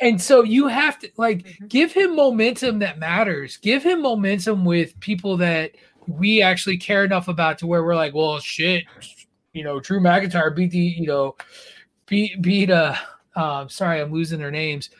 And 0.00 0.20
so 0.20 0.42
you 0.42 0.66
have 0.68 0.98
to 1.00 1.10
like 1.16 1.46
give 1.68 1.92
him 1.92 2.16
momentum 2.16 2.78
that 2.80 2.98
matters. 2.98 3.56
Give 3.58 3.82
him 3.82 4.02
momentum 4.02 4.64
with 4.64 4.98
people 5.00 5.36
that 5.38 5.72
we 6.06 6.42
actually 6.42 6.78
care 6.78 7.04
enough 7.04 7.28
about 7.28 7.58
to 7.58 7.66
where 7.66 7.84
we're 7.84 7.94
like, 7.94 8.14
well, 8.14 8.40
shit, 8.40 8.84
you 9.52 9.62
know, 9.62 9.78
Drew 9.78 10.00
McIntyre 10.00 10.54
beat 10.54 10.70
the, 10.70 10.78
you 10.78 11.06
know, 11.06 11.36
beat 12.06 12.40
beat 12.40 12.70
uh 12.70 12.94
um 13.36 13.68
sorry, 13.68 14.00
I'm 14.00 14.12
losing 14.12 14.38
their 14.38 14.50
names. 14.50 14.90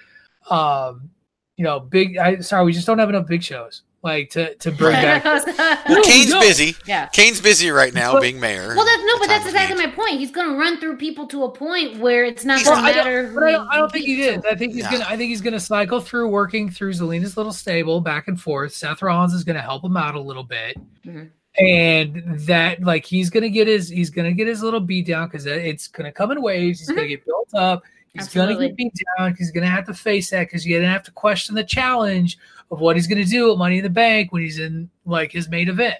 Um, 0.50 1.11
you 1.57 1.64
know, 1.64 1.80
big 1.80 2.16
I 2.16 2.40
sorry, 2.40 2.64
we 2.64 2.72
just 2.72 2.86
don't 2.86 2.98
have 2.98 3.09
enough 3.09 3.26
big 3.26 3.42
shows 3.42 3.82
like 4.03 4.30
to 4.30 4.55
to 4.57 4.72
bring 4.72 4.92
back. 4.94 5.22
No, 5.88 6.03
Kane's 6.03 6.30
no. 6.30 6.40
busy. 6.40 6.74
Yeah. 6.86 7.07
Kane's 7.09 7.40
busy 7.40 7.70
right 7.70 7.92
now 7.94 8.12
But- 8.14 8.22
being 8.22 8.40
mayor. 8.40 8.74
Well, 8.74 8.84
that's 8.84 9.03
no, 9.05 9.18
but 9.18 9.28
that's 9.28 9.44
time 9.44 9.55
of 9.55 9.55
exactly 9.55 9.86
my 9.86 9.92
point. 9.92 10.18
He's 10.18 10.30
going 10.32 10.48
to 10.50 10.57
run 10.57 10.80
through 10.80 10.96
people 10.96 11.26
to 11.28 11.44
a 11.44 11.50
point 11.50 11.98
where 11.98 12.24
it's 12.24 12.44
not 12.44 12.62
Well, 12.64 12.74
going 12.80 12.84
to 12.84 12.90
I 12.90 12.92
don't- 12.94 13.05
matter. 13.05 13.26
who 13.28 13.44
I 13.46 13.50
don't, 13.53 13.68
I 13.68 13.76
don't 13.76 13.92
think 13.92 14.05
he 14.07 14.16
beats. 14.16 14.42
did. 14.42 14.46
I 14.46 14.55
think 14.57 14.72
he's 14.74 14.84
Nah. 14.84 14.90
gonna. 14.92 15.05
I 15.09 15.16
think 15.16 15.28
he's 15.28 15.40
gonna 15.40 15.61
cycle 15.61 16.00
through 16.00 16.28
working 16.30 16.70
through 16.70 16.94
Zelina's 16.94 17.36
little 17.36 17.53
stable 17.53 18.00
back 18.00 18.26
and 18.28 18.40
forth. 18.40 18.74
Seth 18.74 19.03
Rollins 19.03 19.34
is 19.34 19.44
gonna 19.44 19.61
help 19.62 19.84
him 19.84 19.96
out 19.96 20.14
a 20.16 20.20
little 20.20 20.44
bit, 20.44 20.76
Mhm. 21.07 21.30
and 21.59 22.40
that 22.46 22.82
like 22.82 23.05
he's 23.05 23.30
gonna 23.30 23.48
get 23.50 23.66
his 23.68 23.88
he's 23.88 24.11
gonna 24.11 24.32
get 24.32 24.46
his 24.48 24.62
little 24.62 24.80
beat 24.80 25.07
down 25.07 25.28
because 25.28 25.46
it's 25.46 25.86
gonna 25.86 26.11
come 26.12 26.30
in 26.32 26.42
waves. 26.42 26.80
He's 26.80 26.88
gonna 26.88 27.07
get 27.07 27.24
built 27.24 27.50
up. 27.55 27.82
He's 28.14 28.28
gonna 28.28 28.58
get 28.58 28.76
beat 28.76 28.92
down. 29.18 29.34
He's 29.36 29.50
gonna 29.50 29.66
have 29.66 29.86
to 29.86 29.94
face 29.94 30.30
that 30.30 30.40
because 30.40 30.66
you're 30.66 30.80
gonna 30.80 30.92
have 30.92 31.04
to 31.04 31.10
question 31.12 31.54
the 31.54 31.64
challenge 31.64 32.38
of 32.70 32.80
what 32.80 32.96
he's 32.96 33.06
gonna 33.06 33.24
do 33.24 33.52
at 33.52 33.58
Money 33.58 33.78
in 33.78 33.84
the 33.84 33.90
Bank 33.90 34.32
when 34.32 34.42
he's 34.42 34.58
in 34.58 34.90
like 35.06 35.32
his 35.32 35.48
main 35.48 35.68
event, 35.68 35.98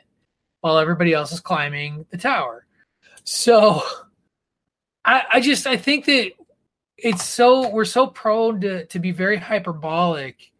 while 0.61 0.79
everybody 0.79 1.15
else 1.15 1.33
is 1.33 1.41
climbing 1.41 2.05
the 2.11 2.19
tower. 2.19 2.67
So, 3.25 3.83
I, 5.05 5.23
I 5.35 5.41
just 5.41 5.67
I 5.67 5.77
think 5.77 6.05
that 6.05 6.33
it's 6.99 7.25
so 7.25 7.69
we're 7.71 7.85
so 7.85 8.07
prone 8.07 8.61
to 8.61 8.87
to 8.87 8.99
be 8.99 9.11
very 9.11 9.37
hyperbolic 9.37 10.53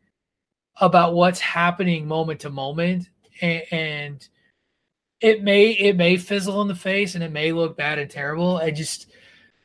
about 0.81 1.15
what's 1.15 1.41
happening 1.41 2.07
moment 2.07 2.41
to 2.41 2.51
moment 2.51 3.09
and, 3.41 3.63
and 3.71 4.29
it 5.21 5.43
may 5.43 5.71
it 5.71 5.97
may 5.97 6.17
fizzle 6.17 6.63
in 6.63 6.69
the 6.69 6.75
face 6.75 7.15
and 7.15 7.23
it 7.23 7.31
may 7.31 7.53
look 7.53 7.77
bad 7.77 7.99
and 7.99 8.11
terrible 8.11 8.57
i 8.57 8.71
just 8.71 9.07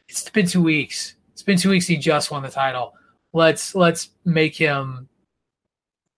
it's 0.08 0.30
been 0.30 0.46
two 0.46 0.62
weeks 0.62 1.16
it's 1.38 1.44
been 1.44 1.56
two 1.56 1.70
weeks 1.70 1.86
he 1.86 1.98
just 1.98 2.32
won 2.32 2.42
the 2.42 2.50
title. 2.50 2.96
Let's 3.32 3.76
let's 3.76 4.10
make 4.26 4.56
him 4.56 5.08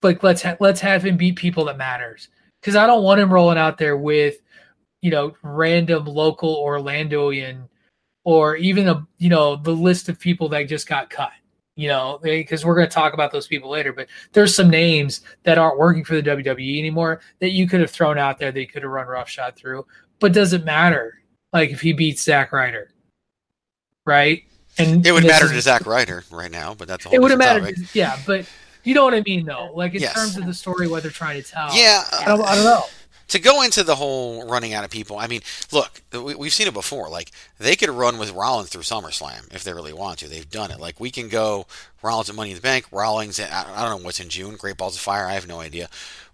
like 0.00 0.22
let's 0.22 0.40
ha- 0.40 0.56
let's 0.60 0.80
have 0.80 1.04
him 1.04 1.18
beat 1.18 1.36
people 1.36 1.66
that 1.66 1.76
matters. 1.76 2.28
Because 2.58 2.74
i 2.74 2.86
don't 2.86 3.02
want 3.02 3.20
him 3.20 3.30
rolling 3.30 3.58
out 3.58 3.76
there 3.76 3.98
with 3.98 4.38
you 5.02 5.10
know 5.10 5.34
random 5.42 6.06
local 6.06 6.56
orlandoian 6.56 7.68
or 8.24 8.56
even 8.56 8.88
a 8.88 9.06
you 9.18 9.28
know 9.28 9.56
the 9.56 9.70
list 9.70 10.08
of 10.08 10.18
people 10.18 10.48
that 10.48 10.68
just 10.68 10.88
got 10.88 11.10
cut 11.10 11.32
you 11.76 11.88
know 11.88 12.16
eh, 12.24 12.38
because 12.38 12.64
we're 12.64 12.74
going 12.74 12.88
to 12.88 12.92
talk 12.94 13.14
about 13.14 13.32
those 13.32 13.46
people 13.46 13.70
later 13.70 13.92
but 13.92 14.08
there's 14.32 14.54
some 14.54 14.68
names 14.68 15.22
that 15.44 15.56
aren't 15.56 15.78
working 15.78 16.04
for 16.04 16.14
the 16.14 16.22
wwe 16.22 16.78
anymore 16.78 17.20
that 17.40 17.52
you 17.52 17.66
could 17.66 17.80
have 17.80 17.90
thrown 17.90 18.18
out 18.18 18.38
there 18.38 18.52
that 18.52 18.60
you 18.60 18.66
could 18.66 18.82
have 18.82 18.92
run 18.92 19.06
roughshod 19.06 19.56
through. 19.56 19.86
But 20.18 20.32
does 20.32 20.52
it 20.52 20.64
matter 20.64 21.22
like 21.52 21.70
if 21.70 21.80
he 21.80 21.92
beats 21.92 22.22
Zack 22.22 22.52
Ryder 22.52 22.92
right 24.04 24.42
and 24.88 25.06
it 25.06 25.12
would 25.12 25.24
matter 25.26 25.46
is- 25.46 25.52
to 25.52 25.60
Zack 25.60 25.86
Ryder 25.86 26.24
right 26.30 26.50
now, 26.50 26.74
but 26.74 26.88
that's 26.88 27.06
it 27.12 27.20
would 27.20 27.30
have 27.30 27.38
mattered 27.38 27.76
yeah 27.94 28.18
but 28.26 28.46
you 28.82 28.94
know 28.94 29.04
what 29.04 29.14
i 29.14 29.22
mean 29.26 29.44
though. 29.46 29.70
Like 29.74 29.94
in 29.94 30.00
Yes. 30.02 30.14
terms 30.14 30.36
of 30.36 30.46
the 30.46 30.54
story 30.54 30.88
what 30.88 31.02
they're 31.02 31.10
trying 31.12 31.42
to 31.42 31.48
tell. 31.48 31.74
Yeah, 31.76 32.02
i 32.12 32.24
don't, 32.26 32.40
I 32.42 32.54
don't 32.54 32.64
know 32.64 32.84
to 33.30 33.38
go 33.38 33.62
into 33.62 33.82
the 33.82 33.94
whole 33.96 34.46
running 34.48 34.72
out 34.74 34.84
of 34.84 34.90
people, 34.90 35.18
I 35.18 35.26
mean, 35.26 35.40
look, 35.72 36.02
we, 36.12 36.34
we've 36.34 36.52
seen 36.52 36.66
it 36.68 36.74
before. 36.74 37.08
Like 37.08 37.30
they 37.58 37.76
could 37.76 37.88
run 37.90 38.18
with 38.18 38.32
Rollins 38.32 38.68
through 38.70 38.82
SummerSlam 38.82 39.52
if 39.54 39.64
they 39.64 39.72
really 39.72 39.92
want 39.92 40.18
to. 40.20 40.28
They've 40.28 40.48
done 40.48 40.70
it. 40.70 40.78
Like 40.80 41.00
we 41.00 41.10
can 41.10 41.28
go 41.28 41.66
Rollins 42.02 42.28
at 42.28 42.36
Money 42.36 42.50
in 42.50 42.56
the 42.56 42.62
Bank, 42.62 42.86
Rollins 42.92 43.38
at 43.40 43.52
I 43.52 43.88
don't 43.88 44.00
know 44.00 44.04
what's 44.04 44.20
in 44.20 44.28
June, 44.28 44.56
Great 44.56 44.76
Balls 44.76 44.96
of 44.96 45.00
Fire. 45.02 45.26
I 45.26 45.32
have 45.34 45.48
no 45.48 45.60
idea. 45.60 45.88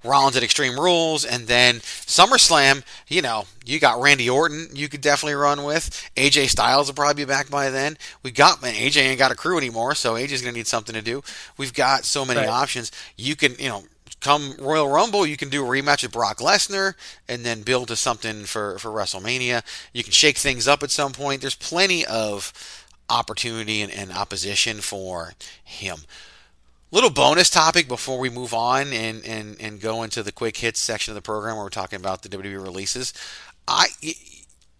Rollins 0.05 0.37
at 0.37 0.45
Extreme 0.45 0.79
Rules, 0.79 1.25
and 1.25 1.49
then 1.49 1.77
SummerSlam. 1.77 2.85
You 3.09 3.23
know, 3.23 3.45
you 3.65 3.79
got 3.81 4.01
Randy 4.01 4.31
Orton. 4.31 4.69
You 4.73 4.89
could 4.89 5.01
definitely 5.01 5.35
run 5.35 5.65
with 5.65 6.09
AJ 6.17 6.49
Styles 6.49 6.87
will 6.89 6.95
probably 6.95 7.25
be 7.25 7.29
back 7.29 7.51
by 7.51 7.71
then. 7.71 7.99
We 8.23 8.31
got 8.31 8.63
man, 8.63 8.75
AJ 8.75 8.99
ain't 9.03 9.19
got 9.19 9.33
a 9.33 9.37
crew 9.37 9.59
anymore, 9.59 9.95
so 9.95 10.15
AJ's 10.15 10.43
gonna 10.43 10.53
need 10.53 10.67
something 10.67 10.95
to 10.95 11.03
do. 11.03 11.23
We've 11.57 11.75
got 11.75 12.05
so 12.05 12.25
many 12.25 12.41
Right. 12.41 12.49
options. 12.49 12.93
You 13.17 13.35
can, 13.37 13.55
you 13.59 13.69
know, 13.69 13.85
come 14.21 14.55
Royal 14.59 14.89
Rumble, 14.89 15.27
you 15.27 15.37
can 15.37 15.49
do 15.49 15.65
a 15.65 15.69
rematch 15.69 16.03
with 16.03 16.13
Brock 16.13 16.39
Lesnar 16.39 16.95
and 17.29 17.45
then 17.45 17.63
build 17.63 17.89
to 17.89 17.97
something 17.97 18.45
for, 18.45 18.79
for 18.79 18.91
WrestleMania. 18.91 19.63
You 19.93 20.03
can 20.03 20.13
shake 20.13 20.39
things 20.39 20.67
up 20.67 20.83
at 20.83 20.91
some 20.91 21.13
point. 21.13 21.41
There's 21.41 21.55
plenty 21.55 22.05
of 22.05 22.53
opportunity 23.09 23.83
and, 23.83 23.93
and 23.93 24.13
opposition 24.13 24.81
for 24.81 25.35
him. 25.63 25.99
Little 26.91 27.11
bonus 27.11 27.51
topic 27.51 27.89
before 27.89 28.19
we 28.19 28.31
move 28.31 28.55
on 28.55 28.93
and, 28.93 29.25
and, 29.25 29.61
and 29.61 29.81
go 29.81 30.03
into 30.03 30.23
the 30.23 30.33
quick 30.33 30.57
hits 30.57 30.81
section 30.81 31.13
of 31.13 31.17
the 31.17 31.23
program 31.23 31.57
where 31.57 31.65
we're 31.65 31.71
talking 31.71 31.99
about 31.99 32.23
the 32.23 32.29
WWE 32.29 32.63
releases. 32.63 33.13
I 33.69 33.89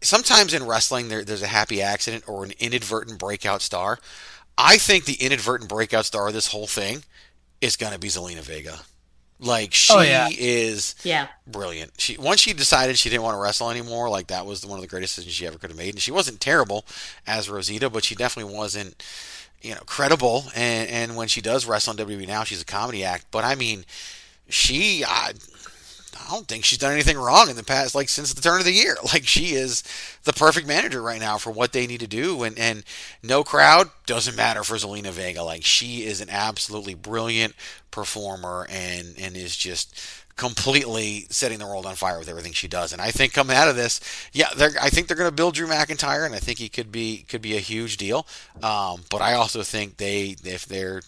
sometimes 0.03 0.55
in 0.55 0.67
wrestling 0.67 1.09
there, 1.09 1.25
there's 1.25 1.43
a 1.43 1.49
happy 1.49 1.83
accident 1.83 2.25
or 2.29 2.45
an 2.45 2.53
inadvertent 2.59 3.19
breakout 3.19 3.61
star. 3.61 3.99
I 4.57 4.79
think 4.79 5.05
the 5.05 5.15
inadvertent 5.15 5.69
breakout 5.69 6.07
star 6.07 6.29
of 6.29 6.35
this 6.35 6.49
whole 6.49 6.67
thing 6.67 7.03
is 7.61 7.77
going 7.77 7.93
to 7.93 7.99
be 7.99 8.09
Zelina 8.09 8.41
Vega. 8.41 8.81
Like 9.39 9.75
she 9.75 9.93
Oh, 9.93 10.01
yeah. 10.01 10.29
is 10.33 10.95
Yeah. 11.05 11.27
brilliant. 11.47 11.93
She 11.99 12.17
once 12.17 12.41
she 12.41 12.53
decided 12.55 12.97
she 12.99 13.11
didn't 13.11 13.23
want 13.23 13.37
to 13.37 13.41
wrestle 13.43 13.71
anymore, 13.71 14.09
like 14.09 14.29
that 14.29 14.47
was 14.47 14.65
one 14.65 14.79
of 14.79 14.83
the 14.83 14.89
greatest 14.89 15.15
decisions 15.17 15.35
she 15.35 15.47
ever 15.47 15.59
could 15.59 15.71
have 15.71 15.77
made. 15.79 15.95
And 15.95 16.01
she 16.03 16.11
wasn't 16.11 16.41
terrible 16.41 16.87
as 17.27 17.51
Rosita, 17.51 17.91
but 17.91 18.03
she 18.05 18.15
definitely 18.15 18.55
wasn't, 18.55 19.05
you 19.61 19.75
know, 19.75 19.81
credible. 19.85 20.47
And 20.55 20.89
and 20.89 21.17
when 21.17 21.29
she 21.29 21.43
does 21.43 21.67
wrestle 21.67 21.91
on 21.91 21.97
WWE 21.99 22.27
now, 22.27 22.45
she's 22.45 22.63
a 22.63 22.65
comedy 22.65 23.05
act. 23.05 23.27
But 23.31 23.45
I 23.45 23.55
mean, 23.57 23.85
she 24.49 25.05
I, 25.05 25.33
I 26.27 26.31
don't 26.31 26.49
think 26.49 26.65
she's 26.65 26.79
done 26.79 26.93
anything 26.93 27.19
wrong 27.19 27.49
in 27.51 27.57
the 27.57 27.63
past, 27.65 27.95
like 27.95 28.09
since 28.09 28.33
the 28.33 28.41
turn 28.43 28.59
of 28.59 28.65
the 28.65 28.73
year. 28.73 28.97
Like 29.17 29.27
she 29.27 29.55
is 29.55 29.83
the 30.25 30.33
perfect 30.33 30.67
manager 30.67 31.01
right 31.01 31.21
now 31.21 31.39
for 31.39 31.51
what 31.51 31.73
they 31.73 31.87
need 31.87 32.01
to 32.01 32.07
do, 32.07 32.43
and 32.43 32.59
and 32.59 32.83
no 33.23 33.45
crowd 33.45 33.91
doesn't 34.05 34.37
matter 34.37 34.65
for 34.65 34.75
Zelina 34.75 35.11
Vega. 35.11 35.43
Like 35.43 35.65
she 35.65 36.05
is 36.05 36.21
an 36.21 36.29
absolutely 36.29 36.95
brilliant 36.95 37.55
performer, 37.91 38.67
and 38.69 39.15
and 39.19 39.37
is 39.37 39.57
just 39.57 39.99
completely 40.37 41.27
setting 41.31 41.59
the 41.59 41.67
world 41.67 41.87
on 41.87 41.95
fire 41.95 42.19
with 42.19 42.29
everything 42.29 42.53
she 42.53 42.69
does. 42.69 42.93
And 42.93 43.01
I 43.01 43.11
think 43.11 43.33
coming 43.33 43.57
out 43.57 43.69
of 43.69 43.77
this, 43.77 44.01
yeah, 44.33 44.49
I 44.81 44.91
think 44.91 45.09
they're 45.09 45.17
going 45.17 45.31
to 45.31 45.35
build 45.35 45.55
Drew 45.55 45.67
McIntyre, 45.67 46.27
and 46.27 46.35
I 46.35 46.39
think 46.39 46.59
he 46.59 46.69
could 46.69 46.93
be 46.93 47.25
could 47.29 47.43
be 47.43 47.57
a 47.57 47.61
huge 47.61 47.97
deal. 47.97 48.27
Um, 48.63 49.05
but 49.11 49.23
I 49.23 49.35
also 49.35 49.63
think 49.63 49.97
they, 49.97 50.37
if 50.45 50.67
they're 50.67 51.01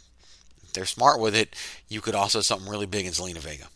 they're 0.72 0.86
smart 0.86 1.20
with 1.20 1.34
it, 1.34 1.54
you 1.88 2.00
could 2.00 2.14
also 2.14 2.40
something 2.40 2.70
really 2.70 2.86
big 2.86 3.06
in 3.06 3.12
Zelina 3.12 3.38
Vega. 3.38 3.66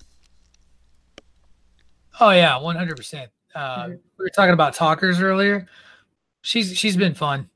Oh 2.21 2.31
yeah, 2.31 2.59
one 2.61 2.77
hundred 2.77 2.97
percent. 2.97 3.31
Uh, 3.55 3.85
Mm-hmm. 3.85 3.93
We 4.19 4.25
were 4.25 4.31
talking 4.31 4.53
about 4.55 4.75
talkers 4.75 5.21
earlier. 5.21 5.67
She's 6.43 6.77
she's 6.77 6.97
been 6.97 7.15
fun. 7.15 7.49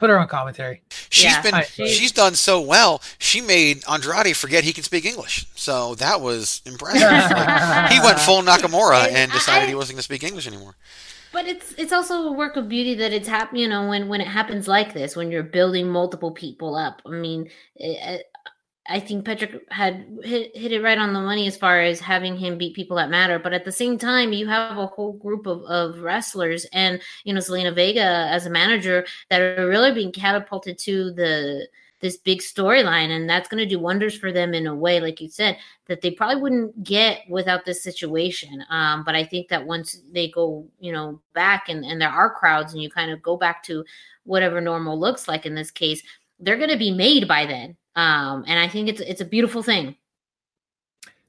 Put 0.00 0.10
her 0.10 0.18
on 0.18 0.26
commentary. 0.28 0.82
She's 1.10 1.24
Yeah, 1.24 1.40
been 1.42 1.54
I- 1.54 1.62
she's 1.62 2.10
done 2.12 2.34
so 2.34 2.60
well. 2.60 3.00
She 3.18 3.40
made 3.40 3.84
Andrade 3.88 4.36
forget 4.36 4.64
he 4.64 4.72
can 4.72 4.82
speak 4.82 5.04
English. 5.04 5.46
So 5.54 5.94
that 5.96 6.20
was 6.20 6.62
impressive. 6.66 7.02
Like, 7.02 7.90
he 7.92 8.00
went 8.00 8.18
full 8.18 8.42
Nakamura 8.42 9.08
and 9.12 9.30
decided 9.30 9.68
he 9.68 9.74
wasn't 9.74 9.94
going 9.94 9.98
to 10.00 10.02
speak 10.02 10.24
English 10.24 10.46
anymore. 10.48 10.74
But 11.32 11.46
it's 11.46 11.72
it's 11.78 11.92
also 11.92 12.24
a 12.28 12.32
work 12.32 12.56
of 12.56 12.68
beauty 12.68 12.94
that 12.96 13.12
it's 13.12 13.28
hap- 13.28 13.54
you 13.54 13.68
know 13.68 13.88
when 13.88 14.08
when 14.08 14.20
it 14.20 14.26
happens 14.28 14.66
like 14.68 14.94
this 14.94 15.14
when 15.16 15.30
you're 15.30 15.42
building 15.44 15.88
multiple 15.88 16.32
people 16.32 16.74
up. 16.76 17.00
I 17.06 17.10
mean, 17.10 17.50
eh, 17.80 18.18
I 18.86 19.00
think 19.00 19.24
Patrick 19.24 19.62
had 19.70 20.06
hit, 20.22 20.54
hit 20.54 20.72
it 20.72 20.82
right 20.82 20.98
on 20.98 21.14
the 21.14 21.20
money 21.20 21.46
as 21.46 21.56
far 21.56 21.80
as 21.80 22.00
having 22.00 22.36
him 22.36 22.58
beat 22.58 22.76
people 22.76 22.98
that 22.98 23.08
matter. 23.08 23.38
But 23.38 23.54
at 23.54 23.64
the 23.64 23.72
same 23.72 23.96
time, 23.96 24.34
you 24.34 24.46
have 24.46 24.76
a 24.76 24.86
whole 24.86 25.14
group 25.14 25.46
of, 25.46 25.62
of 25.64 26.00
wrestlers 26.00 26.66
and 26.66 27.00
you 27.24 27.32
know 27.32 27.40
Zelina 27.40 27.74
Vega 27.74 28.28
as 28.30 28.44
a 28.44 28.50
manager 28.50 29.06
that 29.30 29.40
are 29.40 29.66
really 29.68 29.92
being 29.92 30.12
catapulted 30.12 30.78
to 30.80 31.12
the 31.12 31.66
this 32.00 32.18
big 32.18 32.40
storyline 32.40 33.08
and 33.16 33.30
that's 33.30 33.48
going 33.48 33.62
to 33.62 33.68
do 33.68 33.78
wonders 33.78 34.14
for 34.14 34.30
them 34.30 34.52
in 34.52 34.66
a 34.66 34.74
way 34.74 35.00
like 35.00 35.22
you 35.22 35.28
said 35.28 35.56
that 35.86 36.02
they 36.02 36.10
probably 36.10 36.38
wouldn't 36.42 36.84
get 36.84 37.22
without 37.30 37.64
this 37.64 37.82
situation 37.82 38.62
um, 38.68 39.02
but 39.04 39.14
i 39.14 39.24
think 39.24 39.48
that 39.48 39.64
once 39.64 40.02
they 40.12 40.28
go 40.28 40.66
you 40.80 40.92
know 40.92 41.18
back 41.32 41.70
and, 41.70 41.82
and 41.82 41.98
there 41.98 42.10
are 42.10 42.34
crowds 42.34 42.74
and 42.74 42.82
you 42.82 42.90
kind 42.90 43.10
of 43.10 43.22
go 43.22 43.38
back 43.38 43.62
to 43.62 43.82
whatever 44.24 44.60
normal 44.60 45.00
looks 45.00 45.26
like 45.26 45.46
in 45.46 45.54
this 45.54 45.70
case 45.70 46.02
they're 46.40 46.58
going 46.58 46.68
to 46.68 46.76
be 46.76 46.90
made 46.90 47.26
by 47.26 47.46
then 47.46 47.74
um, 47.96 48.44
and 48.46 48.58
i 48.58 48.68
think 48.68 48.88
it's 48.88 49.00
it's 49.00 49.20
a 49.20 49.24
beautiful 49.24 49.62
thing 49.62 49.94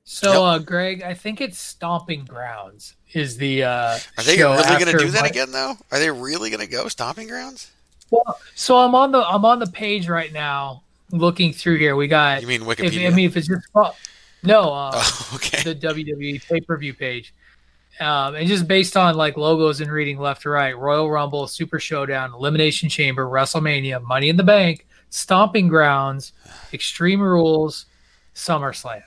So, 0.04 0.46
uh, 0.46 0.60
Greg, 0.60 1.02
I 1.02 1.16
think 1.16 1.42
it's 1.42 1.58
Stomping 1.58 2.26
Grounds 2.26 2.94
is 3.14 3.38
the. 3.38 3.64
Uh, 3.64 3.98
Are 4.18 4.24
they 4.24 4.38
show 4.38 4.52
really 4.54 4.64
going 4.86 4.92
to 4.98 5.04
do 5.04 5.10
that 5.12 5.22
Mon- 5.22 5.30
again 5.32 5.52
though? 5.52 5.74
Are 5.92 5.98
they 5.98 6.12
really 6.12 6.52
going 6.52 6.60
to 6.62 6.68
go 6.72 6.88
stomping 6.88 7.28
grounds? 7.28 7.72
Well, 8.12 8.38
so 8.54 8.78
I'm 8.78 8.94
on 8.94 9.12
the 9.12 9.26
I'm 9.26 9.46
on 9.46 9.58
the 9.58 9.66
page 9.66 10.08
right 10.08 10.32
now, 10.32 10.84
looking 11.12 11.54
through 11.54 11.78
here. 11.78 11.96
We 11.96 12.08
got. 12.08 12.42
You 12.42 12.48
mean 12.48 12.62
If, 12.62 12.68
Wikipedia? 12.68 13.08
I 13.12 13.16
mean, 13.16 13.26
if 13.26 13.36
it's 13.36 13.48
just 13.48 13.66
well, 13.74 13.96
no, 14.44 14.72
uh, 14.72 14.92
Oh, 14.96 15.32
okay. 15.36 15.64
the 15.64 15.74
WWE 15.74 16.46
pay 16.48 16.62
per 16.62 16.78
view 16.78 16.94
page, 16.94 17.34
um, 18.00 18.36
and 18.36 18.48
just 18.48 18.68
based 18.68 18.96
on 18.96 19.16
like 19.16 19.38
logos 19.38 19.82
and 19.82 19.92
reading 19.92 20.20
left 20.20 20.44
to 20.44 20.50
right, 20.52 20.78
Royal 20.78 21.10
Rumble, 21.10 21.48
Super 21.48 21.80
Showdown, 21.80 22.32
Elimination 22.32 22.90
Chamber, 22.90 23.26
WrestleMania, 23.26 24.04
Money 24.04 24.30
in 24.30 24.38
the 24.38 24.44
Bank, 24.44 24.86
Stomping 25.16 25.70
Grounds, 25.70 26.34
Extreme 26.74 27.22
Rules, 27.22 27.86
SummerSlam. 28.36 29.04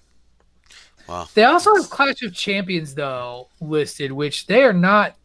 Wow. 1.07 1.29
They 1.35 1.45
also 1.45 1.75
have 1.75 1.91
Clash 1.91 2.23
of 2.23 2.35
Champions 2.35 2.95
though 2.95 3.49
listed, 3.61 4.13
which 4.13 4.47
they 4.47 4.63
are 4.63 4.73
not. 4.73 5.17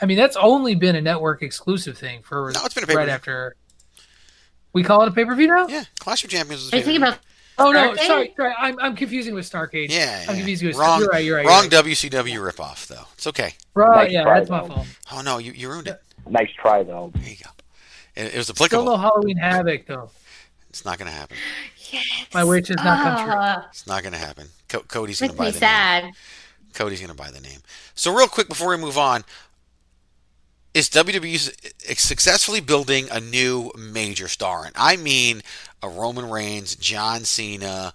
I 0.00 0.06
mean, 0.06 0.16
that's 0.16 0.36
only 0.36 0.76
been 0.76 0.94
a 0.94 1.00
network 1.00 1.42
exclusive 1.42 1.98
thing 1.98 2.22
for 2.22 2.52
No, 2.54 2.60
it's 2.64 2.74
been 2.74 2.84
a 2.84 2.86
right 2.86 3.08
pay-per-view. 3.08 3.12
after. 3.12 3.56
We 4.72 4.84
call 4.84 5.02
it 5.02 5.08
a 5.08 5.10
pay 5.10 5.24
per 5.24 5.34
view 5.34 5.48
now. 5.48 5.66
Yeah, 5.66 5.84
Clash 5.98 6.22
of 6.22 6.30
Champions. 6.30 6.64
Was 6.64 6.72
are 6.72 6.76
you 6.76 6.82
thinking 6.84 7.02
about 7.02 7.18
Oh 7.58 7.72
no, 7.72 7.92
Starrcade? 7.94 8.06
sorry, 8.06 8.34
sorry. 8.36 8.54
I'm, 8.58 8.78
I'm 8.78 8.94
confusing 8.94 9.34
with 9.34 9.50
Starrcade. 9.50 9.88
Yeah, 9.90 10.24
I'm 10.28 10.36
confusing 10.36 10.68
with 10.68 10.76
wrong. 10.76 11.00
You're 11.00 11.08
right. 11.08 11.24
You're 11.24 11.36
right. 11.38 11.46
wrong 11.46 11.68
You're 11.70 11.82
right. 11.82 11.86
WCW 11.96 12.52
ripoff 12.52 12.86
though. 12.86 13.06
It's 13.14 13.26
okay. 13.26 13.54
Right, 13.74 14.04
Nice 14.04 14.12
yeah, 14.12 14.22
try, 14.22 14.38
that's 14.38 14.50
my 14.50 14.66
fault. 14.68 14.86
Oh 15.10 15.22
no, 15.22 15.38
you, 15.38 15.52
you 15.52 15.68
ruined 15.68 15.88
it. 15.88 16.00
Nice 16.28 16.50
try, 16.60 16.82
though. 16.82 17.10
There 17.14 17.28
you 17.28 17.36
go. 17.42 17.50
It, 18.16 18.34
it 18.34 18.36
was 18.36 18.46
Still 18.46 18.54
applicable. 18.56 18.84
no 18.86 18.96
Halloween 18.96 19.36
Havoc 19.36 19.86
though. 19.86 20.10
It's 20.70 20.84
not 20.84 20.98
going 20.98 21.10
to 21.10 21.16
happen. 21.16 21.36
Yes. 21.90 22.04
My 22.34 22.44
wish 22.44 22.68
has 22.68 22.76
not 22.76 23.02
come 23.02 23.24
true. 23.24 23.34
Ah, 23.36 23.66
It's 23.70 23.86
not 23.86 24.02
going 24.02 24.12
to 24.12 24.18
happen. 24.18 24.48
Co- 24.68 24.80
Cody's 24.80 25.20
going 25.20 25.30
makes 25.30 25.36
to 25.36 25.38
buy 25.38 25.44
me 25.46 25.50
the 25.52 25.60
name. 25.60 25.60
sad 25.60 26.10
Cody's 26.74 27.00
going 27.00 27.10
to 27.10 27.16
buy 27.16 27.30
the 27.30 27.40
name. 27.40 27.60
So 27.94 28.14
real 28.14 28.26
quick 28.26 28.48
before 28.48 28.68
we 28.70 28.76
move 28.76 28.98
on, 28.98 29.24
is 30.74 30.90
WWE 30.90 31.38
successfully 31.96 32.60
building 32.60 33.06
a 33.10 33.20
new 33.20 33.70
major 33.78 34.28
star? 34.28 34.64
And 34.66 34.74
I 34.76 34.96
mean 34.96 35.42
a 35.82 35.88
Roman 35.88 36.28
Reigns, 36.28 36.76
John 36.76 37.24
Cena, 37.24 37.94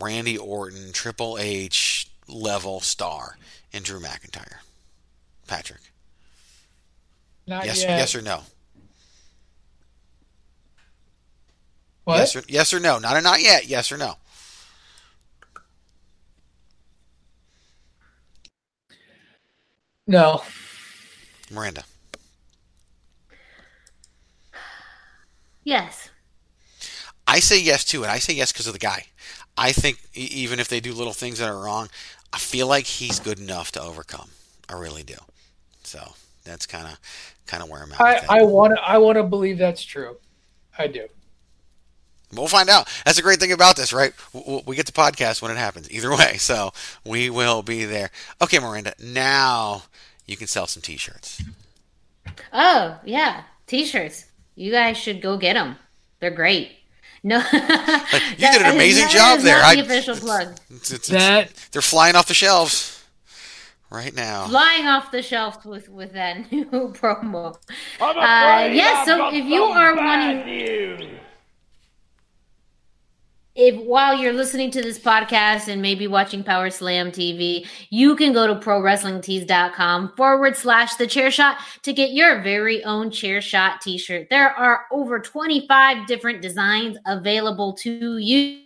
Randy 0.00 0.38
Orton, 0.38 0.92
Triple 0.92 1.36
H 1.38 2.08
level 2.28 2.80
star 2.80 3.36
in 3.72 3.82
Drew 3.82 4.00
McIntyre. 4.00 4.60
Patrick, 5.46 5.80
Not 7.46 7.66
yes, 7.66 7.82
yet. 7.82 7.98
yes 7.98 8.14
or 8.14 8.22
no? 8.22 8.42
What? 12.04 12.18
Yes 12.18 12.36
or, 12.36 12.42
yes 12.48 12.72
or 12.74 12.80
no? 12.80 12.98
Not 12.98 13.16
a 13.16 13.20
not 13.20 13.40
yet. 13.42 13.66
Yes 13.66 13.92
or 13.92 13.96
no? 13.96 14.16
No. 20.06 20.42
Miranda. 21.50 21.84
yes 25.64 26.10
I 27.26 27.38
say 27.38 27.60
yes 27.60 27.84
too, 27.84 28.02
and 28.02 28.10
I 28.10 28.18
say 28.18 28.34
yes 28.34 28.52
because 28.52 28.66
of 28.66 28.72
the 28.72 28.78
guy. 28.78 29.06
I 29.56 29.72
think 29.72 29.98
e- 30.14 30.28
even 30.32 30.58
if 30.58 30.68
they 30.68 30.80
do 30.80 30.92
little 30.92 31.12
things 31.12 31.38
that 31.38 31.48
are 31.48 31.58
wrong, 31.58 31.88
I 32.32 32.38
feel 32.38 32.66
like 32.66 32.84
he's 32.86 33.20
good 33.20 33.38
enough 33.38 33.72
to 33.72 33.82
overcome. 33.82 34.30
I 34.68 34.74
really 34.74 35.02
do. 35.02 35.14
So 35.84 36.14
that's 36.44 36.66
kind 36.66 36.88
of 36.88 36.98
kind 37.46 37.62
of 37.62 37.70
where 37.70 37.82
I'm 37.82 37.92
at. 37.92 38.00
I. 38.00 38.40
I 38.40 38.42
want 38.42 38.74
to 38.74 38.82
I 38.82 38.98
want 38.98 39.16
to 39.16 39.22
believe 39.22 39.58
that's 39.58 39.82
true. 39.82 40.16
I 40.78 40.88
do. 40.88 41.06
We'll 42.34 42.48
find 42.48 42.68
out. 42.70 42.88
That's 43.04 43.16
the 43.16 43.22
great 43.22 43.38
thing 43.40 43.52
about 43.52 43.76
this, 43.76 43.92
right? 43.92 44.12
W- 44.32 44.44
w- 44.44 44.64
We 44.66 44.76
get 44.76 44.86
the 44.86 44.92
podcast 44.92 45.42
when 45.42 45.50
it 45.50 45.56
happens. 45.58 45.90
Either 45.90 46.10
way, 46.10 46.36
so 46.38 46.72
we 47.04 47.28
will 47.30 47.62
be 47.62 47.84
there. 47.84 48.10
Okay, 48.40 48.58
Miranda. 48.58 48.94
Now 49.02 49.82
you 50.26 50.36
can 50.36 50.46
sell 50.46 50.66
some 50.66 50.80
T-shirts. 50.82 51.42
oh 52.52 52.98
yeah 53.04 53.42
t-shirts 53.66 54.26
you 54.54 54.70
guys 54.70 54.96
should 54.96 55.20
go 55.20 55.36
get 55.36 55.54
them 55.54 55.76
they're 56.20 56.30
great 56.30 56.70
no 57.24 57.38
you 57.52 57.58
did 58.38 58.62
an 58.62 58.74
amazing 58.74 59.08
job 59.08 59.40
there. 59.40 59.58
not 59.58 59.66
I- 59.72 59.74
the 59.76 59.82
official 59.82 60.16
plug 60.16 60.48
It's- 60.70 60.90
it's- 60.92 61.10
it's- 61.10 61.10
That 61.10 61.52
they're 61.72 61.82
flying 61.82 62.14
off 62.14 62.26
the 62.28 62.34
shelves 62.34 63.02
right 63.90 64.14
now. 64.14 64.46
flying 64.48 64.86
off 64.86 65.10
the 65.10 65.22
shelves 65.22 65.64
with 65.64 65.88
with 65.88 66.12
that 66.12 66.50
new 66.52 66.64
promo. 66.94 67.56
Uh, 68.00 68.68
yeah, 68.72 69.04
so 69.04 69.28
if 69.34 69.44
you 69.44 69.62
are 69.64 69.94
wanting, 69.96 71.18
if 73.54 73.74
while 73.84 74.16
you're 74.16 74.32
listening 74.32 74.70
to 74.70 74.82
this 74.82 74.98
podcast 74.98 75.68
and 75.68 75.82
maybe 75.82 76.06
watching 76.06 76.42
Power 76.42 76.70
Slam 76.70 77.10
TV, 77.10 77.66
you 77.90 78.16
can 78.16 78.32
go 78.32 78.46
to 78.46 78.54
prowrestlingtees.com 78.54 80.14
forward 80.16 80.56
slash 80.56 80.94
the 80.94 81.06
chair 81.06 81.30
shot 81.30 81.58
to 81.82 81.92
get 81.92 82.12
your 82.12 82.40
very 82.40 82.82
own 82.84 83.10
chair 83.10 83.42
shot 83.42 83.80
t 83.80 83.98
shirt. 83.98 84.28
There 84.30 84.50
are 84.50 84.86
over 84.90 85.20
25 85.20 86.06
different 86.06 86.40
designs 86.40 86.96
available 87.06 87.74
to 87.74 88.18
you 88.18 88.62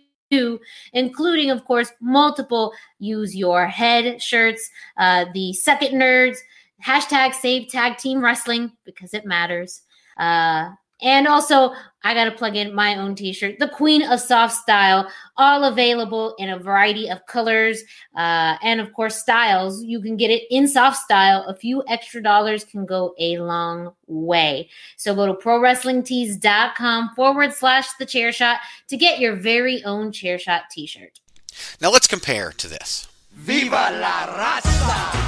including, 0.93 1.51
of 1.51 1.63
course, 1.65 1.91
multiple 2.01 2.73
use 2.99 3.35
your 3.35 3.65
head 3.65 4.21
shirts, 4.21 4.69
uh, 4.97 5.25
the 5.33 5.53
second 5.53 5.93
nerds, 5.93 6.37
hashtag 6.85 7.33
save 7.33 7.69
tag 7.69 7.97
team 7.97 8.21
wrestling 8.21 8.71
because 8.85 9.13
it 9.13 9.25
matters. 9.25 9.81
Uh, 10.17 10.71
and 11.01 11.27
also, 11.27 11.73
I 12.03 12.13
got 12.13 12.25
to 12.25 12.31
plug 12.31 12.55
in 12.55 12.73
my 12.73 12.95
own 12.95 13.13
t 13.15 13.33
shirt, 13.33 13.59
the 13.59 13.67
Queen 13.67 14.01
of 14.01 14.19
Soft 14.19 14.55
Style, 14.55 15.09
all 15.35 15.65
available 15.65 16.35
in 16.39 16.49
a 16.49 16.57
variety 16.57 17.09
of 17.09 17.25
colors 17.27 17.83
uh, 18.15 18.57
and, 18.63 18.79
of 18.79 18.93
course, 18.93 19.17
styles. 19.17 19.83
You 19.83 20.01
can 20.01 20.17
get 20.17 20.31
it 20.31 20.43
in 20.49 20.67
soft 20.67 20.97
style. 20.97 21.43
A 21.47 21.55
few 21.55 21.83
extra 21.87 22.21
dollars 22.21 22.63
can 22.63 22.85
go 22.85 23.13
a 23.19 23.37
long 23.37 23.93
way. 24.07 24.69
So 24.95 25.13
go 25.13 25.27
to 25.27 25.33
prowrestlingtees.com 25.33 27.15
forward 27.15 27.53
slash 27.53 27.87
the 27.99 28.05
chair 28.05 28.31
shot 28.31 28.59
to 28.87 28.97
get 28.97 29.19
your 29.19 29.35
very 29.35 29.83
own 29.83 30.11
chair 30.11 30.39
shot 30.39 30.63
t 30.71 30.87
shirt. 30.87 31.19
Now 31.81 31.91
let's 31.91 32.07
compare 32.07 32.51
to 32.53 32.67
this. 32.67 33.07
Viva 33.33 33.91
la 33.99 34.25
raza! 34.27 35.26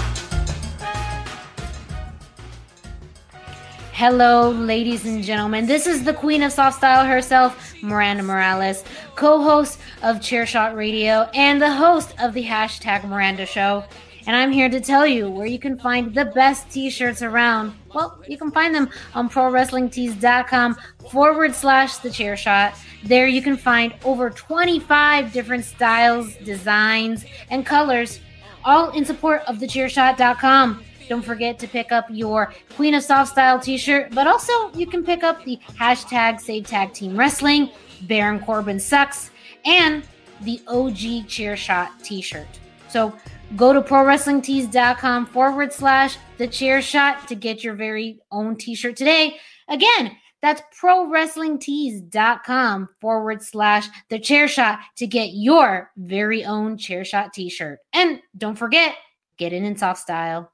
Hello, 4.00 4.52
ladies 4.52 5.06
and 5.06 5.22
gentlemen. 5.22 5.66
This 5.66 5.86
is 5.86 6.06
the 6.06 6.14
queen 6.14 6.42
of 6.44 6.54
soft 6.54 6.78
style 6.78 7.06
herself, 7.06 7.74
Miranda 7.84 8.24
Morales, 8.24 8.86
co 9.18 9.42
host 9.42 9.78
of 10.04 10.22
Chairshot 10.22 10.74
Radio 10.74 11.30
and 11.34 11.62
the 11.62 11.70
host 11.70 12.16
of 12.18 12.34
the 12.34 12.46
hashtag 12.46 13.04
Miranda 13.04 13.46
Show. 13.46 13.84
And 14.26 14.38
I'm 14.38 14.54
here 14.54 14.70
to 14.70 14.80
tell 14.80 15.06
you 15.06 15.30
where 15.30 15.48
you 15.48 15.60
can 15.60 15.78
find 15.78 16.16
the 16.16 16.24
best 16.24 16.72
t 16.72 16.90
shirts 16.90 17.22
around. 17.22 17.74
Well, 17.94 18.24
you 18.26 18.38
can 18.38 18.52
find 18.52 18.74
them 18.74 18.90
on 19.16 19.30
prowrestlingtees.com 19.30 20.78
forward 21.12 21.54
slash 21.54 21.98
the 21.98 22.10
chair 22.10 22.38
shot. 22.38 22.76
There 23.04 23.28
you 23.28 23.42
can 23.42 23.58
find 23.58 23.94
over 24.06 24.30
25 24.30 25.34
different 25.34 25.66
styles, 25.66 26.38
designs, 26.38 27.26
and 27.50 27.66
colors 27.66 28.22
all 28.64 28.92
in 28.92 29.04
support 29.04 29.42
of 29.42 29.60
the 29.60 29.68
thechairshot.com. 29.68 30.86
Don't 31.10 31.24
forget 31.24 31.60
to 31.60 31.68
pick 31.68 31.92
up 31.92 32.06
your 32.10 32.54
Queen 32.76 32.94
of 32.94 33.04
Soft 33.04 33.32
Style 33.32 33.60
t 33.60 33.78
shirt, 33.78 34.14
but 34.14 34.28
also 34.28 34.72
you 34.74 34.86
can 34.86 35.04
pick 35.04 35.24
up 35.24 35.44
the 35.44 35.60
hashtag 35.76 36.40
Save 36.40 36.68
Tag 36.68 36.94
Team 36.94 37.18
Wrestling, 37.18 37.72
Baron 38.04 38.40
Corbin 38.40 38.80
Sucks, 38.80 39.32
and 39.66 40.04
the 40.42 40.62
OG 40.68 41.28
Chair 41.28 41.58
Shot 41.58 41.90
t 42.04 42.22
shirt. 42.22 42.48
So 42.90 43.12
go 43.56 43.74
to 43.74 43.82
prowrestlingtees.com 43.82 45.26
forward 45.26 45.74
slash 45.74 46.18
the 46.38 46.48
chair 46.48 46.80
shot 46.82 47.28
to 47.28 47.34
get 47.36 47.64
your 47.64 47.74
very 47.74 48.20
own 48.32 48.56
t 48.56 48.76
shirt 48.76 48.96
today. 48.96 49.38
Again, 49.68 50.16
that's 50.44 50.62
prowrestlingtees.com 50.80 52.90
forward 53.02 53.42
slash 53.42 53.88
the 54.10 54.20
chair 54.20 54.48
shot 54.48 54.78
to 54.98 55.08
get 55.08 55.32
your 55.34 55.90
very 55.98 56.46
own 56.46 56.78
chair 56.78 57.04
shot 57.04 57.34
t 57.34 57.50
shirt. 57.50 57.80
And 57.94 58.22
don't 58.38 58.56
forget, 58.56 58.94
get 59.38 59.54
it 59.54 59.64
in 59.64 59.76
soft 59.76 60.02
style. 60.02 60.52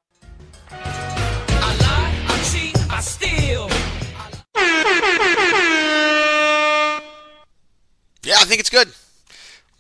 I 8.46 8.48
think 8.48 8.60
it's 8.60 8.70
good. 8.70 8.90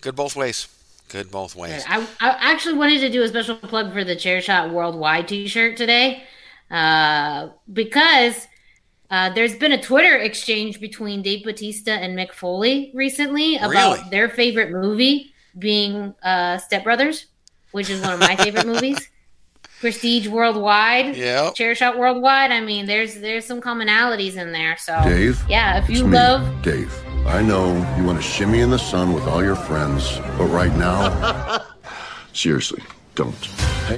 Good 0.01 0.15
both 0.15 0.35
ways. 0.35 0.67
Good 1.09 1.29
both 1.29 1.55
ways. 1.55 1.85
I, 1.87 1.99
I 2.19 2.51
actually 2.51 2.73
wanted 2.79 2.99
to 3.01 3.09
do 3.09 3.21
a 3.21 3.27
special 3.27 3.55
plug 3.57 3.93
for 3.93 4.03
the 4.03 4.15
Chair 4.15 4.41
Shot 4.41 4.71
Worldwide 4.71 5.27
T-shirt 5.27 5.77
today, 5.77 6.23
uh, 6.71 7.49
because 7.71 8.47
uh, 9.11 9.29
there's 9.35 9.55
been 9.55 9.71
a 9.71 9.79
Twitter 9.81 10.17
exchange 10.17 10.79
between 10.81 11.21
Dave 11.21 11.43
Batista 11.43 11.91
and 11.91 12.17
Mick 12.17 12.33
Foley 12.33 12.89
recently 12.95 13.57
about 13.57 13.69
Really? 13.97 14.09
their 14.09 14.29
favorite 14.29 14.71
movie 14.71 15.31
being 15.59 16.15
uh, 16.23 16.57
Step 16.57 16.83
Brothers, 16.83 17.27
which 17.71 17.91
is 17.91 18.01
one 18.01 18.13
of 18.13 18.19
my 18.19 18.35
favorite 18.35 18.65
movies. 18.65 18.97
Prestige 19.79 20.27
Worldwide, 20.27 21.15
Yep. 21.15 21.53
Chair 21.53 21.75
Shot 21.75 21.99
Worldwide. 21.99 22.49
I 22.49 22.61
mean, 22.61 22.87
there's 22.87 23.15
there's 23.19 23.45
some 23.45 23.61
commonalities 23.61 24.37
in 24.37 24.51
there. 24.51 24.75
So 24.77 24.99
Dave? 25.03 25.39
yeah, 25.47 25.77
if 25.77 25.87
It's 25.87 25.99
you 25.99 26.07
me, 26.07 26.17
love 26.17 26.61
Dave. 26.63 26.91
I 27.25 27.41
know 27.41 27.73
you 27.97 28.03
want 28.03 28.17
to 28.19 28.23
shimmy 28.23 28.59
in 28.61 28.69
the 28.69 28.77
sun 28.79 29.11
with 29.13 29.23
all 29.27 29.43
your 29.43 29.55
friends, 29.55 30.17
but 30.37 30.45
right 30.45 30.71
now, 30.75 31.65
seriously, 32.33 32.81
don't. 33.15 33.35
Hey, 33.87 33.97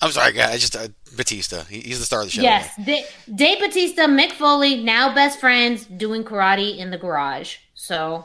I'm 0.00 0.10
sorry, 0.10 0.32
guys. 0.32 0.54
I 0.54 0.56
just 0.58 0.76
uh, 0.76 0.88
Batista. 1.16 1.64
He, 1.64 1.80
he's 1.80 1.98
the 1.98 2.04
star 2.04 2.20
of 2.20 2.26
the 2.26 2.30
show. 2.30 2.42
Yes, 2.42 2.70
Da- 2.84 3.04
Dave 3.34 3.58
Batista, 3.60 4.02
Mick 4.06 4.32
Foley, 4.32 4.82
now 4.82 5.12
best 5.14 5.40
friends, 5.40 5.84
doing 5.84 6.22
karate 6.24 6.78
in 6.78 6.90
the 6.90 6.98
garage. 6.98 7.56
So, 7.74 8.24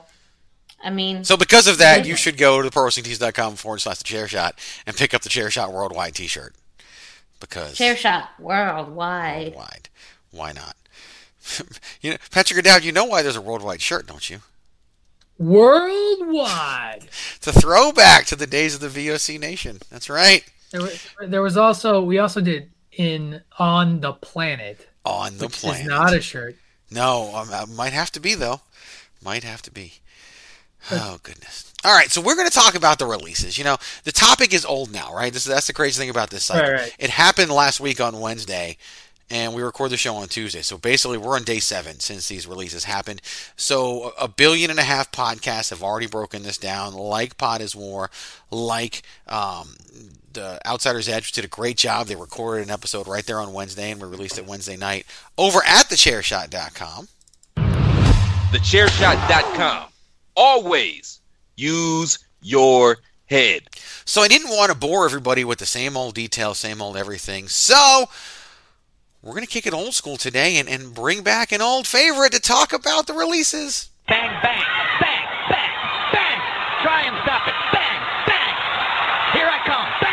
I 0.84 0.92
mean, 0.92 1.24
So 1.24 1.36
because 1.36 1.68
of 1.68 1.80
that, 1.80 2.06
you 2.06 2.16
should 2.16 2.38
go 2.38 2.62
to 2.62 2.70
prowrestlingtees.com 2.70 3.56
forward 3.56 3.80
slash 3.80 3.98
the 3.98 4.04
chair 4.04 4.28
shot 4.28 4.56
and 4.86 4.96
pick 4.96 5.14
up 5.14 5.24
the 5.24 5.30
chair 5.30 5.50
shot 5.50 5.74
worldwide 5.74 6.14
t-shirt. 6.16 6.54
Because 7.40 7.76
chair 7.76 7.96
shot 7.98 8.30
worldwide. 8.40 9.56
worldwide. 9.56 9.90
Why 10.30 10.52
not? 10.54 10.76
you 12.02 12.12
know, 12.12 12.18
Patrick 12.32 12.60
O'Dowd, 12.60 12.84
you 12.84 12.92
know 12.92 13.06
why 13.06 13.22
there's 13.22 13.36
a 13.36 13.42
worldwide 13.42 13.82
shirt, 13.82 14.08
don't 14.08 14.30
you? 14.30 14.40
Worldwide. 15.38 17.08
It's 17.36 17.48
a 17.48 17.54
throwback 17.54 18.26
to 18.28 18.36
the 18.36 18.48
days 18.48 18.76
of 18.76 18.82
the 18.82 18.88
VOC 19.08 19.40
Nation. 19.40 19.80
That's 19.90 20.10
right. 20.10 20.44
There, 20.72 20.82
was- 20.82 21.08
there 21.28 21.42
was 21.42 21.58
also 21.58 22.02
we 22.02 22.20
also 22.20 22.42
did 22.42 22.70
in 22.92 23.42
on 23.58 24.02
the 24.02 24.14
planet. 24.14 24.88
On 25.06 25.38
the 25.38 25.50
planet. 25.50 25.82
is 25.82 25.88
not 25.88 26.14
a 26.14 26.22
shirt. 26.22 26.56
No, 26.92 27.34
um, 27.36 27.50
uh, 27.52 27.66
might 27.74 27.94
have 27.94 28.12
to 28.12 28.20
be 28.20 28.36
though. 28.36 28.62
Might 29.24 29.44
have 29.44 29.62
to 29.64 29.72
be. 29.72 29.94
Oh 30.92 31.20
goodness. 31.24 31.74
All 31.84 31.96
right, 31.96 32.12
so 32.12 32.22
we're 32.22 32.36
going 32.36 32.48
to 32.50 32.54
talk 32.54 32.76
about 32.76 33.00
the 33.00 33.06
releases. 33.08 33.58
You 33.58 33.64
know, 33.64 33.78
the 34.04 34.12
topic 34.12 34.54
is 34.54 34.66
old 34.66 34.92
now, 34.92 35.14
right? 35.16 35.34
This 35.34 35.46
that's 35.46 35.68
the 35.68 35.74
crazy 35.74 36.00
thing 36.00 36.10
about 36.12 36.30
this 36.30 36.44
cycle. 36.44 36.72
Right, 36.72 36.82
right. 36.82 36.96
It 37.00 37.10
happened 37.10 37.50
last 37.52 37.80
week 37.80 38.00
on 38.00 38.20
Wednesday, 38.20 38.78
and 39.32 39.54
we 39.56 39.62
record 39.64 39.92
the 39.92 39.98
show 39.98 40.16
on 40.16 40.28
Tuesday. 40.28 40.62
So 40.62 40.78
basically, 40.78 41.18
we're 41.18 41.36
on 41.36 41.44
day 41.44 41.60
seven 41.60 42.00
since 42.00 42.28
these 42.28 42.46
releases 42.46 42.84
happened. 42.84 43.22
So 43.56 44.12
a 44.20 44.28
billion 44.28 44.70
and 44.70 44.80
a 44.80 44.84
half 44.84 45.12
podcasts 45.12 45.70
have 45.70 45.82
already 45.82 46.08
broken 46.08 46.44
this 46.44 46.58
down, 46.58 46.94
like 46.94 47.38
Pod 47.38 47.62
is 47.62 47.76
War, 47.76 48.12
like 48.52 49.04
um, 49.28 49.76
the 50.34 50.60
Outsiders 50.68 51.08
Edge 51.08 51.32
did 51.32 51.46
a 51.46 51.48
great 51.48 51.78
job. 51.78 52.08
They 52.08 52.16
recorded 52.16 52.66
an 52.66 52.72
episode 52.72 53.08
right 53.08 53.26
there 53.26 53.40
on 53.40 53.54
Wednesday, 53.54 53.90
and 53.92 54.02
we 54.02 54.08
released 54.08 54.38
it 54.38 54.46
Wednesday 54.46 54.76
night 54.76 55.06
over 55.38 55.60
at 55.66 55.88
thechairshot.com. 55.88 57.08
TheChairShot.com. 58.52 59.88
Always 60.36 61.22
use 61.56 62.20
your 62.42 62.98
head. 63.28 63.62
So 64.04 64.22
I 64.22 64.28
didn't 64.28 64.50
want 64.50 64.74
to 64.74 64.78
bore 64.78 65.06
everybody 65.06 65.46
with 65.46 65.60
the 65.60 65.66
same 65.66 65.96
old 65.96 66.16
details, 66.16 66.60
same 66.60 66.82
old 66.82 66.98
everything. 66.98 67.48
So 67.48 68.10
we're 69.24 69.34
going 69.34 69.46
to 69.46 69.52
kick 69.52 69.68
it 69.68 69.74
old 69.74 69.94
school 69.94 70.18
today 70.18 70.58
and, 70.58 70.68
and 70.68 70.94
bring 70.94 71.22
back 71.22 71.52
an 71.52 71.62
old 71.62 71.86
favorite 71.88 72.32
to 72.34 72.40
talk 72.40 72.74
about 72.74 73.08
the 73.08 73.14
releases. 73.14 73.90
Bang, 74.08 74.30
bang, 74.42 74.64
bang, 75.00 75.26
bang, 75.50 75.72
bang. 76.12 76.40
Try 76.82 77.04
and 77.04 77.16
stop 77.24 77.48
it. 77.48 77.54
Bang, 77.72 78.02
bang. 78.26 78.56
Here 79.34 79.48
I 79.48 79.60
come. 79.66 79.88
Bang. 80.02 80.12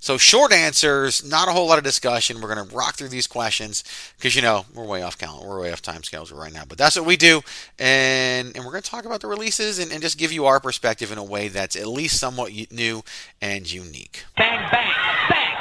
So 0.00 0.18
short 0.18 0.52
answers, 0.52 1.24
not 1.24 1.46
a 1.46 1.52
whole 1.52 1.68
lot 1.68 1.78
of 1.78 1.84
discussion. 1.84 2.40
We're 2.40 2.52
going 2.52 2.68
to 2.68 2.74
rock 2.74 2.96
through 2.96 3.10
these 3.10 3.28
questions 3.28 3.84
because 4.16 4.34
you 4.34 4.42
know 4.42 4.66
we're 4.74 4.84
way 4.84 5.00
off 5.02 5.16
calendar, 5.16 5.48
we're 5.48 5.60
way 5.60 5.72
off 5.72 5.80
time 5.80 6.02
scales 6.02 6.32
right 6.32 6.52
now. 6.52 6.64
But 6.68 6.76
that's 6.76 6.96
what 6.96 7.06
we 7.06 7.16
do, 7.16 7.42
and 7.78 8.48
and 8.56 8.64
we're 8.64 8.72
going 8.72 8.82
to 8.82 8.90
talk 8.90 9.04
about 9.04 9.20
the 9.20 9.28
releases 9.28 9.78
and, 9.78 9.92
and 9.92 10.02
just 10.02 10.18
give 10.18 10.32
you 10.32 10.46
our 10.46 10.58
perspective 10.58 11.12
in 11.12 11.18
a 11.18 11.24
way 11.24 11.46
that's 11.46 11.76
at 11.76 11.86
least 11.86 12.18
somewhat 12.18 12.50
new 12.72 13.04
and 13.40 13.70
unique. 13.72 14.24
Bang, 14.36 14.58
bang, 14.58 14.70
bang, 14.72 14.90
bang, 15.28 15.28
bang. 15.30 15.51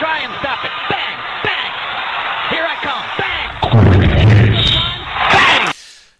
Try 0.00 0.20
and 0.20 0.32
stop 0.40 0.64
it. 0.64 0.70
Bang, 0.88 1.18
bang. 1.44 1.72
Here 2.48 2.64
I 2.66 2.74
come. 2.80 3.04
Bang. 3.20 3.52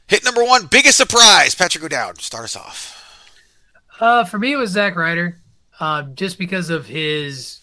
Hit 0.06 0.22
number 0.22 0.44
one, 0.44 0.66
biggest 0.66 0.98
surprise. 0.98 1.54
Patrick 1.54 1.82
O'Dowd, 1.82 2.20
start 2.20 2.44
us 2.44 2.56
off. 2.56 2.98
Uh, 3.98 4.24
for 4.24 4.38
me, 4.38 4.52
it 4.52 4.56
was 4.56 4.68
Zack 4.70 4.96
Ryder, 4.96 5.38
uh, 5.78 6.02
just 6.02 6.38
because 6.38 6.68
of 6.68 6.84
his 6.84 7.60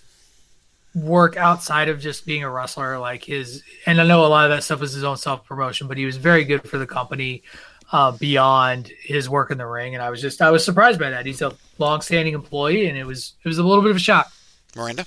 work 0.96 1.38
outside 1.38 1.88
of 1.88 2.00
just 2.00 2.26
being 2.26 2.44
a 2.44 2.50
wrestler. 2.50 2.98
Like 2.98 3.24
his, 3.24 3.62
and 3.86 4.02
I 4.02 4.08
know 4.08 4.26
a 4.26 4.28
lot 4.28 4.46
of 4.46 4.52
that 4.58 4.64
stuff 4.64 4.80
was 4.80 4.94
his 4.94 5.04
own 5.04 5.18
self 5.18 5.46
promotion, 5.46 5.88
but 5.88 5.98
he 5.98 6.06
was 6.06 6.18
very 6.18 6.46
good 6.46 6.68
for 6.68 6.80
the 6.80 6.88
company 6.88 7.44
uh, 7.92 8.10
beyond 8.12 8.92
his 9.04 9.30
work 9.30 9.52
in 9.52 9.60
the 9.60 9.68
ring. 9.68 9.94
And 9.94 10.02
I 10.02 10.10
was 10.10 10.20
just, 10.20 10.42
I 10.42 10.50
was 10.50 10.66
surprised 10.66 11.00
by 11.00 11.12
that. 11.12 11.28
He's 11.28 11.44
a 11.44 11.54
long-standing 11.78 12.34
employee, 12.34 12.88
and 12.88 12.98
it 12.98 13.06
was, 13.06 13.34
it 13.44 13.48
was 13.48 13.60
a 13.60 13.64
little 13.64 13.84
bit 13.84 13.92
of 13.92 13.98
a 13.98 14.00
shock. 14.00 14.32
Miranda. 14.76 15.06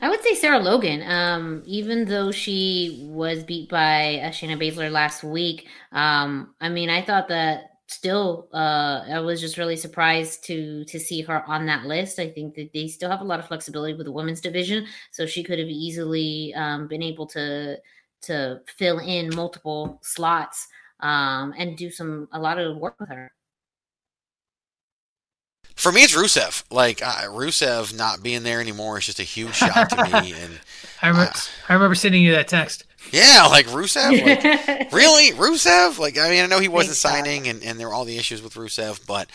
I 0.00 0.08
would 0.08 0.22
say 0.22 0.34
Sarah 0.34 0.58
Logan. 0.60 1.02
Um, 1.02 1.62
even 1.66 2.06
though 2.06 2.32
she 2.32 3.06
was 3.10 3.44
beat 3.44 3.68
by 3.68 4.20
uh, 4.24 4.30
Shayna 4.30 4.58
Baszler 4.58 4.90
last 4.90 5.22
week, 5.22 5.68
um, 5.92 6.54
I 6.60 6.70
mean, 6.70 6.88
I 6.88 7.02
thought 7.02 7.28
that 7.28 7.64
still, 7.86 8.48
uh, 8.54 9.04
I 9.10 9.20
was 9.20 9.40
just 9.40 9.58
really 9.58 9.76
surprised 9.76 10.44
to 10.44 10.84
to 10.86 10.98
see 10.98 11.20
her 11.22 11.44
on 11.46 11.66
that 11.66 11.84
list. 11.84 12.18
I 12.18 12.30
think 12.30 12.54
that 12.54 12.72
they 12.72 12.88
still 12.88 13.10
have 13.10 13.20
a 13.20 13.24
lot 13.24 13.40
of 13.40 13.48
flexibility 13.48 13.94
with 13.94 14.06
the 14.06 14.12
women's 14.12 14.40
division, 14.40 14.86
so 15.10 15.26
she 15.26 15.42
could 15.44 15.58
have 15.58 15.68
easily 15.68 16.54
um, 16.54 16.88
been 16.88 17.02
able 17.02 17.26
to 17.28 17.76
to 18.22 18.60
fill 18.78 18.98
in 19.00 19.34
multiple 19.34 19.98
slots 20.02 20.68
um, 21.00 21.54
and 21.58 21.76
do 21.76 21.90
some 21.90 22.28
a 22.32 22.40
lot 22.40 22.58
of 22.58 22.76
work 22.78 22.98
with 23.00 23.10
her. 23.10 23.32
For 25.80 25.90
me, 25.92 26.02
it's 26.02 26.14
Rusev. 26.14 26.62
Like 26.70 27.00
uh, 27.00 27.22
Rusev 27.28 27.96
not 27.96 28.22
being 28.22 28.42
there 28.42 28.60
anymore 28.60 28.98
is 28.98 29.06
just 29.06 29.18
a 29.18 29.22
huge 29.22 29.54
shock 29.54 29.88
to 29.88 30.04
me. 30.20 30.34
And 30.42 30.60
I 31.00 31.08
remember, 31.08 31.32
I 31.70 31.72
remember 31.72 31.94
sending 31.94 32.22
you 32.22 32.32
that 32.32 32.48
text. 32.48 32.84
yeah, 33.10 33.46
like 33.48 33.64
Rusev, 33.68 34.22
like, 34.22 34.92
really 34.92 35.30
Rusev. 35.30 35.98
Like 35.98 36.18
I 36.18 36.28
mean, 36.28 36.44
I 36.44 36.46
know 36.48 36.58
he 36.58 36.68
wasn't 36.68 36.98
signing, 36.98 37.48
and, 37.48 37.62
and 37.64 37.80
there 37.80 37.88
were 37.88 37.94
all 37.94 38.04
the 38.04 38.18
issues 38.18 38.42
with 38.42 38.54
Rusev, 38.54 39.06
but 39.06 39.30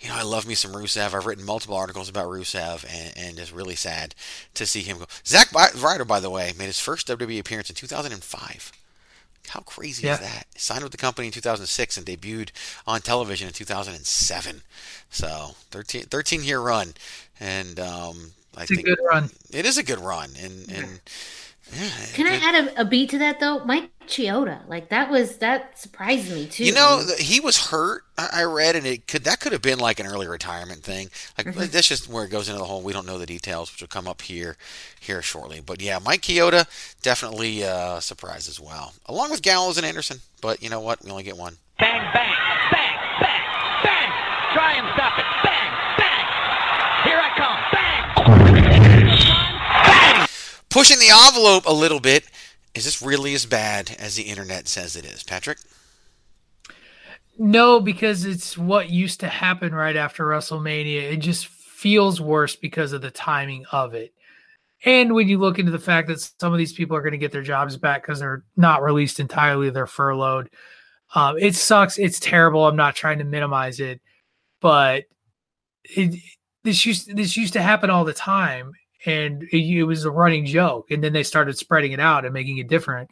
you 0.00 0.08
know, 0.08 0.14
I 0.14 0.22
love 0.22 0.46
me 0.46 0.54
some 0.54 0.72
Rusev. 0.72 1.12
I've 1.12 1.26
written 1.26 1.44
multiple 1.44 1.76
articles 1.76 2.08
about 2.08 2.28
Rusev, 2.28 2.86
and, 2.88 3.12
and 3.18 3.38
it's 3.38 3.52
really 3.52 3.76
sad 3.76 4.14
to 4.54 4.64
see 4.64 4.80
him 4.80 5.00
go. 5.00 5.04
Zack 5.26 5.52
Bi- 5.52 5.68
Ryder, 5.76 6.06
by 6.06 6.20
the 6.20 6.30
way, 6.30 6.54
made 6.56 6.64
his 6.64 6.80
first 6.80 7.08
WWE 7.08 7.38
appearance 7.38 7.68
in 7.68 7.76
2005. 7.76 8.72
How 9.48 9.60
crazy 9.60 10.06
Yeah. 10.06 10.14
is 10.14 10.20
that? 10.20 10.46
Signed 10.56 10.82
with 10.82 10.92
the 10.92 10.98
company 10.98 11.26
in 11.26 11.32
2006 11.32 11.96
and 11.96 12.06
debuted 12.06 12.50
on 12.86 13.00
television 13.00 13.48
in 13.48 13.54
2007. 13.54 14.62
So 15.10 15.56
13, 15.70 16.04
13 16.04 16.44
year 16.44 16.60
run, 16.60 16.94
and 17.40 17.80
um, 17.80 18.32
I 18.56 18.62
It's 18.62 18.70
a 18.70 18.74
think 18.76 18.86
good 18.86 18.98
run. 19.10 19.30
It 19.52 19.66
is 19.66 19.76
a 19.78 19.82
good 19.82 19.98
run, 19.98 20.30
and 20.40 20.70
and 20.70 20.86
yeah, 20.86 20.86
Can 22.14 22.26
I 22.26 22.34
add 22.36 22.54
a, 22.68 22.80
a 22.80 22.84
beat 22.84 23.10
to 23.10 23.18
that 23.18 23.40
though? 23.40 23.64
Mike 23.64 23.90
Chioda, 24.06 24.66
like 24.68 24.88
that 24.88 25.08
was 25.10 25.36
that 25.38 25.78
surprised 25.78 26.32
me 26.32 26.46
too. 26.46 26.64
You 26.64 26.72
know, 26.72 27.04
he 27.18 27.38
was 27.38 27.68
hurt. 27.70 28.02
I 28.18 28.28
I 28.32 28.42
read, 28.44 28.74
and 28.74 28.84
it 28.86 29.06
could 29.06 29.22
that 29.24 29.38
could 29.40 29.52
have 29.52 29.62
been 29.62 29.78
like 29.78 30.00
an 30.00 30.06
early 30.06 30.26
retirement 30.26 30.82
thing. 30.82 31.10
Like 31.38 31.46
Mhm. 31.46 31.70
that's 31.70 31.86
just 31.86 32.08
where 32.08 32.24
it 32.24 32.30
goes 32.30 32.48
into 32.48 32.58
the 32.58 32.64
whole. 32.64 32.82
We 32.82 32.92
don't 32.92 33.06
know 33.06 33.18
the 33.18 33.26
details, 33.26 33.70
which 33.72 33.80
will 33.80 33.88
come 33.88 34.08
up 34.08 34.22
here 34.22 34.56
here 34.98 35.22
shortly. 35.22 35.60
But 35.60 35.80
yeah, 35.80 35.98
Mike 36.04 36.22
Chioda 36.22 36.66
definitely 37.02 37.64
uh, 37.64 37.98
a 37.98 38.02
surprise 38.02 38.48
as 38.48 38.58
well, 38.58 38.94
along 39.06 39.30
with 39.30 39.42
Gallows 39.42 39.76
and 39.76 39.86
Anderson. 39.86 40.20
But 40.40 40.62
you 40.62 40.70
know 40.70 40.80
what? 40.80 41.04
We 41.04 41.10
only 41.12 41.22
get 41.22 41.36
one. 41.36 41.56
Bang, 41.78 42.00
bang, 42.12 42.34
bang, 42.72 42.96
bang, 43.22 43.40
bang. 43.84 44.10
Try 44.54 44.72
and 44.74 44.88
stop 44.94 45.18
it. 45.20 45.24
Pushing 50.70 50.98
the 50.98 51.10
envelope 51.26 51.66
a 51.66 51.72
little 51.72 52.00
bit. 52.00 52.24
Is 52.74 52.84
this 52.84 53.02
really 53.02 53.34
as 53.34 53.46
bad 53.46 53.96
as 53.98 54.14
the 54.14 54.22
internet 54.22 54.68
says 54.68 54.94
it 54.94 55.04
is, 55.04 55.24
Patrick? 55.24 55.58
No, 57.36 57.80
because 57.80 58.24
it's 58.24 58.56
what 58.56 58.90
used 58.90 59.20
to 59.20 59.28
happen 59.28 59.74
right 59.74 59.96
after 59.96 60.24
WrestleMania. 60.24 61.12
It 61.12 61.16
just 61.16 61.48
feels 61.48 62.20
worse 62.20 62.54
because 62.54 62.92
of 62.92 63.02
the 63.02 63.10
timing 63.10 63.64
of 63.72 63.94
it. 63.94 64.12
And 64.84 65.14
when 65.14 65.28
you 65.28 65.38
look 65.38 65.58
into 65.58 65.72
the 65.72 65.78
fact 65.78 66.08
that 66.08 66.20
some 66.20 66.52
of 66.52 66.58
these 66.58 66.72
people 66.72 66.96
are 66.96 67.02
going 67.02 67.12
to 67.12 67.18
get 67.18 67.32
their 67.32 67.42
jobs 67.42 67.76
back 67.76 68.02
because 68.02 68.20
they're 68.20 68.44
not 68.56 68.82
released 68.82 69.20
entirely, 69.20 69.70
they're 69.70 69.86
furloughed. 69.86 70.50
Um, 71.14 71.36
it 71.38 71.54
sucks. 71.54 71.98
It's 71.98 72.20
terrible. 72.20 72.66
I'm 72.66 72.76
not 72.76 72.94
trying 72.94 73.18
to 73.18 73.24
minimize 73.24 73.80
it, 73.80 74.00
but 74.60 75.04
it, 75.84 76.20
this 76.62 76.86
used 76.86 77.14
this 77.16 77.36
used 77.36 77.54
to 77.54 77.62
happen 77.62 77.90
all 77.90 78.04
the 78.04 78.12
time, 78.12 78.72
and 79.06 79.42
it, 79.44 79.56
it 79.56 79.84
was 79.84 80.04
a 80.04 80.10
running 80.10 80.46
joke. 80.46 80.90
And 80.90 81.02
then 81.02 81.12
they 81.12 81.22
started 81.22 81.56
spreading 81.56 81.92
it 81.92 82.00
out 82.00 82.24
and 82.24 82.34
making 82.34 82.58
it 82.58 82.68
different. 82.68 83.10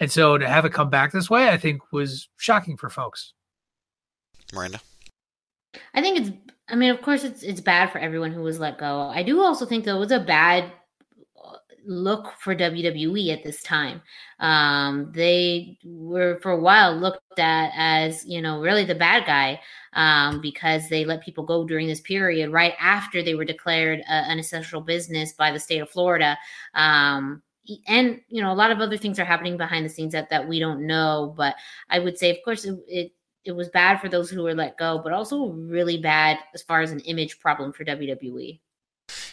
And 0.00 0.10
so 0.10 0.38
to 0.38 0.48
have 0.48 0.64
it 0.64 0.72
come 0.72 0.90
back 0.90 1.12
this 1.12 1.30
way, 1.30 1.48
I 1.48 1.56
think 1.56 1.92
was 1.92 2.28
shocking 2.36 2.76
for 2.76 2.88
folks. 2.88 3.32
Miranda? 4.52 4.80
I 5.94 6.00
think 6.00 6.18
it's. 6.20 6.30
I 6.70 6.74
mean, 6.74 6.90
of 6.90 7.00
course, 7.00 7.24
it's 7.24 7.42
it's 7.42 7.60
bad 7.60 7.90
for 7.90 7.98
everyone 7.98 8.32
who 8.32 8.42
was 8.42 8.60
let 8.60 8.78
go. 8.78 9.00
I 9.08 9.22
do 9.22 9.40
also 9.42 9.64
think 9.64 9.84
though 9.84 9.96
it 9.96 10.00
was 10.00 10.12
a 10.12 10.20
bad 10.20 10.72
look 11.88 12.34
for 12.38 12.54
WWE 12.54 13.32
at 13.32 13.42
this 13.42 13.62
time. 13.62 14.02
Um, 14.38 15.10
they 15.12 15.78
were 15.84 16.38
for 16.40 16.52
a 16.52 16.60
while 16.60 16.94
looked 16.94 17.38
at 17.38 17.72
as 17.74 18.24
you 18.26 18.40
know 18.40 18.60
really 18.60 18.84
the 18.84 18.94
bad 18.94 19.26
guy 19.26 19.60
um, 19.94 20.40
because 20.40 20.88
they 20.88 21.04
let 21.04 21.24
people 21.24 21.44
go 21.44 21.64
during 21.64 21.88
this 21.88 22.00
period 22.00 22.52
right 22.52 22.74
after 22.78 23.22
they 23.22 23.34
were 23.34 23.44
declared 23.44 24.00
a, 24.00 24.12
an 24.12 24.38
essential 24.38 24.80
business 24.80 25.32
by 25.32 25.50
the 25.50 25.58
state 25.58 25.80
of 25.80 25.90
Florida. 25.90 26.38
Um, 26.74 27.42
and 27.86 28.20
you 28.28 28.42
know 28.42 28.52
a 28.52 28.54
lot 28.54 28.70
of 28.70 28.80
other 28.80 28.96
things 28.96 29.18
are 29.18 29.24
happening 29.24 29.56
behind 29.56 29.84
the 29.84 29.90
scenes 29.90 30.12
that 30.12 30.30
that 30.30 30.46
we 30.46 30.58
don't 30.58 30.86
know. 30.86 31.34
But 31.36 31.56
I 31.88 31.98
would 31.98 32.18
say, 32.18 32.30
of 32.30 32.36
course, 32.44 32.64
it, 32.64 32.78
it 32.86 33.12
it 33.44 33.52
was 33.52 33.70
bad 33.70 34.00
for 34.00 34.10
those 34.10 34.30
who 34.30 34.42
were 34.42 34.54
let 34.54 34.76
go, 34.76 35.00
but 35.02 35.12
also 35.12 35.46
really 35.46 35.96
bad 35.96 36.38
as 36.52 36.62
far 36.62 36.82
as 36.82 36.92
an 36.92 37.00
image 37.00 37.40
problem 37.40 37.72
for. 37.72 37.84
WWE. 37.84 38.60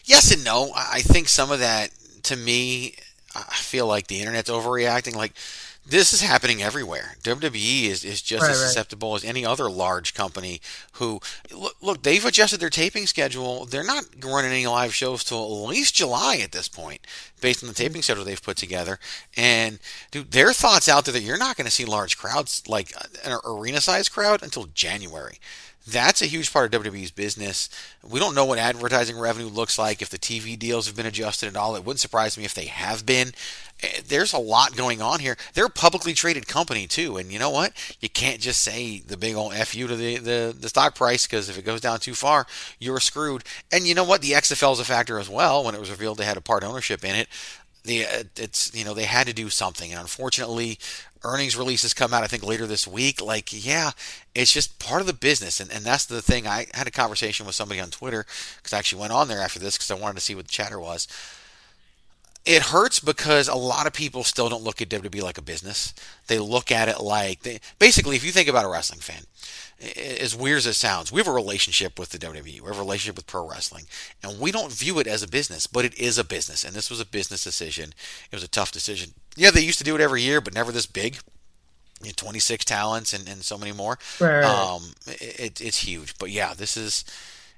Yes 0.05 0.31
and 0.31 0.43
no. 0.43 0.71
I 0.75 1.01
think 1.01 1.27
some 1.27 1.51
of 1.51 1.59
that, 1.59 1.89
to 2.25 2.35
me, 2.35 2.95
I 3.35 3.55
feel 3.55 3.87
like 3.87 4.07
the 4.07 4.19
internet's 4.19 4.49
overreacting. 4.49 5.15
Like, 5.15 5.33
this 5.87 6.13
is 6.13 6.21
happening 6.21 6.63
everywhere. 6.63 7.15
WWE 7.21 7.83
is, 7.83 8.03
is 8.03 8.21
just 8.21 8.41
Right, 8.41 8.51
as 8.51 8.59
right. 8.59 8.67
susceptible 8.67 9.13
as 9.13 9.23
any 9.23 9.45
other 9.45 9.69
large 9.69 10.15
company 10.15 10.59
who, 10.93 11.19
look, 11.51 11.75
look, 11.79 12.01
they've 12.01 12.25
adjusted 12.25 12.59
their 12.59 12.71
taping 12.71 13.05
schedule. 13.05 13.65
They're 13.65 13.83
not 13.83 14.05
running 14.23 14.51
any 14.51 14.65
live 14.65 14.95
shows 14.95 15.23
till 15.23 15.43
at 15.43 15.69
least 15.69 15.93
July 15.93 16.37
at 16.37 16.53
this 16.53 16.67
point, 16.67 17.05
based 17.39 17.63
on 17.63 17.67
the 17.67 17.75
taping 17.75 17.93
mm-hmm. 17.93 18.01
schedule 18.01 18.23
they've 18.23 18.41
put 18.41 18.57
together. 18.57 18.99
And, 19.37 19.79
dude, 20.09 20.31
their 20.31 20.53
thoughts 20.53 20.89
out 20.89 21.05
there 21.05 21.13
that 21.13 21.21
you're 21.21 21.37
not 21.37 21.55
going 21.55 21.65
to 21.65 21.71
see 21.71 21.85
large 21.85 22.17
crowds, 22.17 22.67
like 22.67 22.91
an 23.23 23.37
arena 23.45 23.79
sized 23.79 24.11
crowd, 24.11 24.41
until 24.41 24.65
January. 24.73 25.39
That's 25.87 26.21
a 26.21 26.25
huge 26.25 26.51
part 26.51 26.73
of 26.73 26.83
WWE's 26.83 27.11
business. 27.11 27.69
We 28.03 28.19
don't 28.19 28.33
know 28.33 28.45
what 28.45 28.57
advertising 28.57 29.19
revenue 29.19 29.47
looks 29.47 29.77
like, 29.77 30.01
if 30.01 30.09
the 30.09 30.17
TV 30.17 30.57
deals 30.57 30.87
have 30.87 30.95
been 30.95 31.05
adjusted 31.05 31.47
at 31.47 31.55
all. 31.55 31.75
It 31.75 31.85
wouldn't 31.85 31.99
surprise 31.99 32.37
me 32.37 32.43
if 32.43 32.55
they 32.55 32.65
have 32.65 33.05
been. 33.05 33.33
Eh, 33.83 34.01
There's 34.07 34.33
a 34.33 34.39
lot 34.39 34.75
going 34.75 34.99
on 34.99 35.19
here. 35.19 35.37
They're 35.53 35.65
a 35.65 35.69
publicly 35.69 36.13
traded 36.13 36.47
company, 36.47 36.87
too. 36.87 37.17
And 37.17 37.31
you 37.31 37.37
know 37.37 37.51
what? 37.51 37.71
You 37.99 38.09
can't 38.09 38.41
just 38.41 38.61
say 38.61 38.99
the 38.99 39.15
big 39.15 39.35
old 39.35 39.53
FU 39.53 39.87
to 39.87 39.95
the, 39.95 40.17
the, 40.17 40.55
the 40.59 40.69
stock 40.69 40.95
price 40.95 41.27
because 41.27 41.49
if 41.49 41.57
it 41.57 41.65
goes 41.65 41.81
down 41.81 41.99
too 41.99 42.15
far, 42.15 42.47
you're 42.79 42.99
screwed. 42.99 43.43
And 43.71 43.85
you 43.85 43.93
know 43.93 44.03
what? 44.03 44.21
The 44.21 44.31
XFL 44.31 44.73
is 44.73 44.79
a 44.79 44.85
factor 44.85 45.19
as 45.19 45.29
well. 45.29 45.63
When 45.63 45.75
it 45.75 45.79
was 45.79 45.91
revealed 45.91 46.17
they 46.17 46.25
had 46.25 46.37
a 46.37 46.41
part 46.41 46.63
ownership 46.63 47.05
in 47.05 47.15
it, 47.15 47.27
the 47.85 48.05
uh, 48.05 48.23
it's 48.37 48.73
you 48.75 48.83
know 48.83 48.93
they 48.93 49.05
had 49.05 49.27
to 49.27 49.33
do 49.33 49.49
something. 49.49 49.91
And 49.91 50.01
unfortunately 50.01 50.79
earnings 51.23 51.57
releases 51.57 51.95
come 51.95 52.13
out 52.13 52.23
i 52.23 52.27
think 52.27 52.43
later 52.43 52.67
this 52.67 52.87
week. 52.87 53.21
Like 53.21 53.49
yeah 53.65 53.91
it's 54.33 54.51
just 54.51 54.79
part 54.79 55.01
of 55.01 55.07
the 55.07 55.13
business. 55.13 55.59
And, 55.59 55.71
and 55.71 55.85
that's 55.85 56.05
the 56.05 56.21
thing. 56.21 56.47
I 56.47 56.67
had 56.73 56.87
a 56.87 56.91
conversation 56.91 57.45
with 57.45 57.55
somebody 57.55 57.79
on 57.79 57.89
twitter 57.89 58.25
because 58.57 58.73
i 58.73 58.77
actually 58.77 59.01
went 59.01 59.13
on 59.13 59.27
there 59.27 59.41
after 59.41 59.59
this 59.59 59.77
because 59.77 59.91
i 59.91 59.95
wanted 59.95 60.15
to 60.15 60.21
see 60.21 60.35
what 60.35 60.45
the 60.45 60.51
chatter 60.51 60.79
was. 60.79 61.07
It 62.45 62.61
hurts 62.61 62.99
because 62.99 63.47
a 63.47 63.55
lot 63.55 63.87
of 63.87 63.93
people 63.93 64.23
still 64.23 64.49
don't 64.49 64.61
look 64.61 64.79
at 64.79 64.89
WWE 64.89 65.23
like 65.23 65.39
a 65.39 65.41
business. 65.41 65.95
They 66.27 66.37
look 66.37 66.71
at 66.71 66.87
it 66.87 66.99
like 66.99 67.41
they 67.41 67.59
basically 67.79 68.15
if 68.15 68.23
you 68.23 68.31
think 68.31 68.47
about 68.47 68.65
a 68.65 68.69
wrestling 68.69 68.99
fan, 68.99 69.23
as 69.79 70.35
weird 70.35 70.57
as 70.57 70.65
it 70.65 70.73
sounds, 70.73 71.11
we 71.11 71.19
have 71.19 71.27
a 71.27 71.33
relationship 71.33 71.99
with 71.99 72.09
the 72.09 72.17
WWE. 72.17 72.61
We 72.61 72.67
have 72.67 72.77
a 72.77 72.79
relationship 72.79 73.17
with 73.17 73.27
pro 73.27 73.47
wrestling, 73.47 73.85
and 74.23 74.39
we 74.39 74.51
don't 74.51 74.71
view 74.71 74.99
it 74.99 75.07
as 75.07 75.21
a 75.21 75.27
business, 75.27 75.67
but 75.67 75.85
it 75.85 75.97
is 75.99 76.17
a 76.17 76.23
business, 76.23 76.63
and 76.63 76.73
this 76.73 76.89
was 76.89 76.99
a 76.99 77.05
business 77.05 77.43
decision. 77.43 77.93
It 78.31 78.35
was 78.35 78.43
a 78.43 78.47
tough 78.47 78.71
decision. 78.71 79.11
Yeah, 79.35 79.51
they 79.51 79.61
used 79.61 79.77
to 79.79 79.83
do 79.83 79.95
it 79.95 80.01
every 80.01 80.21
year, 80.21 80.39
but 80.39 80.53
never 80.53 80.71
this 80.71 80.85
big. 80.85 81.17
You 82.01 82.07
know, 82.07 82.13
26 82.15 82.65
talents 82.65 83.13
and, 83.13 83.27
and 83.27 83.41
so 83.41 83.57
many 83.57 83.71
more. 83.71 83.97
Right, 84.19 84.39
right. 84.39 84.45
Um, 84.45 84.93
it, 85.07 85.61
it's 85.61 85.79
huge, 85.79 86.17
but 86.17 86.29
yeah, 86.29 86.53
this 86.53 86.75
is 86.77 87.05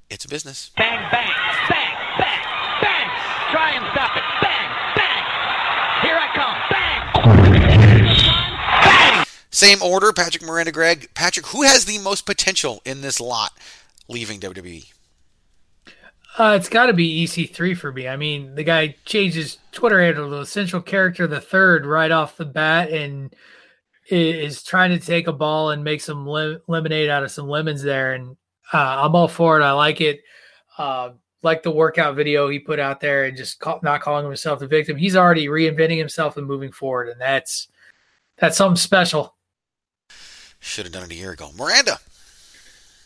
it's 0.10 0.26
a 0.26 0.30
business. 0.30 0.72
Bang, 0.78 1.00
bang, 1.12 1.32
bang, 1.70 1.94
bang, 2.18 2.42
bang. 2.82 3.10
Try 3.52 3.72
and 3.76 3.86
stop 3.94 4.18
it. 4.18 4.24
Same 9.58 9.82
order, 9.82 10.14
Patrick 10.14 10.44
Miranda, 10.44 10.72
Greg. 10.72 11.10
Patrick, 11.16 11.48
who 11.48 11.64
has 11.64 11.86
the 11.86 11.98
most 11.98 12.28
potential 12.28 12.80
in 12.86 13.02
this 13.02 13.20
lot 13.20 13.54
leaving? 14.08 14.40
WWE? 14.40 14.86
Uh, 16.38 16.54
it's 16.56 16.70
got 16.70 16.86
to 16.86 16.94
be 16.94 17.26
EC3 17.26 17.76
for 17.76 17.92
me. 17.92 18.08
I 18.08 18.18
mean, 18.18 18.54
the 18.54 18.64
guy 18.64 18.96
changes 19.06 19.58
Twitter 19.72 20.00
handle 20.00 20.30
to 20.30 20.42
Essential 20.42 20.80
Character 20.80 21.26
the 21.26 21.42
Third 21.42 21.88
right 21.88 22.12
off 22.12 22.38
the 22.38 22.46
bat, 22.46 22.92
and 22.92 23.36
is 24.12 24.62
trying 24.62 24.92
to 24.92 25.04
take 25.04 25.26
a 25.26 25.34
ball 25.34 25.72
and 25.72 25.84
make 25.84 26.02
some 26.02 26.28
lim- 26.28 26.62
lemonade 26.68 27.10
out 27.10 27.24
of 27.24 27.32
some 27.32 27.50
lemons 27.50 27.82
there. 27.82 28.14
And 28.14 28.38
uh, 28.72 29.02
I'm 29.04 29.16
all 29.16 29.28
for 29.28 29.60
it. 29.60 29.64
I 29.64 29.72
like 29.72 30.02
it. 30.02 30.22
Uh, 30.78 31.14
like 31.42 31.64
the 31.64 31.72
workout 31.72 32.16
video 32.16 32.48
he 32.48 32.60
put 32.60 32.78
out 32.78 33.00
there, 33.00 33.26
and 33.26 33.36
just 33.36 33.60
call, 33.60 33.80
not 33.82 34.02
calling 34.02 34.24
himself 34.24 34.60
the 34.60 34.68
victim. 34.68 34.98
He's 34.98 35.16
already 35.16 35.48
reinventing 35.48 35.98
himself 35.98 36.38
and 36.38 36.46
moving 36.46 36.72
forward, 36.72 37.10
and 37.10 37.20
that's 37.20 37.70
that's 38.38 38.56
something 38.56 38.78
special. 38.78 39.34
Should 40.60 40.86
have 40.86 40.94
done 40.94 41.04
it 41.04 41.12
a 41.12 41.16
year 41.16 41.32
ago. 41.32 41.52
Miranda. 41.58 42.00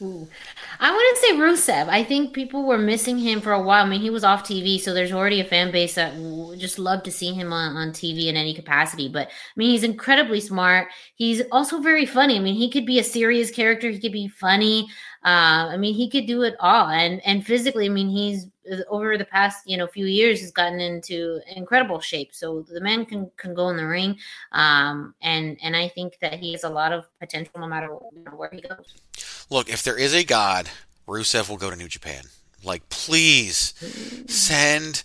Ooh. 0.02 0.28
I 0.80 0.92
wouldn't 0.92 1.18
say 1.18 1.34
Rusev. 1.34 1.88
I 1.88 2.04
think 2.04 2.34
people 2.34 2.66
were 2.66 2.80
missing 2.80 3.20
him 3.20 3.40
for 3.40 3.52
a 3.52 3.62
while. 3.62 3.86
I 3.86 3.90
mean, 3.90 4.02
he 4.02 4.10
was 4.10 4.24
off 4.24 4.44
TV, 4.44 4.80
so 4.80 4.96
there's 4.96 5.12
already 5.12 5.42
a 5.42 5.46
fan 5.46 5.72
base 5.72 5.94
that 5.94 6.16
just 6.58 6.80
love 6.80 7.04
to 7.04 7.12
see 7.12 7.34
him 7.34 7.54
on, 7.54 7.78
on 7.78 7.90
TV 7.90 8.26
in 8.26 8.36
any 8.36 8.56
capacity. 8.56 9.10
But 9.10 9.28
I 9.28 9.32
mean, 9.56 9.70
he's 9.70 9.84
incredibly 9.84 10.40
smart. 10.40 10.88
He's 11.14 11.44
also 11.52 11.80
very 11.80 12.08
funny. 12.08 12.38
I 12.38 12.40
mean, 12.40 12.56
he 12.56 12.72
could 12.72 12.86
be 12.86 12.98
a 12.98 13.04
serious 13.04 13.52
character. 13.52 13.92
He 13.92 14.00
could 14.00 14.12
be 14.12 14.28
funny. 14.28 14.88
Uh, 15.24 15.70
I 15.70 15.78
mean, 15.78 15.94
he 15.94 16.10
could 16.10 16.26
do 16.26 16.42
it 16.44 16.56
all. 16.60 16.88
And 16.88 17.22
and 17.26 17.46
physically, 17.46 17.86
I 17.86 17.90
mean, 17.90 18.10
he's 18.10 18.48
over 18.90 19.18
the 19.18 19.26
past 19.26 19.68
you 19.68 19.78
know 19.78 19.88
few 19.88 20.06
years 20.06 20.42
has 20.42 20.52
gotten 20.52 20.80
into 20.80 21.40
incredible 21.56 22.00
shape. 22.00 22.34
So 22.34 22.62
the 22.62 22.82
man 22.82 23.06
can 23.06 23.30
can 23.38 23.54
go 23.54 23.70
in 23.70 23.78
the 23.78 23.86
ring. 23.86 24.18
Um, 24.52 25.14
and 25.22 25.58
and 25.62 25.76
I 25.76 25.90
think 25.90 26.18
that 26.22 26.40
he 26.40 26.54
has 26.54 26.64
a 26.64 26.70
lot 26.70 26.92
of 26.92 27.06
potential 27.20 27.60
no 27.60 27.68
matter 27.68 27.88
where 27.88 28.50
he 28.52 28.62
goes. 28.62 28.96
Look, 29.50 29.70
if 29.70 29.84
there 29.84 29.98
is 29.98 30.14
a 30.14 30.24
God, 30.24 30.70
Rusev 31.08 31.50
will 31.50 31.58
go 31.58 31.70
to 31.70 31.76
New 31.76 31.88
Japan. 31.88 32.24
Like, 32.64 32.88
please 32.90 33.74
send 34.28 35.04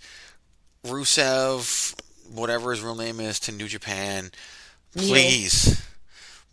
Rusev, 0.84 1.98
whatever 2.32 2.70
his 2.70 2.82
real 2.82 2.94
name 2.94 3.18
is, 3.18 3.40
to 3.40 3.52
New 3.52 3.66
Japan. 3.66 4.30
Please. 4.94 5.82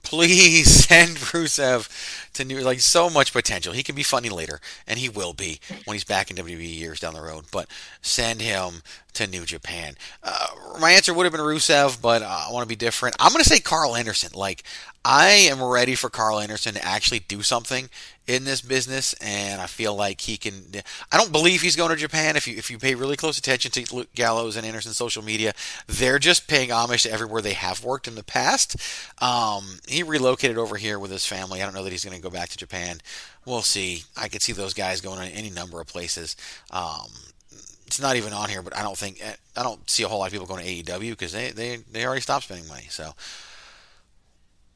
Please 0.03 0.85
send 0.85 1.17
Rusev 1.17 1.89
to 2.33 2.45
New 2.45 2.59
like 2.59 2.79
so 2.79 3.09
much 3.09 3.33
potential. 3.33 3.73
He 3.73 3.83
can 3.83 3.95
be 3.95 4.03
funny 4.03 4.29
later, 4.29 4.59
and 4.87 4.99
he 4.99 5.09
will 5.09 5.33
be 5.33 5.59
when 5.85 5.95
he's 5.95 6.03
back 6.03 6.29
in 6.29 6.37
WWE 6.37 6.77
years 6.77 6.99
down 6.99 7.13
the 7.13 7.21
road. 7.21 7.45
But 7.51 7.67
send 8.01 8.41
him 8.41 8.83
to 9.13 9.27
New 9.27 9.45
Japan. 9.45 9.95
Uh, 10.23 10.47
my 10.79 10.91
answer 10.91 11.13
would 11.13 11.23
have 11.23 11.33
been 11.33 11.41
Rusev, 11.41 12.01
but 12.01 12.21
uh, 12.21 12.45
I 12.47 12.51
want 12.51 12.63
to 12.63 12.69
be 12.69 12.75
different. 12.75 13.15
I'm 13.19 13.31
going 13.31 13.43
to 13.43 13.49
say 13.49 13.59
Karl 13.59 13.95
Anderson. 13.95 14.31
Like 14.33 14.63
I 15.05 15.27
am 15.31 15.61
ready 15.61 15.95
for 15.95 16.09
Karl 16.09 16.39
Anderson 16.39 16.75
to 16.75 16.85
actually 16.85 17.19
do 17.19 17.41
something 17.41 17.89
in 18.25 18.45
this 18.45 18.61
business, 18.61 19.13
and 19.15 19.59
I 19.59 19.67
feel 19.67 19.93
like 19.93 20.21
he 20.21 20.37
can. 20.37 20.63
I 21.11 21.17
don't 21.17 21.31
believe 21.31 21.61
he's 21.61 21.75
going 21.75 21.89
to 21.89 21.97
Japan. 21.97 22.37
If 22.37 22.47
you 22.47 22.55
if 22.55 22.71
you 22.71 22.77
pay 22.77 22.95
really 22.95 23.17
close 23.17 23.37
attention 23.37 23.71
to 23.71 23.95
Luke 23.95 24.13
Gallows 24.15 24.55
and 24.55 24.65
Anderson's 24.65 24.95
social 24.95 25.21
media, 25.21 25.53
they're 25.87 26.19
just 26.19 26.47
paying 26.47 26.71
homage 26.71 27.03
to 27.03 27.11
everywhere 27.11 27.41
they 27.41 27.53
have 27.53 27.83
worked 27.83 28.07
in 28.07 28.15
the 28.15 28.23
past. 28.23 28.77
Um, 29.21 29.79
he 29.87 30.03
relocated 30.03 30.57
over 30.57 30.77
here 30.77 30.97
with 30.97 31.11
his 31.11 31.25
family. 31.25 31.61
I 31.61 31.65
don't 31.65 31.75
know 31.75 31.83
that 31.83 31.91
he's 31.91 32.05
going 32.05 32.15
to 32.15 32.23
go 32.23 32.29
back 32.29 32.49
to 32.49 32.57
Japan. 32.57 32.99
We'll 33.45 33.61
see. 33.61 34.03
I 34.15 34.29
could 34.29 34.41
see 34.41 34.53
those 34.53 34.73
guys 34.73 35.01
going 35.01 35.19
to 35.19 35.35
any 35.35 35.49
number 35.49 35.81
of 35.81 35.87
places. 35.87 36.37
Um, 36.71 37.09
it's 37.87 37.99
not 37.99 38.15
even 38.15 38.31
on 38.31 38.49
here, 38.49 38.61
but 38.61 38.75
I 38.75 38.81
don't 38.81 38.97
think 38.97 39.21
I 39.57 39.63
don't 39.63 39.87
see 39.89 40.03
a 40.03 40.07
whole 40.07 40.19
lot 40.19 40.27
of 40.27 40.31
people 40.31 40.47
going 40.47 40.63
to 40.63 40.83
AEW 40.83 41.09
because 41.09 41.33
they, 41.33 41.51
they 41.51 41.79
they 41.91 42.05
already 42.05 42.21
stopped 42.21 42.45
spending 42.45 42.69
money. 42.69 42.87
So 42.89 43.13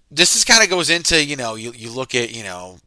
this 0.10 0.36
is 0.36 0.45
kind 0.45 0.64
of 0.64 0.70
goes 0.70 0.89
into 0.89 1.24
you 1.24 1.36
know 1.36 1.55
you 1.55 1.72
you 1.74 1.89
look 1.89 2.16
at 2.16 2.34
you 2.34 2.43
know 2.43 2.78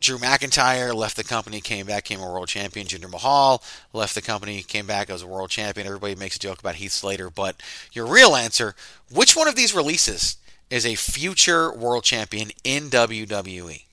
Drew 0.00 0.16
McIntyre 0.16 0.94
left 0.94 1.16
the 1.16 1.24
company, 1.24 1.60
came 1.60 1.84
back, 1.86 2.04
came 2.04 2.20
a 2.20 2.24
world 2.24 2.48
champion. 2.48 2.86
Jinder 2.86 3.10
Mahal 3.10 3.62
left 3.92 4.14
the 4.14 4.22
company, 4.22 4.62
came 4.62 4.86
back 4.86 5.10
as 5.10 5.22
a 5.22 5.26
world 5.26 5.50
champion. 5.50 5.86
Everybody 5.86 6.14
makes 6.14 6.36
a 6.36 6.38
joke 6.38 6.58
about 6.58 6.76
Heath 6.76 6.92
Slater, 6.92 7.28
but 7.28 7.62
your 7.92 8.06
real 8.06 8.34
answer: 8.34 8.74
which 9.12 9.36
one 9.36 9.48
of 9.48 9.56
these 9.56 9.74
releases 9.74 10.38
is 10.70 10.86
a 10.86 10.94
future 10.94 11.72
world 11.72 12.04
champion 12.04 12.50
in 12.64 12.90
WWE? 12.90 13.84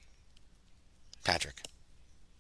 Patrick. 1.23 1.61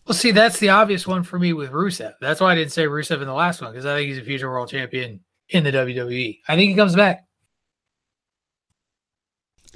Well, 0.05 0.15
see, 0.15 0.31
that's 0.31 0.59
the 0.59 0.69
obvious 0.69 1.05
one 1.05 1.23
for 1.23 1.37
me 1.37 1.51
with 1.51 1.71
Rusev. 1.71 2.13
That's 2.21 2.39
why 2.39 2.53
I 2.53 2.55
didn't 2.55 2.71
say 2.71 2.85
Rusev 2.85 3.19
in 3.19 3.27
the 3.27 3.33
last 3.33 3.61
one 3.61 3.71
because 3.71 3.85
I 3.85 3.97
think 3.97 4.07
he's 4.07 4.17
a 4.17 4.23
future 4.23 4.49
world 4.49 4.69
champion 4.69 5.19
in 5.49 5.65
the 5.65 5.71
WWE. 5.71 6.39
I 6.47 6.55
think 6.55 6.69
he 6.69 6.75
comes 6.75 6.95
back. 6.95 7.25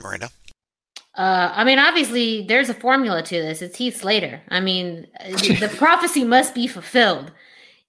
Miranda. 0.01 0.29
Uh, 1.15 1.51
I 1.53 1.63
mean, 1.65 1.77
obviously, 1.77 2.43
there's 2.43 2.69
a 2.69 2.73
formula 2.73 3.21
to 3.21 3.41
this. 3.41 3.61
It's 3.61 3.77
Heath 3.77 3.97
Slater. 3.97 4.41
I 4.49 4.59
mean, 4.61 5.07
the, 5.19 5.73
prophecy 5.77 6.23
must 6.23 6.55
be 6.55 6.67
fulfilled. 6.67 7.31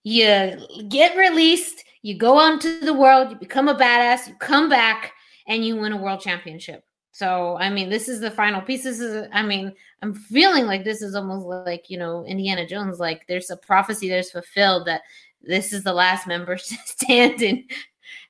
You 0.02 0.56
get 0.88 1.16
released, 1.16 1.84
you 2.02 2.18
go 2.18 2.36
on 2.36 2.58
to 2.60 2.80
the 2.80 2.92
world, 2.92 3.30
you 3.30 3.36
become 3.36 3.68
a 3.68 3.74
badass, 3.74 4.26
you 4.26 4.34
come 4.34 4.68
back, 4.68 5.12
and 5.46 5.64
you 5.64 5.76
win 5.76 5.92
a 5.92 5.96
world 5.96 6.20
championship. 6.20 6.84
So, 7.12 7.56
I 7.58 7.70
mean, 7.70 7.90
this 7.90 8.08
is 8.08 8.20
the 8.20 8.30
final 8.30 8.60
piece. 8.60 8.82
This 8.82 8.98
is, 8.98 9.28
I 9.32 9.42
mean, 9.42 9.72
I'm 10.00 10.14
feeling 10.14 10.66
like 10.66 10.82
this 10.82 11.02
is 11.02 11.14
almost 11.14 11.46
like, 11.46 11.90
you 11.90 11.98
know, 11.98 12.24
Indiana 12.24 12.66
Jones. 12.66 12.98
Like 12.98 13.26
there's 13.28 13.50
a 13.50 13.56
prophecy 13.56 14.08
that's 14.08 14.32
fulfilled 14.32 14.86
that 14.86 15.02
this 15.42 15.72
is 15.72 15.84
the 15.84 15.92
last 15.92 16.26
member 16.26 16.58
standing, 16.58 17.68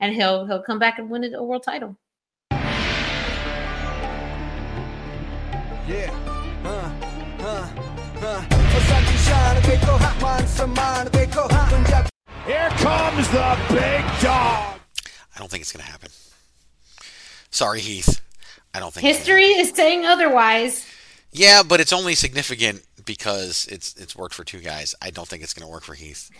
and 0.00 0.14
he'll 0.14 0.46
he'll 0.46 0.62
come 0.62 0.78
back 0.78 0.98
and 0.98 1.08
win 1.08 1.32
a 1.32 1.42
world 1.42 1.62
title. 1.62 1.96
They 11.12 11.26
go 11.26 11.48
hot 11.48 11.70
Punjab. 11.70 12.08
Here 12.46 12.68
comes 12.70 13.28
the 13.30 13.58
big 13.68 14.04
dog. 14.22 14.78
I 15.34 15.38
don't 15.38 15.50
think 15.50 15.62
it's 15.62 15.72
going 15.72 15.84
to 15.84 15.90
happen. 15.90 16.10
Sorry, 17.50 17.80
Heath. 17.80 18.20
I 18.74 18.80
don't 18.80 18.92
think. 18.92 19.06
History 19.06 19.44
is 19.44 19.70
saying 19.70 20.06
otherwise. 20.06 20.86
Yeah, 21.32 21.62
but 21.62 21.80
it's 21.80 21.92
only 21.92 22.14
significant 22.14 22.82
because 23.04 23.66
it's 23.70 23.94
it's 23.96 24.14
worked 24.14 24.34
for 24.34 24.44
two 24.44 24.60
guys. 24.60 24.94
I 25.02 25.10
don't 25.10 25.26
think 25.26 25.42
it's 25.42 25.54
going 25.54 25.66
to 25.66 25.72
work 25.72 25.82
for 25.82 25.94
Heath. 25.94 26.30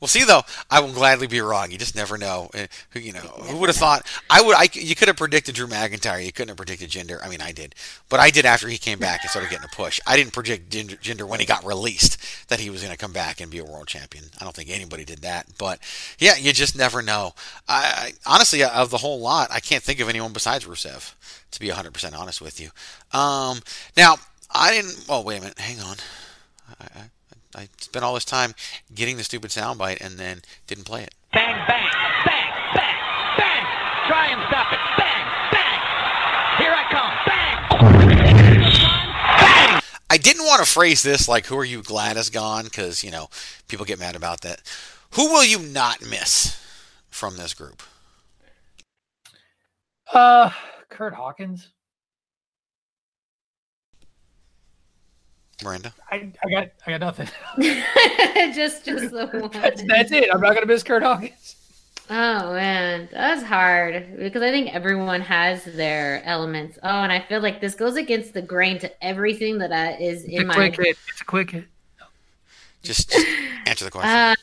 We'll 0.00 0.08
see 0.08 0.24
though. 0.24 0.42
I 0.70 0.80
will 0.80 0.92
gladly 0.92 1.26
be 1.26 1.40
wrong. 1.40 1.70
You 1.70 1.78
just 1.78 1.96
never 1.96 2.16
know. 2.16 2.50
Uh, 2.54 2.66
Who 2.90 3.00
you 3.00 3.12
know? 3.12 3.20
Who 3.20 3.56
would 3.58 3.68
have 3.68 3.76
thought? 3.76 4.06
I 4.30 4.40
would. 4.42 4.56
I 4.56 4.68
you 4.72 4.94
could 4.94 5.08
have 5.08 5.16
predicted 5.16 5.54
Drew 5.54 5.66
McIntyre. 5.66 6.24
You 6.24 6.32
couldn't 6.32 6.48
have 6.48 6.56
predicted 6.56 6.90
Jinder. 6.90 7.18
I 7.22 7.28
mean, 7.28 7.40
I 7.40 7.52
did, 7.52 7.74
but 8.08 8.20
I 8.20 8.30
did 8.30 8.46
after 8.46 8.68
he 8.68 8.78
came 8.78 8.98
back 8.98 9.22
and 9.22 9.30
started 9.30 9.50
getting 9.50 9.64
a 9.64 9.74
push. 9.74 10.00
I 10.06 10.16
didn't 10.16 10.32
predict 10.32 10.70
Jinder 10.70 11.24
when 11.24 11.40
he 11.40 11.46
got 11.46 11.64
released 11.64 12.48
that 12.48 12.60
he 12.60 12.70
was 12.70 12.82
going 12.82 12.92
to 12.92 12.98
come 12.98 13.12
back 13.12 13.40
and 13.40 13.50
be 13.50 13.58
a 13.58 13.64
world 13.64 13.88
champion. 13.88 14.24
I 14.40 14.44
don't 14.44 14.54
think 14.54 14.70
anybody 14.70 15.04
did 15.04 15.22
that. 15.22 15.46
But 15.58 15.80
yeah, 16.18 16.36
you 16.36 16.52
just 16.52 16.76
never 16.76 17.02
know. 17.02 17.34
I, 17.68 18.12
I 18.26 18.32
honestly, 18.34 18.62
of 18.62 18.90
the 18.90 18.98
whole 18.98 19.20
lot, 19.20 19.50
I 19.50 19.60
can't 19.60 19.82
think 19.82 20.00
of 20.00 20.08
anyone 20.08 20.32
besides 20.32 20.64
Rusev. 20.64 21.14
To 21.52 21.60
be 21.60 21.68
100% 21.68 22.14
honest 22.14 22.42
with 22.42 22.60
you. 22.60 22.68
Um, 23.18 23.60
now, 23.96 24.16
I 24.50 24.70
didn't. 24.70 25.06
Oh, 25.08 25.22
wait 25.22 25.38
a 25.38 25.40
minute. 25.40 25.58
Hang 25.58 25.80
on. 25.80 25.96
I, 26.78 26.84
I, 26.84 27.10
I 27.54 27.68
spent 27.80 28.04
all 28.04 28.14
this 28.14 28.24
time 28.24 28.54
getting 28.94 29.16
the 29.16 29.24
stupid 29.24 29.50
soundbite 29.50 30.00
and 30.00 30.18
then 30.18 30.42
didn't 30.66 30.84
play 30.84 31.02
it. 31.02 31.14
Bang, 31.32 31.54
bang, 31.66 31.86
bang, 32.24 32.50
bang, 32.74 32.96
bang. 33.36 33.64
Try 34.06 34.28
and 34.28 34.42
stop 34.48 34.72
it. 34.72 34.78
Bang, 34.96 35.24
bang. 35.52 35.80
Here 36.58 36.74
I 36.74 36.84
come. 36.90 37.12
Bang. 37.26 37.56
Bang. 39.40 39.82
I 40.10 40.16
didn't 40.16 40.44
want 40.46 40.64
to 40.64 40.70
phrase 40.70 41.02
this 41.02 41.28
like, 41.28 41.46
"Who 41.46 41.56
are 41.58 41.64
you 41.64 41.82
glad 41.82 42.16
is 42.16 42.30
gone?" 42.30 42.64
Because 42.64 43.02
you 43.04 43.10
know 43.10 43.28
people 43.68 43.86
get 43.86 43.98
mad 43.98 44.16
about 44.16 44.40
that. 44.42 44.62
Who 45.12 45.32
will 45.32 45.44
you 45.44 45.58
not 45.58 46.02
miss 46.02 46.62
from 47.08 47.36
this 47.36 47.54
group? 47.54 47.82
Uh, 50.12 50.50
Kurt 50.88 51.14
Hawkins. 51.14 51.68
Miranda. 55.62 55.92
I, 56.10 56.30
I 56.44 56.50
got 56.50 56.68
I 56.86 56.90
got 56.96 57.00
nothing. 57.00 57.28
just 58.54 58.84
just 58.84 59.10
the 59.10 59.26
one. 59.26 59.50
That's, 59.52 59.82
that's 59.84 60.12
it. 60.12 60.28
I'm 60.32 60.40
not 60.40 60.54
gonna 60.54 60.66
miss 60.66 60.82
Kurt 60.82 61.02
Hawkins. 61.02 61.56
Oh 62.10 62.54
man, 62.54 63.08
that's 63.12 63.42
hard 63.42 64.16
because 64.18 64.40
I 64.40 64.50
think 64.50 64.74
everyone 64.74 65.20
has 65.20 65.64
their 65.64 66.22
elements. 66.24 66.78
Oh, 66.82 67.02
and 67.02 67.12
I 67.12 67.20
feel 67.20 67.40
like 67.40 67.60
this 67.60 67.74
goes 67.74 67.96
against 67.96 68.32
the 68.32 68.40
grain 68.40 68.78
to 68.78 69.04
everything 69.04 69.58
that 69.58 69.72
I, 69.72 69.92
is 70.02 70.24
It's 70.24 70.32
in 70.32 70.42
a 70.42 70.46
my. 70.46 70.54
quick 70.54 70.76
hit. 70.76 70.96
It's 71.08 71.20
a 71.20 71.24
quick 71.24 71.50
hit. 71.50 71.64
Just, 72.82 73.10
just 73.10 73.26
answer 73.66 73.84
the 73.84 73.90
question. 73.90 74.36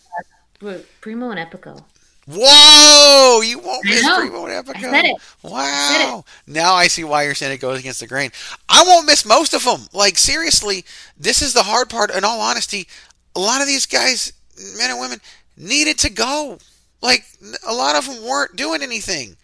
Uh, 0.69 0.77
Primo 1.01 1.31
and 1.31 1.39
Epico. 1.39 1.83
Whoa! 2.27 3.41
You 3.41 3.59
won't 3.59 3.85
miss 3.85 4.03
know. 4.03 4.17
Primo 4.17 4.45
and 4.45 4.65
Epico. 4.65 4.87
I 4.87 4.91
said 4.91 5.05
it. 5.05 5.17
Wow. 5.43 6.25
Now 6.47 6.73
I 6.73 6.87
see 6.87 7.03
why 7.03 7.23
you're 7.23 7.35
saying 7.35 7.53
it 7.53 7.59
goes 7.59 7.79
against 7.79 7.99
the 7.99 8.07
grain. 8.07 8.31
I 8.67 8.83
won't 8.83 9.05
miss 9.05 9.25
most 9.25 9.53
of 9.53 9.63
them. 9.63 9.87
Like 9.93 10.17
seriously, 10.17 10.85
this 11.17 11.41
is 11.41 11.53
the 11.53 11.63
hard 11.63 11.89
part. 11.89 12.09
In 12.09 12.23
all 12.23 12.41
honesty, 12.41 12.87
a 13.35 13.39
lot 13.39 13.61
of 13.61 13.67
these 13.67 13.85
guys, 13.85 14.33
men 14.77 14.89
and 14.89 14.99
women, 14.99 15.21
needed 15.55 15.99
to 15.99 16.09
go. 16.09 16.57
Like 17.01 17.25
a 17.67 17.73
lot 17.73 17.95
of 17.95 18.07
them 18.07 18.23
weren't 18.27 18.55
doing 18.55 18.81
anything. 18.81 19.37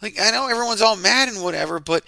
Like 0.00 0.18
I 0.18 0.30
know 0.30 0.48
everyone's 0.48 0.82
all 0.82 0.96
mad 0.96 1.28
and 1.28 1.42
whatever, 1.42 1.80
but 1.80 2.02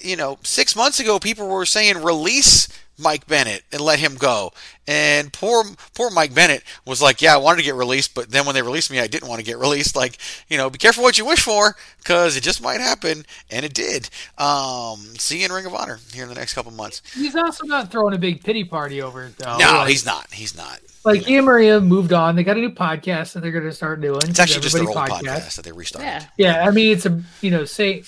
you 0.00 0.16
know, 0.16 0.38
six 0.42 0.74
months 0.74 0.98
ago 0.98 1.20
people 1.20 1.48
were 1.48 1.66
saying 1.66 2.02
release 2.02 2.68
Mike 2.98 3.26
Bennett 3.26 3.62
and 3.72 3.80
let 3.80 3.98
him 3.98 4.14
go. 4.14 4.52
And 4.86 5.32
poor 5.32 5.64
poor 5.94 6.10
Mike 6.10 6.34
Bennett 6.34 6.62
was 6.84 7.00
like, 7.02 7.22
"Yeah, 7.22 7.34
I 7.34 7.38
wanted 7.38 7.58
to 7.58 7.62
get 7.64 7.74
released, 7.74 8.14
but 8.14 8.30
then 8.30 8.44
when 8.46 8.54
they 8.54 8.62
released 8.62 8.90
me, 8.90 9.00
I 9.00 9.06
didn't 9.06 9.28
want 9.28 9.38
to 9.40 9.44
get 9.44 9.58
released." 9.66 9.96
Like, 9.96 10.18
you 10.48 10.56
know, 10.56 10.68
be 10.70 10.78
careful 10.78 11.02
what 11.02 11.16
you 11.18 11.24
wish 11.24 11.40
for, 11.42 11.74
because 11.98 12.36
it 12.36 12.42
just 12.42 12.62
might 12.62 12.80
happen, 12.80 13.24
and 13.50 13.64
it 13.64 13.72
did. 13.74 14.10
Um, 14.38 14.98
see 15.18 15.38
you 15.40 15.46
in 15.46 15.52
Ring 15.52 15.66
of 15.66 15.74
Honor 15.74 15.98
here 16.12 16.22
in 16.24 16.28
the 16.28 16.34
next 16.34 16.54
couple 16.54 16.70
months. 16.72 17.02
He's 17.14 17.34
also 17.34 17.64
not 17.66 17.90
throwing 17.90 18.14
a 18.14 18.18
big 18.18 18.42
pity 18.44 18.64
party 18.64 19.00
over 19.02 19.24
it 19.24 19.36
though. 19.38 19.56
no, 19.58 19.72
Like- 19.72 19.88
he's 19.88 20.04
not. 20.06 20.32
He's 20.32 20.56
not. 20.56 20.80
Like 21.06 21.20
he 21.22 21.36
and 21.36 21.44
Maria 21.44 21.80
moved 21.80 22.14
on. 22.14 22.34
They 22.34 22.44
got 22.44 22.56
a 22.56 22.60
new 22.60 22.70
podcast 22.70 23.34
that 23.34 23.40
they're 23.40 23.52
going 23.52 23.64
to 23.64 23.72
start 23.74 24.00
doing. 24.00 24.20
It's 24.24 24.38
actually 24.40 24.62
just 24.62 24.74
their 24.74 24.84
Everybody 24.84 25.12
old 25.12 25.22
podcast 25.22 25.56
that 25.56 25.62
they 25.66 25.72
restarted. 25.72 26.08
Yeah. 26.38 26.54
Yeah, 26.62 26.66
I 26.66 26.70
mean 26.70 26.92
it's 26.96 27.04
a 27.04 27.22
you 27.42 27.50
know 27.50 27.66
say 27.66 28.04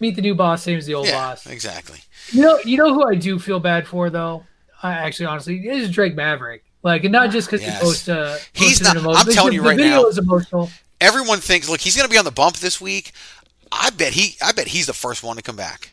meet 0.00 0.16
the 0.16 0.22
new 0.22 0.34
boss, 0.34 0.62
same 0.62 0.78
as 0.78 0.86
the 0.86 0.94
old 0.94 1.06
Yeah, 1.06 1.12
boss. 1.14 1.46
exactly. 1.46 1.98
You 2.32 2.42
know, 2.42 2.58
you 2.64 2.76
know 2.76 2.92
who 2.94 3.06
I 3.08 3.14
do 3.14 3.38
feel 3.38 3.60
bad 3.60 3.86
for 3.86 4.10
though. 4.10 4.44
I 4.82 4.92
actually, 4.92 5.26
honestly, 5.26 5.66
is 5.68 5.90
Drake 5.90 6.14
Maverick. 6.14 6.64
Like, 6.84 7.02
and 7.04 7.12
not 7.12 7.30
just 7.30 7.48
because 7.48 7.62
Yes. 7.62 7.78
he 7.80 7.84
posts. 7.84 8.08
Uh, 8.08 8.38
He's 8.52 8.78
posted 8.78 8.86
not- 8.86 8.96
an 8.96 9.02
emo- 9.02 9.12
I'm 9.14 9.26
telling 9.26 9.52
you 9.52 9.62
right 9.62 9.76
video 9.76 10.02
now. 10.02 10.06
is 10.08 10.18
emotional. 10.18 10.70
Everyone 11.00 11.40
thinks, 11.40 11.68
look, 11.68 11.80
he's 11.80 11.96
going 11.96 12.06
to 12.08 12.12
be 12.12 12.18
on 12.18 12.24
the 12.24 12.30
bump 12.30 12.56
this 12.58 12.80
week. 12.80 13.12
I 13.72 13.90
bet 13.90 14.12
he. 14.12 14.36
I 14.42 14.52
bet 14.52 14.68
he's 14.68 14.86
the 14.86 14.92
first 14.92 15.22
one 15.22 15.36
to 15.36 15.42
come 15.42 15.56
back. 15.56 15.92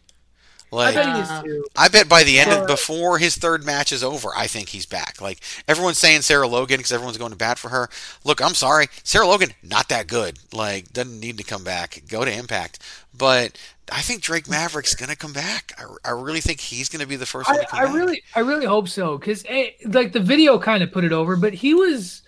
I 0.79 0.91
Like, 0.91 0.95
bet 0.95 1.15
he 1.43 1.47
too. 1.47 1.65
I 1.75 1.87
bet 1.87 2.09
by 2.09 2.23
the 2.23 2.39
end 2.39 2.51
of 2.51 2.67
before 2.67 3.17
his 3.17 3.35
third 3.37 3.65
match 3.65 3.91
is 3.91 4.03
over, 4.03 4.29
I 4.35 4.47
think 4.47 4.69
he's 4.69 4.85
back. 4.85 5.21
Like 5.21 5.39
everyone's 5.67 5.97
saying 5.97 6.21
Sarah 6.21 6.47
Logan 6.47 6.77
because 6.77 6.91
everyone's 6.91 7.17
going 7.17 7.31
to 7.31 7.37
bat 7.37 7.57
for 7.57 7.69
her. 7.69 7.89
Look, 8.23 8.41
I'm 8.41 8.55
sorry, 8.55 8.87
Sarah 9.03 9.27
Logan 9.27 9.51
not 9.63 9.89
that 9.89 10.07
good. 10.07 10.39
Like 10.53 10.91
doesn't 10.91 11.19
need 11.19 11.37
to 11.37 11.43
come 11.43 11.63
back. 11.63 12.01
Go 12.09 12.25
to 12.25 12.31
Impact. 12.31 12.79
But 13.17 13.57
I 13.91 14.01
think 14.01 14.21
Drake 14.21 14.49
Maverick's 14.49 14.95
gonna 14.95 15.15
come 15.15 15.33
back. 15.33 15.73
I, 15.77 16.09
I 16.09 16.11
really 16.11 16.41
think 16.41 16.59
he's 16.59 16.89
gonna 16.89 17.07
be 17.07 17.15
the 17.15 17.25
first 17.25 17.51
one 17.51 17.59
I, 17.59 17.63
to 17.63 17.67
come 17.67 17.81
I 17.81 17.85
back. 17.85 17.93
really, 17.93 18.21
I 18.35 18.39
really 18.41 18.65
hope 18.65 18.87
so 18.89 19.17
because 19.17 19.45
eh, 19.47 19.69
like 19.85 20.11
the 20.11 20.19
video 20.19 20.59
kind 20.59 20.83
of 20.83 20.91
put 20.91 21.03
it 21.03 21.13
over, 21.13 21.35
but 21.37 21.53
he 21.53 21.73
was, 21.73 22.21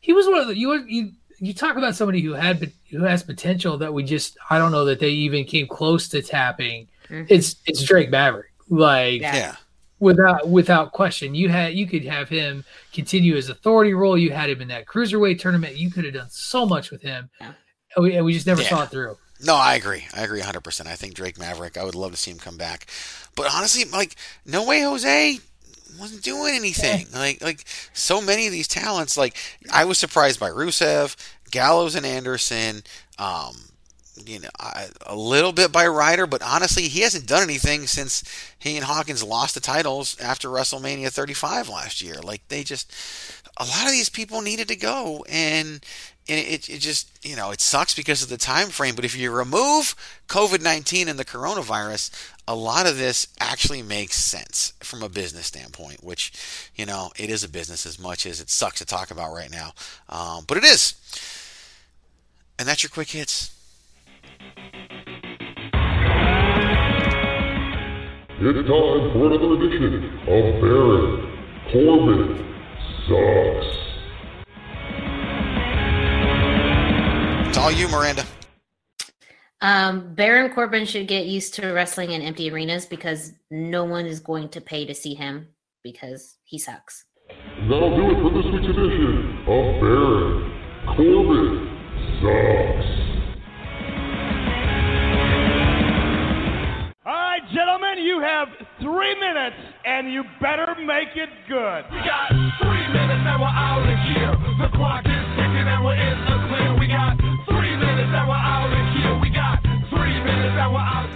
he 0.00 0.12
was 0.12 0.26
one 0.26 0.38
of 0.40 0.48
the 0.48 0.58
you 0.58 0.74
you 0.86 1.12
you 1.38 1.54
talk 1.54 1.76
about 1.76 1.94
somebody 1.96 2.20
who 2.20 2.32
had 2.32 2.72
who 2.90 3.04
has 3.04 3.22
potential 3.22 3.78
that 3.78 3.94
we 3.94 4.02
just 4.02 4.36
I 4.50 4.58
don't 4.58 4.72
know 4.72 4.84
that 4.86 5.00
they 5.00 5.10
even 5.10 5.44
came 5.44 5.66
close 5.66 6.08
to 6.08 6.22
tapping. 6.22 6.88
It's 7.10 7.56
it's 7.66 7.82
Drake 7.82 8.10
Maverick 8.10 8.52
like 8.68 9.20
yeah. 9.20 9.56
without 9.98 10.48
without 10.48 10.92
question. 10.92 11.34
You 11.34 11.48
had 11.48 11.74
you 11.74 11.86
could 11.86 12.04
have 12.04 12.28
him 12.28 12.64
continue 12.92 13.34
his 13.34 13.48
authority 13.48 13.94
role. 13.94 14.16
You 14.16 14.30
had 14.30 14.50
him 14.50 14.60
in 14.60 14.68
that 14.68 14.86
cruiserweight 14.86 15.38
tournament. 15.38 15.76
You 15.76 15.90
could 15.90 16.04
have 16.04 16.14
done 16.14 16.30
so 16.30 16.66
much 16.66 16.90
with 16.90 17.02
him, 17.02 17.30
and, 17.40 17.54
we, 17.98 18.16
and 18.16 18.24
we 18.24 18.32
just 18.32 18.46
never 18.46 18.62
Yeah. 18.62 18.68
saw 18.68 18.82
it 18.84 18.90
through. 18.90 19.16
No, 19.44 19.56
I 19.56 19.74
agree. 19.74 20.06
I 20.14 20.22
agree 20.22 20.40
100%. 20.40 20.86
I 20.86 20.94
think 20.94 21.14
Drake 21.14 21.38
Maverick, 21.38 21.76
I 21.76 21.84
would 21.84 21.94
love 21.94 22.12
to 22.12 22.16
see 22.16 22.30
him 22.30 22.38
come 22.38 22.56
back. 22.56 22.86
But 23.34 23.52
honestly, 23.52 23.84
like, 23.90 24.14
no 24.46 24.64
way 24.64 24.80
Jose 24.80 25.38
wasn't 25.98 26.22
doing 26.22 26.54
anything. 26.54 27.06
Like, 27.12 27.42
like 27.42 27.64
so 27.92 28.22
many 28.22 28.46
of 28.46 28.52
these 28.52 28.68
talents, 28.68 29.16
like, 29.16 29.36
I 29.70 29.84
was 29.84 29.98
surprised 29.98 30.40
by 30.40 30.50
Rusev, 30.50 31.16
Gallows 31.50 31.94
and 31.94 32.06
Anderson, 32.06 32.84
um, 33.18 33.54
you 34.24 34.40
know, 34.40 34.48
a 35.06 35.16
little 35.16 35.52
bit 35.52 35.72
by 35.72 35.86
Ryder, 35.86 36.26
but 36.26 36.42
honestly, 36.42 36.84
he 36.84 37.00
hasn't 37.00 37.26
done 37.26 37.42
anything 37.42 37.86
since 37.86 38.22
he 38.58 38.76
and 38.76 38.84
Hawkins 38.84 39.24
lost 39.24 39.54
the 39.54 39.60
titles 39.60 40.18
after 40.20 40.48
WrestleMania 40.48 41.10
35 41.10 41.68
last 41.68 42.00
year. 42.00 42.14
Like 42.22 42.46
they 42.48 42.62
just, 42.62 42.92
a 43.56 43.64
lot 43.64 43.86
of 43.86 43.92
these 43.92 44.08
people 44.08 44.40
needed 44.40 44.68
to 44.68 44.76
go, 44.76 45.24
and 45.28 45.84
it, 46.26 46.68
it 46.68 46.78
just, 46.78 47.24
you 47.26 47.36
know, 47.36 47.50
it 47.50 47.60
sucks 47.60 47.94
because 47.94 48.22
of 48.22 48.28
the 48.28 48.36
time 48.36 48.68
frame. 48.68 48.94
But 48.94 49.04
if 49.04 49.16
you 49.16 49.30
remove 49.30 49.94
COVID 50.28 50.62
19 50.62 51.08
and 51.08 51.18
the 51.18 51.24
coronavirus, 51.24 52.32
a 52.46 52.54
lot 52.54 52.86
of 52.86 52.96
this 52.96 53.28
actually 53.40 53.82
makes 53.82 54.16
sense 54.16 54.74
from 54.80 55.02
a 55.02 55.08
business 55.08 55.46
standpoint, 55.46 56.04
which, 56.04 56.32
you 56.76 56.86
know, 56.86 57.10
it 57.18 57.30
is 57.30 57.42
a 57.42 57.48
business 57.48 57.84
as 57.84 57.98
much 57.98 58.26
as 58.26 58.40
it 58.40 58.48
sucks 58.48 58.78
to 58.78 58.86
talk 58.86 59.10
about 59.10 59.34
right 59.34 59.50
now. 59.50 59.72
Um, 60.08 60.44
but 60.46 60.56
it 60.56 60.64
is. 60.64 60.94
And 62.58 62.68
that's 62.68 62.82
your 62.82 62.90
quick 62.90 63.10
hits. 63.10 63.53
It's 68.46 68.68
time 68.68 69.12
for 69.12 69.26
another 69.26 69.54
edition 69.54 70.18
of 70.20 70.60
Baron 70.60 71.12
Corbin 71.72 72.54
Sucks. 73.08 73.84
It's 77.48 77.56
all 77.56 77.70
you, 77.70 77.88
Miranda. 77.88 78.26
Um, 79.62 80.14
Baron 80.14 80.52
Corbin 80.52 80.84
should 80.84 81.08
get 81.08 81.24
used 81.24 81.54
to 81.54 81.72
wrestling 81.72 82.10
in 82.10 82.20
empty 82.20 82.50
arenas 82.50 82.84
because 82.84 83.32
no 83.50 83.84
one 83.84 84.04
is 84.04 84.20
going 84.20 84.50
to 84.50 84.60
pay 84.60 84.84
to 84.84 84.94
see 84.94 85.14
him 85.14 85.48
because 85.82 86.36
he 86.44 86.58
sucks. 86.58 87.06
And 87.30 87.70
that'll 87.70 87.96
do 87.96 88.10
it 88.10 88.20
for 88.20 88.30
this 88.30 88.44
week's 88.52 88.68
edition 88.68 89.38
of 89.46 89.80
Baron 89.80 90.52
Corbin 90.96 91.70
Sucks. 92.20 93.03
You 98.14 98.20
have 98.20 98.48
three 98.78 99.18
minutes, 99.18 99.56
and 99.84 100.12
you 100.12 100.22
better 100.40 100.74
make 100.86 101.16
it 101.16 101.28
good. 101.48 101.84
We 101.90 101.98
got 101.98 102.30
three 102.62 102.86
minutes 102.94 103.26
and 103.26 103.40
we're 103.40 103.48
out 103.48 103.82
of 103.82 103.98
here. 104.06 104.34
The 104.58 104.70
clock 104.76 105.04
is 105.04 105.24
ticking 105.34 105.66
and 105.66 105.84
we're 105.84 105.98
in 105.98 106.18
the 106.22 106.36
clear. 106.46 106.78
We 106.78 106.86
got 106.86 107.18
three 107.48 107.76
minutes 107.76 108.12
and 108.14 108.28
we're 108.28 108.34
out 108.34 108.70
of 108.70 108.86
here. 108.94 109.18
We 109.18 109.30
got 109.30 109.62
three 109.90 110.18
minutes 110.22 110.54
and 110.54 110.72
we're 110.72 110.78
out. 110.78 111.10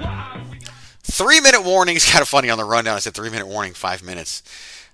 Three 1.05 1.40
minute 1.40 1.62
warning 1.62 1.96
is 1.96 2.05
kind 2.11 2.22
of 2.22 2.28
funny 2.28 2.51
on 2.51 2.59
the 2.59 2.64
rundown. 2.64 2.96
I 2.96 2.99
said 2.99 3.14
three 3.14 3.30
minute 3.30 3.46
warning, 3.46 3.74
five 3.74 4.03
minutes. 4.03 4.42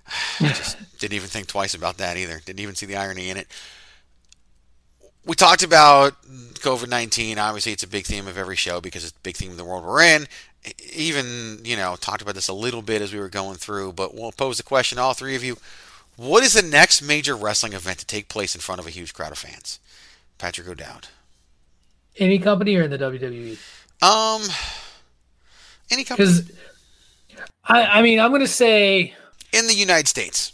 I 0.39 0.49
just 0.49 0.77
didn't 0.99 1.13
even 1.13 1.29
think 1.29 1.47
twice 1.47 1.73
about 1.73 1.97
that 1.97 2.17
either. 2.17 2.39
Didn't 2.45 2.59
even 2.59 2.75
see 2.75 2.85
the 2.85 2.97
irony 2.97 3.31
in 3.31 3.37
it. 3.37 3.47
We 5.25 5.33
talked 5.33 5.63
about 5.63 6.21
COVID 6.21 6.87
19. 6.87 7.39
Obviously, 7.39 7.71
it's 7.71 7.81
a 7.81 7.87
big 7.87 8.05
theme 8.05 8.27
of 8.27 8.37
every 8.37 8.55
show 8.55 8.79
because 8.79 9.03
it's 9.03 9.17
a 9.17 9.21
big 9.23 9.35
theme 9.35 9.49
of 9.49 9.57
the 9.57 9.65
world 9.65 9.83
we're 9.83 10.03
in. 10.03 10.27
Even, 10.93 11.59
you 11.63 11.75
know, 11.75 11.95
talked 11.95 12.21
about 12.21 12.35
this 12.35 12.47
a 12.47 12.53
little 12.53 12.81
bit 12.81 13.01
as 13.01 13.13
we 13.13 13.19
were 13.19 13.29
going 13.29 13.55
through, 13.55 13.93
but 13.93 14.15
we'll 14.15 14.31
pose 14.31 14.57
the 14.57 14.63
question, 14.63 14.97
all 14.97 15.13
three 15.13 15.35
of 15.35 15.43
you. 15.43 15.57
What 16.17 16.43
is 16.43 16.53
the 16.53 16.61
next 16.61 17.01
major 17.01 17.35
wrestling 17.35 17.73
event 17.73 17.99
to 17.99 18.05
take 18.05 18.29
place 18.29 18.55
in 18.55 18.61
front 18.61 18.79
of 18.79 18.87
a 18.87 18.89
huge 18.89 19.13
crowd 19.13 19.31
of 19.31 19.37
fans? 19.37 19.79
Patrick 20.37 20.67
O'Dowd. 20.67 21.07
Any 22.17 22.39
company 22.39 22.75
or 22.75 22.83
in 22.83 22.91
the 22.91 22.97
WWE? 22.97 23.57
Um, 24.01 24.41
any 25.91 26.03
company. 26.03 26.29
Because 26.29 26.51
I, 27.65 27.99
I 27.99 28.01
mean, 28.01 28.19
I'm 28.19 28.31
going 28.31 28.41
to 28.41 28.47
say 28.47 29.13
in 29.51 29.67
the 29.67 29.73
United 29.73 30.07
States. 30.07 30.53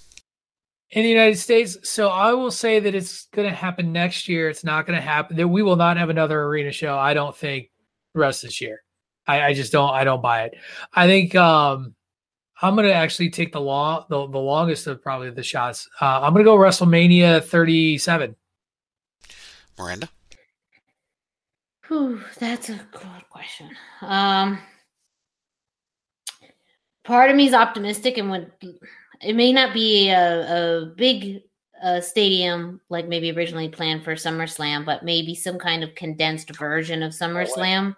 In 0.90 1.04
the 1.04 1.10
United 1.10 1.38
States, 1.38 1.78
so 1.90 2.10
I 2.10 2.34
will 2.34 2.52
say 2.52 2.80
that 2.80 2.94
it's 2.94 3.28
going 3.28 3.48
to 3.48 3.56
happen 3.56 3.94
next 3.94 4.28
year. 4.28 4.50
It's 4.50 4.64
not 4.64 4.86
going 4.86 4.98
to 4.98 5.02
happen. 5.02 5.38
That 5.38 5.48
we 5.48 5.64
will 5.64 5.78
not 5.78 5.98
have 5.98 6.10
another 6.10 6.42
arena 6.44 6.72
show. 6.72 6.98
I 6.98 7.14
don't 7.14 7.36
think 7.36 7.70
the 8.14 8.20
rest 8.20 8.44
of 8.44 8.50
this 8.50 8.60
year. 8.60 8.82
I, 9.28 9.42
I 9.42 9.54
just 9.54 9.72
don't. 9.72 9.92
I 9.92 10.04
don't 10.04 10.22
buy 10.22 10.44
it. 10.44 10.56
I 10.94 11.08
think 11.08 11.36
um, 11.36 11.96
I'm 12.62 12.76
going 12.76 12.88
to 12.88 12.94
actually 12.94 13.30
take 13.30 13.52
the 13.52 13.62
long, 13.62 14.06
the, 14.10 14.28
the 14.28 14.38
longest 14.38 14.88
of 14.88 15.02
probably 15.02 15.32
the 15.32 15.44
shots. 15.44 15.90
Uh, 16.00 16.22
I'm 16.22 16.34
going 16.34 16.46
to 16.46 16.50
go 16.50 16.58
WrestleMania 16.58 17.44
37. 17.44 18.36
Miranda. 19.78 20.10
Whew, 21.88 22.22
that's 22.40 22.70
a 22.70 22.80
good 22.92 23.30
question. 23.30 23.70
Um, 24.02 24.60
part 27.04 27.30
of 27.30 27.36
me 27.36 27.48
is 27.48 27.54
optimistic 27.54 28.18
and 28.18 28.30
would 28.32 28.52
it 29.22 29.36
may 29.36 29.52
not 29.52 29.74
be 29.74 30.10
a, 30.10 30.82
a 30.82 30.86
big 30.96 31.42
uh, 31.84 32.00
stadium 32.00 32.80
like 32.90 33.08
maybe 33.08 33.32
originally 33.32 33.70
planned 33.70 34.04
for 34.04 34.14
SummerSlam, 34.14 34.86
but 34.86 35.04
maybe 35.04 35.36
some 35.36 35.58
kind 35.58 35.84
of 35.84 35.96
condensed 35.96 36.56
version 36.56 37.04
of 37.04 37.12
SummerSlam. 37.12 37.96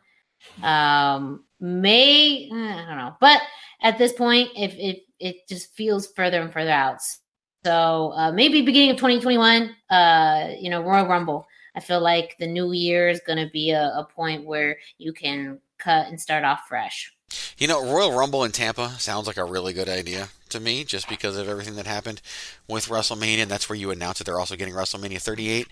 Um, 0.62 1.44
may 1.60 2.50
I 2.52 2.86
don't 2.88 2.98
know, 2.98 3.16
but 3.20 3.42
at 3.82 3.98
this 3.98 4.14
point, 4.14 4.50
if 4.56 4.74
it 4.76 5.04
it 5.20 5.48
just 5.48 5.74
feels 5.74 6.08
further 6.08 6.42
and 6.42 6.52
further 6.52 6.72
out. 6.72 7.02
So 7.64 8.12
uh, 8.16 8.32
maybe 8.32 8.62
beginning 8.62 8.92
of 8.92 8.98
2021, 8.98 9.74
uh, 9.90 10.50
you 10.60 10.70
know, 10.70 10.82
Royal 10.82 11.08
Rumble. 11.08 11.48
I 11.76 11.80
feel 11.80 12.02
like 12.02 12.36
the 12.38 12.46
new 12.46 12.72
year 12.72 13.10
is 13.10 13.22
going 13.26 13.44
to 13.44 13.52
be 13.52 13.72
a, 13.72 13.86
a 13.96 14.04
point 14.04 14.46
where 14.46 14.78
you 14.98 15.12
can 15.12 15.60
cut 15.80 16.08
and 16.08 16.20
start 16.20 16.44
off 16.44 16.68
fresh. 16.68 17.12
You 17.58 17.68
know, 17.68 17.84
Royal 17.84 18.12
Rumble 18.12 18.44
in 18.44 18.52
Tampa 18.52 18.90
sounds 19.00 19.26
like 19.26 19.38
a 19.38 19.46
really 19.46 19.74
good 19.74 19.90
idea 19.90 20.30
to 20.50 20.60
me, 20.60 20.84
just 20.84 21.10
because 21.10 21.36
of 21.36 21.50
everything 21.50 21.76
that 21.76 21.88
happened 21.88 22.22
with 22.68 22.90
WrestleMania. 22.90 23.40
And 23.40 23.50
that's 23.50 23.70
where 23.70 23.78
you 23.78 23.90
announced 23.90 24.20
that 24.20 24.26
they're 24.26 24.40
also 24.40 24.56
getting 24.56 24.74
WrestleMania 24.74 25.22
38. 25.22 25.68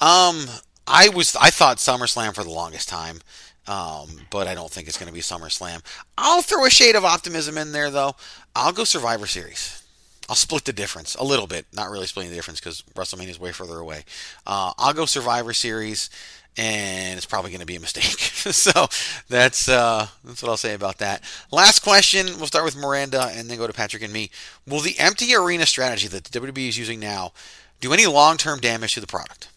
Um, 0.00 0.46
I 0.86 1.10
was 1.10 1.36
I 1.36 1.50
thought 1.50 1.76
SummerSlam 1.76 2.34
for 2.34 2.44
the 2.44 2.50
longest 2.50 2.88
time, 2.88 3.20
um, 3.68 4.08
but 4.30 4.48
I 4.48 4.54
don't 4.54 4.70
think 4.70 4.88
it's 4.88 4.98
going 4.98 5.08
to 5.08 5.14
be 5.14 5.20
SummerSlam. 5.20 5.82
I'll 6.18 6.42
throw 6.42 6.64
a 6.64 6.70
shade 6.70 6.96
of 6.96 7.04
optimism 7.04 7.56
in 7.58 7.72
there, 7.72 7.90
though. 7.90 8.16
I'll 8.56 8.72
go 8.72 8.84
Survivor 8.84 9.26
Series. 9.26 9.82
I'll 10.28 10.36
split 10.36 10.64
the 10.64 10.72
difference 10.72 11.14
a 11.14 11.24
little 11.24 11.46
bit, 11.46 11.66
not 11.72 11.90
really 11.90 12.06
splitting 12.06 12.30
the 12.30 12.36
difference 12.36 12.60
because 12.60 12.82
WrestleMania 12.94 13.30
is 13.30 13.40
way 13.40 13.52
further 13.52 13.78
away. 13.78 14.04
Uh, 14.46 14.72
I'll 14.78 14.94
go 14.94 15.04
Survivor 15.04 15.52
Series, 15.52 16.10
and 16.56 17.16
it's 17.16 17.26
probably 17.26 17.50
going 17.50 17.60
to 17.60 17.66
be 17.66 17.76
a 17.76 17.80
mistake. 17.80 18.02
so 18.20 18.86
that's 19.28 19.68
uh, 19.68 20.08
that's 20.24 20.42
what 20.42 20.48
I'll 20.48 20.56
say 20.56 20.74
about 20.74 20.98
that. 20.98 21.22
Last 21.50 21.80
question. 21.80 22.26
We'll 22.38 22.46
start 22.46 22.64
with 22.64 22.76
Miranda 22.76 23.30
and 23.32 23.48
then 23.48 23.58
go 23.58 23.66
to 23.66 23.72
Patrick 23.72 24.02
and 24.02 24.12
me. 24.12 24.30
Will 24.66 24.80
the 24.80 24.98
empty 24.98 25.34
arena 25.34 25.66
strategy 25.66 26.08
that 26.08 26.24
the 26.24 26.40
WWE 26.40 26.68
is 26.68 26.78
using 26.78 27.00
now 27.00 27.32
do 27.80 27.92
any 27.92 28.06
long-term 28.06 28.60
damage 28.60 28.94
to 28.94 29.00
the 29.00 29.06
product? 29.06 29.48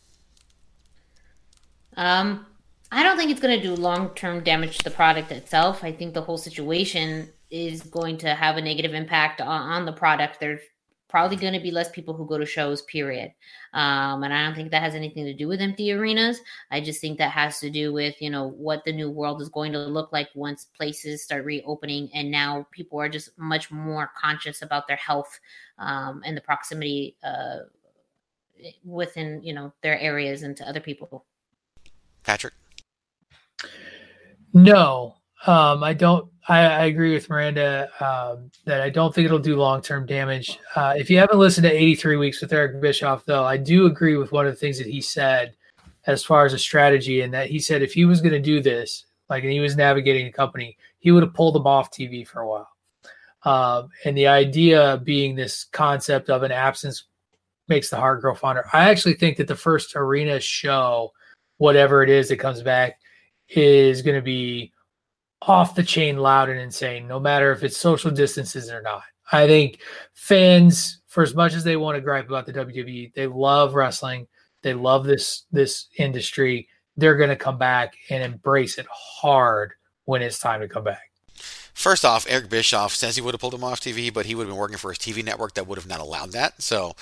Um, 1.95 2.45
I 2.95 3.03
don't 3.03 3.17
think 3.17 3.29
it's 3.29 3.41
going 3.41 3.59
to 3.59 3.61
do 3.61 3.75
long 3.75 4.11
term 4.11 4.41
damage 4.41 4.77
to 4.77 4.85
the 4.85 4.89
product 4.89 5.29
itself. 5.29 5.83
I 5.83 5.91
think 5.91 6.13
the 6.13 6.21
whole 6.21 6.37
situation 6.37 7.29
is 7.51 7.81
going 7.81 8.17
to 8.19 8.33
have 8.33 8.55
a 8.55 8.61
negative 8.61 8.93
impact 8.93 9.41
on, 9.41 9.49
on 9.49 9.85
the 9.85 9.91
product. 9.91 10.39
There's 10.39 10.61
probably 11.09 11.35
going 11.35 11.51
to 11.51 11.59
be 11.59 11.71
less 11.71 11.91
people 11.91 12.13
who 12.13 12.25
go 12.25 12.37
to 12.37 12.45
shows, 12.45 12.83
period. 12.83 13.33
Um, 13.73 14.23
and 14.23 14.33
I 14.33 14.45
don't 14.45 14.55
think 14.55 14.71
that 14.71 14.81
has 14.81 14.95
anything 14.95 15.25
to 15.25 15.33
do 15.33 15.49
with 15.49 15.59
empty 15.59 15.91
arenas. 15.91 16.39
I 16.71 16.79
just 16.79 17.01
think 17.01 17.17
that 17.17 17.31
has 17.31 17.59
to 17.59 17.69
do 17.69 17.91
with, 17.91 18.15
you 18.21 18.29
know, 18.29 18.51
what 18.51 18.85
the 18.85 18.93
new 18.93 19.11
world 19.11 19.41
is 19.41 19.49
going 19.49 19.73
to 19.73 19.79
look 19.79 20.13
like 20.13 20.29
once 20.33 20.63
places 20.63 21.21
start 21.21 21.43
reopening. 21.43 22.09
And 22.13 22.31
now 22.31 22.65
people 22.71 23.01
are 23.01 23.09
just 23.09 23.37
much 23.37 23.71
more 23.71 24.09
conscious 24.17 24.61
about 24.61 24.87
their 24.87 24.95
health 24.95 25.37
um, 25.79 26.21
and 26.25 26.37
the 26.37 26.41
proximity 26.41 27.17
uh, 27.25 27.57
within, 28.85 29.43
you 29.43 29.53
know, 29.53 29.73
their 29.81 29.99
areas 29.99 30.43
and 30.43 30.55
to 30.55 30.65
other 30.65 30.79
people. 30.79 31.25
Patrick? 32.23 32.53
No, 34.53 35.15
um, 35.47 35.83
I 35.83 35.93
don't. 35.93 36.29
I, 36.47 36.59
I 36.59 36.85
agree 36.85 37.13
with 37.13 37.29
Miranda 37.29 37.89
um, 37.99 38.51
that 38.65 38.81
I 38.81 38.89
don't 38.89 39.13
think 39.13 39.25
it'll 39.25 39.39
do 39.39 39.55
long 39.55 39.81
term 39.81 40.05
damage. 40.05 40.59
Uh, 40.75 40.93
if 40.95 41.09
you 41.09 41.17
haven't 41.17 41.39
listened 41.39 41.65
to 41.65 41.71
83 41.71 42.17
Weeks 42.17 42.41
with 42.41 42.53
Eric 42.53 42.79
Bischoff, 42.81 43.25
though, 43.25 43.43
I 43.43 43.57
do 43.57 43.87
agree 43.87 44.15
with 44.15 44.31
one 44.31 44.45
of 44.45 44.53
the 44.53 44.59
things 44.59 44.77
that 44.77 44.87
he 44.87 45.01
said 45.01 45.55
as 46.07 46.23
far 46.23 46.45
as 46.45 46.53
a 46.53 46.59
strategy, 46.59 47.21
and 47.21 47.33
that 47.33 47.49
he 47.49 47.59
said 47.59 47.81
if 47.81 47.93
he 47.93 48.05
was 48.05 48.21
going 48.21 48.33
to 48.33 48.39
do 48.39 48.61
this, 48.61 49.05
like 49.29 49.43
and 49.43 49.51
he 49.51 49.59
was 49.59 49.75
navigating 49.75 50.27
a 50.27 50.31
company, 50.31 50.77
he 50.99 51.11
would 51.11 51.23
have 51.23 51.33
pulled 51.33 51.55
them 51.55 51.67
off 51.67 51.91
TV 51.91 52.25
for 52.25 52.41
a 52.41 52.47
while. 52.47 52.69
Um, 53.43 53.89
and 54.05 54.17
the 54.17 54.27
idea 54.27 55.01
being 55.03 55.35
this 55.35 55.65
concept 55.65 56.29
of 56.29 56.43
an 56.43 56.51
absence 56.51 57.05
makes 57.67 57.89
the 57.89 57.97
heart 57.97 58.21
grow 58.21 58.35
fonder. 58.35 58.65
I 58.73 58.89
actually 58.89 59.13
think 59.13 59.37
that 59.37 59.47
the 59.47 59.55
first 59.55 59.95
arena 59.95 60.39
show, 60.39 61.11
whatever 61.57 62.03
it 62.03 62.09
is 62.09 62.29
that 62.29 62.37
comes 62.37 62.61
back, 62.61 62.99
is 63.49 64.01
going 64.01 64.15
to 64.15 64.21
be 64.21 64.71
off 65.41 65.75
the 65.75 65.83
chain 65.83 66.17
loud 66.17 66.49
and 66.49 66.59
insane, 66.59 67.07
no 67.07 67.19
matter 67.19 67.51
if 67.51 67.63
it's 67.63 67.77
social 67.77 68.11
distances 68.11 68.69
or 68.71 68.81
not. 68.81 69.03
I 69.31 69.47
think 69.47 69.79
fans, 70.13 71.01
for 71.07 71.23
as 71.23 71.33
much 71.35 71.53
as 71.53 71.63
they 71.63 71.77
want 71.77 71.95
to 71.95 72.01
gripe 72.01 72.27
about 72.27 72.45
the 72.45 72.53
WWE, 72.53 73.13
they 73.13 73.27
love 73.27 73.75
wrestling. 73.75 74.27
They 74.61 74.73
love 74.73 75.05
this 75.05 75.43
this 75.51 75.87
industry. 75.97 76.67
They're 76.97 77.15
going 77.17 77.29
to 77.29 77.35
come 77.35 77.57
back 77.57 77.95
and 78.09 78.23
embrace 78.23 78.77
it 78.77 78.87
hard 78.89 79.73
when 80.05 80.21
it's 80.21 80.39
time 80.39 80.61
to 80.61 80.67
come 80.67 80.83
back. 80.83 81.11
First 81.73 82.05
off, 82.05 82.25
Eric 82.29 82.49
Bischoff 82.49 82.95
says 82.95 83.15
he 83.15 83.21
would 83.21 83.33
have 83.33 83.41
pulled 83.41 83.53
him 83.53 83.63
off 83.63 83.81
TV, 83.81 84.11
but 84.13 84.25
he 84.25 84.33
would 84.33 84.43
have 84.43 84.49
been 84.49 84.59
working 84.59 84.77
for 84.77 84.91
his 84.91 84.97
TV 84.97 85.23
network 85.23 85.55
that 85.55 85.67
would 85.67 85.77
have 85.77 85.87
not 85.87 85.99
allowed 85.99 86.31
that. 86.31 86.61
So 86.61 86.95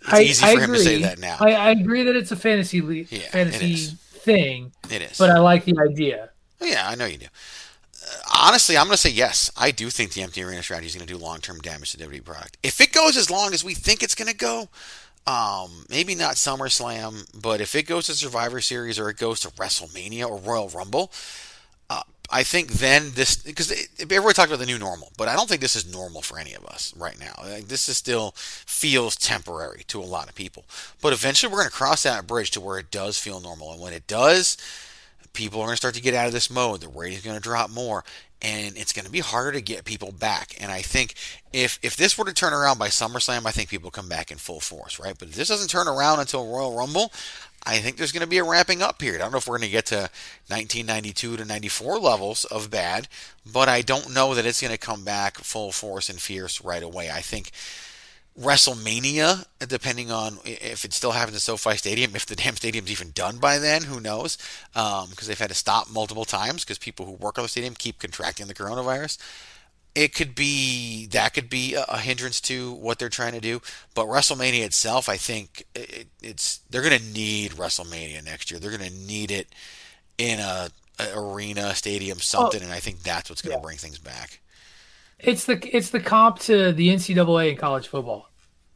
it's 0.00 0.12
I, 0.12 0.22
easy 0.22 0.44
I 0.44 0.54
for 0.54 0.60
him 0.60 0.70
agree. 0.70 0.78
to 0.78 0.84
say 0.84 1.02
that 1.02 1.18
now. 1.20 1.36
I, 1.38 1.52
I 1.52 1.70
agree 1.70 2.02
that 2.02 2.16
it's 2.16 2.32
a 2.32 2.36
fantasy 2.36 2.82
le- 2.82 2.94
Yeah, 2.94 3.20
fantasy. 3.30 3.96
Thing. 4.22 4.72
It 4.90 5.02
is. 5.02 5.18
But 5.18 5.30
I 5.30 5.38
like 5.38 5.64
the 5.64 5.76
idea. 5.78 6.30
Yeah, 6.60 6.88
I 6.88 6.94
know 6.94 7.06
you 7.06 7.18
do. 7.18 7.26
Uh, 7.26 8.20
honestly, 8.42 8.76
I'm 8.76 8.86
going 8.86 8.94
to 8.94 8.98
say 8.98 9.10
yes. 9.10 9.50
I 9.56 9.70
do 9.70 9.90
think 9.90 10.12
the 10.12 10.22
empty 10.22 10.42
arena 10.42 10.62
strategy 10.62 10.88
is 10.88 10.94
going 10.94 11.06
to 11.06 11.12
do 11.12 11.18
long 11.18 11.40
term 11.40 11.58
damage 11.60 11.92
to 11.92 11.98
WWE 11.98 12.24
product. 12.24 12.56
If 12.62 12.80
it 12.80 12.92
goes 12.92 13.16
as 13.16 13.30
long 13.30 13.52
as 13.52 13.64
we 13.64 13.74
think 13.74 14.02
it's 14.02 14.14
going 14.14 14.30
to 14.30 14.36
go, 14.36 14.68
um, 15.26 15.86
maybe 15.88 16.14
not 16.14 16.34
SummerSlam, 16.34 17.26
but 17.40 17.60
if 17.60 17.74
it 17.74 17.84
goes 17.84 18.06
to 18.06 18.14
Survivor 18.14 18.60
Series 18.60 18.98
or 18.98 19.08
it 19.08 19.18
goes 19.18 19.40
to 19.40 19.48
WrestleMania 19.50 20.28
or 20.28 20.38
Royal 20.38 20.68
Rumble, 20.68 21.12
I 22.32 22.44
think 22.44 22.72
then 22.72 23.12
this 23.14 23.36
because 23.36 23.70
everybody 24.00 24.32
talked 24.32 24.50
about 24.50 24.58
the 24.58 24.66
new 24.66 24.78
normal, 24.78 25.12
but 25.18 25.28
I 25.28 25.36
don't 25.36 25.48
think 25.48 25.60
this 25.60 25.76
is 25.76 25.92
normal 25.92 26.22
for 26.22 26.38
any 26.38 26.54
of 26.54 26.64
us 26.64 26.94
right 26.96 27.18
now. 27.20 27.34
Like, 27.42 27.68
this 27.68 27.88
is 27.90 27.98
still 27.98 28.32
feels 28.36 29.16
temporary 29.16 29.84
to 29.88 30.00
a 30.00 30.04
lot 30.04 30.30
of 30.30 30.34
people, 30.34 30.64
but 31.02 31.12
eventually 31.12 31.52
we're 31.52 31.58
going 31.58 31.70
to 31.70 31.74
cross 31.74 32.04
that 32.04 32.26
bridge 32.26 32.50
to 32.52 32.60
where 32.60 32.78
it 32.78 32.90
does 32.90 33.18
feel 33.18 33.40
normal, 33.40 33.72
and 33.72 33.82
when 33.82 33.92
it 33.92 34.06
does, 34.06 34.56
people 35.34 35.60
are 35.60 35.66
going 35.66 35.74
to 35.74 35.76
start 35.76 35.94
to 35.94 36.02
get 36.02 36.14
out 36.14 36.26
of 36.26 36.32
this 36.32 36.50
mode. 36.50 36.80
The 36.80 36.88
rating's 36.88 37.22
going 37.22 37.36
to 37.36 37.42
drop 37.42 37.70
more, 37.70 38.02
and 38.40 38.76
it's 38.76 38.92
going 38.92 39.04
to 39.04 39.12
be 39.12 39.20
harder 39.20 39.52
to 39.52 39.60
get 39.60 39.84
people 39.84 40.10
back. 40.10 40.56
And 40.58 40.72
I 40.72 40.80
think 40.82 41.14
if 41.52 41.78
if 41.82 41.96
this 41.96 42.16
were 42.16 42.24
to 42.24 42.32
turn 42.32 42.54
around 42.54 42.78
by 42.78 42.88
SummerSlam, 42.88 43.46
I 43.46 43.50
think 43.50 43.68
people 43.68 43.90
come 43.90 44.08
back 44.08 44.30
in 44.30 44.38
full 44.38 44.60
force, 44.60 44.98
right? 44.98 45.14
But 45.18 45.28
if 45.28 45.34
this 45.34 45.48
doesn't 45.48 45.68
turn 45.68 45.86
around 45.86 46.20
until 46.20 46.50
Royal 46.50 46.74
Rumble, 46.74 47.12
I 47.64 47.78
think 47.78 47.96
there's 47.96 48.12
going 48.12 48.22
to 48.22 48.28
be 48.28 48.38
a 48.38 48.44
ramping 48.44 48.82
up 48.82 48.98
period. 48.98 49.20
I 49.20 49.24
don't 49.24 49.32
know 49.32 49.38
if 49.38 49.46
we're 49.46 49.58
going 49.58 49.68
to 49.68 49.72
get 49.72 49.86
to 49.86 50.10
1992 50.48 51.36
to 51.36 51.44
94 51.44 51.98
levels 51.98 52.44
of 52.46 52.70
bad, 52.70 53.08
but 53.50 53.68
I 53.68 53.82
don't 53.82 54.12
know 54.12 54.34
that 54.34 54.46
it's 54.46 54.60
going 54.60 54.72
to 54.72 54.78
come 54.78 55.04
back 55.04 55.38
full 55.38 55.70
force 55.70 56.08
and 56.08 56.20
fierce 56.20 56.60
right 56.60 56.82
away. 56.82 57.10
I 57.10 57.20
think 57.20 57.52
WrestleMania, 58.38 59.44
depending 59.68 60.10
on 60.10 60.38
if 60.44 60.84
it 60.84 60.92
still 60.92 61.12
happens 61.12 61.36
at 61.36 61.42
SoFi 61.42 61.76
Stadium, 61.76 62.16
if 62.16 62.26
the 62.26 62.34
damn 62.34 62.56
stadium's 62.56 62.90
even 62.90 63.10
done 63.10 63.38
by 63.38 63.58
then, 63.58 63.84
who 63.84 64.00
knows? 64.00 64.38
Because 64.72 65.04
um, 65.04 65.26
they've 65.26 65.38
had 65.38 65.50
to 65.50 65.54
stop 65.54 65.90
multiple 65.90 66.24
times 66.24 66.64
because 66.64 66.78
people 66.78 67.06
who 67.06 67.12
work 67.12 67.38
on 67.38 67.44
the 67.44 67.48
stadium 67.48 67.74
keep 67.74 67.98
contracting 67.98 68.46
the 68.46 68.54
coronavirus. 68.54 69.18
It 69.94 70.14
could 70.14 70.34
be 70.34 71.06
that 71.08 71.34
could 71.34 71.50
be 71.50 71.74
a, 71.74 71.98
hindrance 71.98 72.40
to 72.42 72.72
what 72.72 72.98
they're 72.98 73.10
trying 73.10 73.32
to 73.32 73.40
do, 73.40 73.60
but 73.94 74.06
WrestleMania 74.06 74.64
itself, 74.64 75.08
I 75.08 75.18
think 75.18 75.64
it, 75.74 76.08
it's 76.22 76.60
they're 76.70 76.82
going 76.82 76.98
to 76.98 77.12
need 77.12 77.52
WrestleMania 77.52 78.24
next 78.24 78.50
year. 78.50 78.58
They're 78.58 78.76
going 78.76 78.90
to 78.90 79.06
need 79.06 79.30
it 79.30 79.48
in 80.16 80.40
a, 80.40 80.70
a 80.98 81.18
arena, 81.18 81.74
stadium, 81.74 82.16
oh. 82.18 82.20
something, 82.20 82.60
Oh, 82.62 82.64
and 82.64 82.72
I 82.72 82.80
think 82.80 83.02
that's 83.02 83.28
what's 83.28 83.42
going 83.42 83.56
to 83.56 83.62
bring 83.62 83.76
things 83.76 83.98
back. 83.98 84.40
It's 85.18 85.44
the 85.44 85.60
it's 85.76 85.90
the 85.90 86.00
comp 86.00 86.38
to 86.40 86.72
the 86.72 86.88
NCAA 86.88 87.50
in 87.50 87.56
college 87.56 87.88
football. 87.88 88.28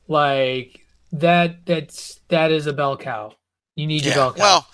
Like 0.09 0.87
that 1.13 1.65
that's 1.67 2.21
that 2.29 2.53
is 2.53 2.67
a 2.67 2.73
bell 2.73 2.97
cow. 2.97 3.33
You 3.75 3.87
need 3.87 4.05
your 4.05 4.15
bell 4.15 4.33
cow. 4.33 4.43
Well, 4.43 4.67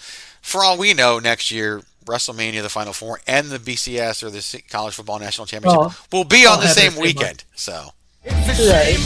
for 0.43 0.64
all 0.64 0.76
we 0.76 0.93
know, 0.93 1.18
next 1.18 1.51
year 1.51 1.82
WrestleMania, 2.05 2.62
the 2.62 2.68
Final 2.68 2.92
Four, 2.92 3.20
and 3.26 3.48
the 3.50 3.59
BCS 3.59 4.22
or 4.22 4.30
the 4.30 4.62
College 4.70 4.94
Football 4.94 5.18
National 5.18 5.46
Championship 5.46 5.78
Well, 5.80 5.94
will 6.12 6.24
be 6.24 6.46
on 6.46 6.61
the 6.61 6.68
same 6.68 6.90
the 6.90 6.96
same 6.96 7.03
weekend. 7.03 7.44
So 7.55 7.90
Right. 8.24 8.98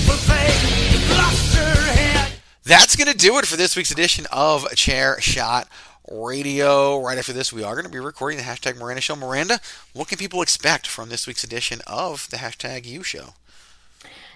that's 2.65 2.97
going 2.97 3.11
to 3.11 3.17
do 3.17 3.39
it 3.39 3.47
for 3.47 3.57
this 3.57 3.77
week's 3.77 3.91
edition 3.91 4.27
of 4.33 4.69
Chair 4.75 5.21
Shot 5.21 5.69
Radio. 6.11 7.01
Right 7.01 7.19
after 7.19 7.33
this, 7.33 7.53
we 7.53 7.63
are 7.63 7.75
going 7.75 7.85
to 7.87 7.91
be 7.91 7.99
recording 7.99 8.39
the 8.39 8.45
hashtag 8.45 8.77
Miranda 8.77 9.01
Show. 9.01 9.17
Miranda, 9.17 9.61
what 9.93 10.09
can 10.09 10.19
people 10.19 10.43
expect 10.43 10.87
from 10.87 11.09
this 11.09 11.27
week's 11.27 11.45
edition 11.45 11.81
of 11.87 12.29
the 12.31 12.37
hashtag 12.39 12.85
You 12.85 13.03
Show? 13.03 13.35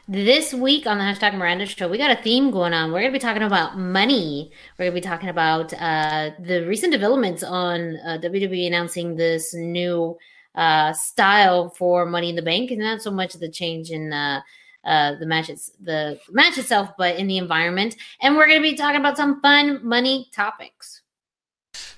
This 0.08 0.52
week 0.54 0.86
on 0.86 0.98
the 0.98 1.04
hashtag 1.04 1.34
Miranda 1.34 1.66
Show, 1.66 1.88
we 1.88 1.98
got 1.98 2.10
a 2.10 2.22
theme 2.22 2.50
going 2.50 2.72
on. 2.72 2.90
We're 2.90 3.00
going 3.00 3.12
to 3.12 3.18
be 3.18 3.22
talking 3.22 3.42
about 3.42 3.78
money. 3.78 4.50
We're 4.78 4.86
going 4.86 4.94
to 4.94 5.00
be 5.00 5.06
talking 5.06 5.28
about 5.28 5.72
uh, 5.74 6.30
the 6.40 6.66
recent 6.66 6.92
developments 6.92 7.42
on 7.42 7.96
uh, 7.98 8.18
WWE 8.22 8.66
announcing 8.66 9.14
this 9.16 9.54
new 9.54 10.16
uh, 10.54 10.92
style 10.94 11.70
for 11.70 12.06
Money 12.06 12.30
in 12.30 12.36
the 12.36 12.42
Bank, 12.42 12.70
and 12.70 12.80
not 12.80 13.02
so 13.02 13.10
much 13.10 13.34
the 13.34 13.50
change 13.50 13.90
in 13.90 14.12
uh, 14.12 14.40
uh, 14.84 15.14
the 15.20 15.26
match, 15.26 15.50
it's, 15.50 15.70
the 15.80 16.18
match 16.30 16.58
itself, 16.58 16.90
but 16.96 17.16
in 17.16 17.26
the 17.26 17.38
environment. 17.38 17.96
And 18.20 18.36
we're 18.36 18.48
going 18.48 18.60
to 18.60 18.68
be 18.68 18.76
talking 18.76 19.00
about 19.00 19.16
some 19.16 19.40
fun 19.40 19.86
money 19.86 20.28
topics. 20.34 21.02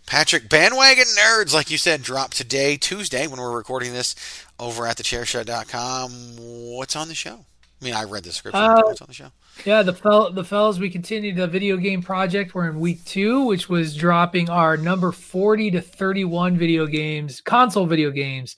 Patrick, 0.07 0.51
bandwagon 0.51 1.07
nerds, 1.19 1.55
like 1.55 1.71
you 1.71 1.79
said, 1.79 2.03
drop 2.03 2.35
today, 2.35 2.77
Tuesday, 2.77 3.27
when 3.27 3.41
we're 3.41 3.57
recording 3.57 3.93
this 3.93 4.15
over 4.59 4.87
at 4.87 4.99
thechairshot.com. 4.99 6.11
What's 6.39 6.97
on 6.97 7.09
the 7.09 7.15
show? 7.15 7.47
I 7.83 7.85
mean, 7.85 7.95
I 7.95 8.05
read 8.05 8.23
the 8.23 8.31
description. 8.31 8.63
Uh, 8.63 8.77
on 8.77 9.07
the 9.09 9.13
show? 9.13 9.33
Yeah, 9.65 9.83
the 9.83 9.93
fel- 9.93 10.33
the 10.33 10.45
fellas, 10.45 10.79
we 10.79 10.89
continued 10.89 11.35
the 11.35 11.49
video 11.49 11.77
game 11.77 12.01
project. 12.01 12.55
We're 12.55 12.71
in 12.71 12.79
week 12.79 13.05
two, 13.05 13.45
which 13.45 13.69
was 13.69 13.97
dropping 13.97 14.49
our 14.49 14.77
number 14.77 15.11
forty 15.11 15.69
to 15.73 15.81
thirty-one 15.81 16.57
video 16.57 16.87
games, 16.87 17.41
console 17.41 17.87
video 17.87 18.13
games, 18.13 18.57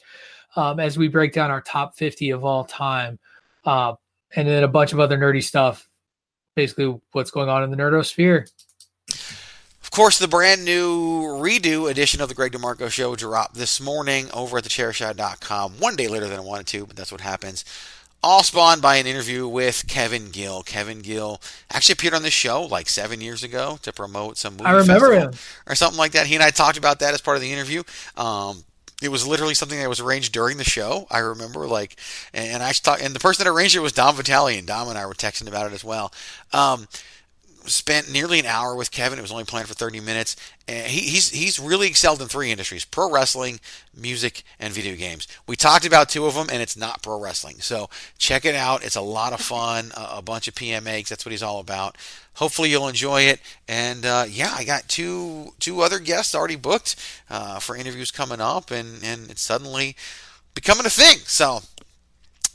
um, 0.57 0.79
as 0.79 0.99
we 0.99 1.09
break 1.09 1.33
down 1.33 1.51
our 1.51 1.63
top 1.63 1.97
fifty 1.97 2.31
of 2.31 2.45
all 2.45 2.65
time, 2.65 3.19
uh, 3.65 3.95
and 4.37 4.47
then 4.47 4.63
a 4.63 4.69
bunch 4.69 4.93
of 4.93 5.01
other 5.01 5.17
nerdy 5.17 5.43
stuff. 5.43 5.89
Basically, 6.55 6.95
what's 7.13 7.31
going 7.31 7.49
on 7.49 7.63
in 7.63 7.71
the 7.71 7.79
nerdosphere. 7.79 8.47
Of 9.09 9.91
course, 9.91 10.19
the 10.19 10.29
brand 10.29 10.67
new 10.67 11.23
redo 11.23 11.91
edition 11.91 12.21
of 12.21 12.29
the 12.29 12.35
Greg 12.35 12.53
DeMarco 12.53 12.91
Show 12.91 13.17
dropped 13.17 13.55
this 13.55 13.81
morning 13.81 14.27
over 14.35 14.59
at 14.59 14.65
thechairshot.com. 14.65 15.75
One 15.79 15.97
day 15.97 16.09
later 16.09 16.29
than 16.29 16.39
I 16.39 16.43
wanted 16.43 16.67
to, 16.69 16.85
but 16.85 16.97
that's 16.97 17.11
what 17.11 17.23
happens. 17.23 17.65
All 18.25 18.43
spawned 18.43 18.81
by 18.81 18.97
an 18.97 19.07
interview 19.07 19.47
with 19.47 19.87
Kevin 19.87 20.31
Gill. 20.31 20.63
Kevin 20.63 21.01
Gill 21.01 21.43
actually 21.71 21.93
appeared 21.93 22.15
on 22.15 22.23
this 22.23 22.33
show 22.33 22.63
like 22.63 22.89
seven 22.89 23.21
years 23.21 23.43
ago 23.43 23.79
to 23.83 23.93
promote 23.93 24.39
some 24.39 24.55
movie 24.55 24.65
I 24.65 24.73
remember 24.73 25.13
him. 25.13 25.33
or 25.67 25.75
something 25.75 25.99
like 25.99 26.13
that. 26.13 26.27
He 26.27 26.35
and 26.35 26.43
I 26.43 26.49
talked 26.49 26.79
about 26.79 27.01
that 27.01 27.13
as 27.13 27.21
part 27.21 27.37
of 27.37 27.43
the 27.43 27.53
interview. 27.53 27.83
Um, 28.17 28.65
it 29.03 29.11
was 29.11 29.27
literally 29.27 29.53
something 29.53 29.79
that 29.79 29.89
was 29.91 30.01
arranged 30.01 30.33
during 30.33 30.57
the 30.57 30.65
show. 30.65 31.07
I 31.11 31.19
remember, 31.19 31.67
like, 31.67 31.97
and 32.33 32.63
I 32.63 32.73
talked, 32.73 33.03
and 33.03 33.15
the 33.15 33.21
person 33.21 33.45
that 33.45 33.51
arranged 33.51 33.77
it 33.77 33.81
was 33.81 33.93
Dom 33.93 34.15
Vitale, 34.15 34.57
and 34.57 34.67
Dom 34.67 34.89
and 34.89 34.97
I 34.97 35.05
were 35.05 35.13
texting 35.13 35.47
about 35.47 35.67
it 35.67 35.75
as 35.75 35.85
well. 35.85 36.11
Um, 36.55 36.89
spent 37.67 38.11
nearly 38.11 38.39
an 38.39 38.47
hour 38.47 38.75
with 38.75 38.91
Kevin. 38.91 39.19
It 39.19 39.23
was 39.23 39.33
only 39.33 39.45
planned 39.45 39.69
for 39.69 39.75
30 39.75 40.01
minutes. 40.01 40.37
And 40.67 40.87
he, 40.87 41.01
he's 41.01 41.31
he's 41.31 41.59
really 41.59 41.89
excelled 41.89 42.23
in 42.23 42.29
three 42.29 42.51
industries: 42.51 42.85
pro 42.85 43.11
wrestling, 43.11 43.61
music, 43.95 44.43
and 44.59 44.73
video 44.73 44.97
games. 44.97 45.29
We 45.47 45.57
talked 45.57 45.85
about 45.85 46.09
two 46.09 46.27
of 46.27 46.35
them, 46.35 46.49
and 46.51 46.63
it's 46.63 46.77
not 46.77 47.03
pro 47.03 47.21
wrestling. 47.21 47.57
So 47.61 47.91
check 48.19 48.45
it 48.45 48.55
out. 48.55 48.85
It's 48.85 48.97
a 48.97 49.03
lot 49.03 49.33
of 49.33 49.41
fun. 49.41 49.93
A, 49.97 50.23
bunch 50.23 50.49
of 50.49 50.55
PMAs. 50.55 51.09
That's 51.09 51.27
what 51.27 51.33
he's 51.33 51.43
all 51.43 51.61
about. 51.61 51.97
Hopefully 52.35 52.71
you'll 52.71 52.89
enjoy 52.89 53.23
it. 53.23 53.41
And 53.69 54.07
uh, 54.07 54.25
yeah, 54.29 54.55
I 54.57 54.65
got 54.65 54.89
two 54.89 55.53
two 55.59 55.83
other 55.83 55.99
guests 55.99 56.35
already 56.35 56.57
booked 56.57 56.97
uh, 57.29 57.59
for 57.59 57.77
interviews 57.77 58.11
coming 58.11 58.41
up, 58.41 58.71
and 58.71 59.03
and 59.05 59.31
it's 59.31 59.43
suddenly 59.43 59.97
becoming 60.55 60.87
a 60.87 60.91
thing. 60.91 61.19
So 61.25 61.61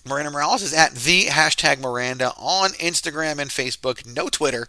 Miranda 0.09 0.31
Morales 0.31 0.61
is 0.63 0.73
at 0.73 0.95
the 0.95 1.25
hashtag 1.25 1.79
Miranda 1.79 2.33
on 2.37 2.71
Instagram 2.71 3.39
and 3.39 3.49
Facebook. 3.49 4.05
No 4.13 4.27
Twitter, 4.27 4.67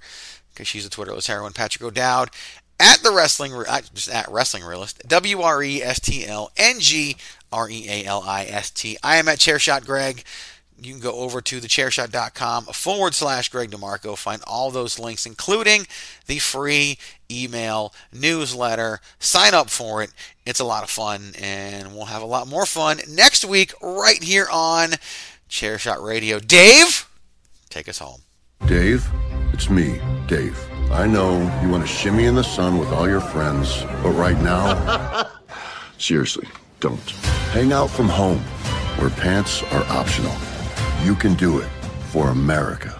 because 0.53 0.69
she's 0.69 0.87
a 0.87 0.91
Twitterless 0.91 1.27
heroine. 1.27 1.53
Patrick 1.53 1.83
O'Dowd 1.83 2.31
at 2.79 3.03
the 3.03 3.13
wrestling, 3.13 3.53
uh, 3.55 3.81
just 3.95 4.11
at 4.11 4.31
wrestling 4.31 4.65
realist. 4.65 5.07
W 5.07 5.41
R 5.41 5.63
E 5.63 5.83
S 5.83 6.01
T 6.01 6.27
L 6.27 6.53
N 6.57 6.81
G 6.81 7.17
R 7.53 7.69
E 7.69 7.87
A 7.89 8.05
L 8.05 8.23
I 8.25 8.45
S 8.45 8.71
T. 8.71 8.97
I 9.03 9.17
am 9.17 9.29
at 9.29 9.39
Chairshot 9.39 9.85
Greg. 9.85 10.25
You 10.83 10.93
can 10.93 11.03
go 11.03 11.13
over 11.13 11.43
to 11.43 11.61
thechairshot.com 11.61 12.65
forward 12.65 13.15
slash 13.15 13.51
Greg 13.51 13.71
DeMarco. 13.71 14.17
Find 14.17 14.41
all 14.47 14.71
those 14.71 14.99
links, 14.99 15.27
including 15.27 15.87
the 16.25 16.39
free 16.39 16.97
email 17.31 17.93
newsletter. 18.13 19.01
Sign 19.19 19.53
up 19.53 19.69
for 19.69 20.03
it. 20.03 20.11
It's 20.47 20.61
a 20.61 20.65
lot 20.65 20.83
of 20.83 20.89
fun, 20.89 21.33
and 21.39 21.95
we'll 21.95 22.07
have 22.07 22.23
a 22.23 22.27
lot 22.27 22.49
more 22.49 22.65
fun 22.65 23.01
next 23.09 23.45
week 23.45 23.75
right 23.83 24.23
here 24.23 24.49
on 24.51 24.93
Chairshot 25.51 26.03
Radio. 26.03 26.39
Dave, 26.39 27.09
take 27.69 27.89
us 27.89 27.99
home. 27.99 28.23
Dave, 28.67 29.07
it's 29.53 29.69
me, 29.69 30.01
Dave. 30.29 30.59
I 30.93 31.07
know 31.07 31.41
you 31.63 31.69
want 31.69 31.83
to 31.83 31.89
shimmy 31.89 32.25
in 32.27 32.37
the 32.37 32.45
sun 32.45 32.79
with 32.79 32.89
all 32.93 33.09
your 33.09 33.21
friends, 33.21 33.83
but 34.03 34.11
right 34.13 34.39
now, 34.39 35.29
seriously, 35.99 36.49
don't. 36.79 37.01
Hang 37.53 37.73
out 37.73 37.91
from 37.91 38.09
home, 38.09 38.39
where 38.99 39.11
pants 39.11 39.63
are 39.65 39.85
optional. 39.89 40.35
You 41.03 41.17
can 41.17 41.35
do 41.35 41.59
it 41.59 41.69
for 42.11 42.29
America. 42.29 43.00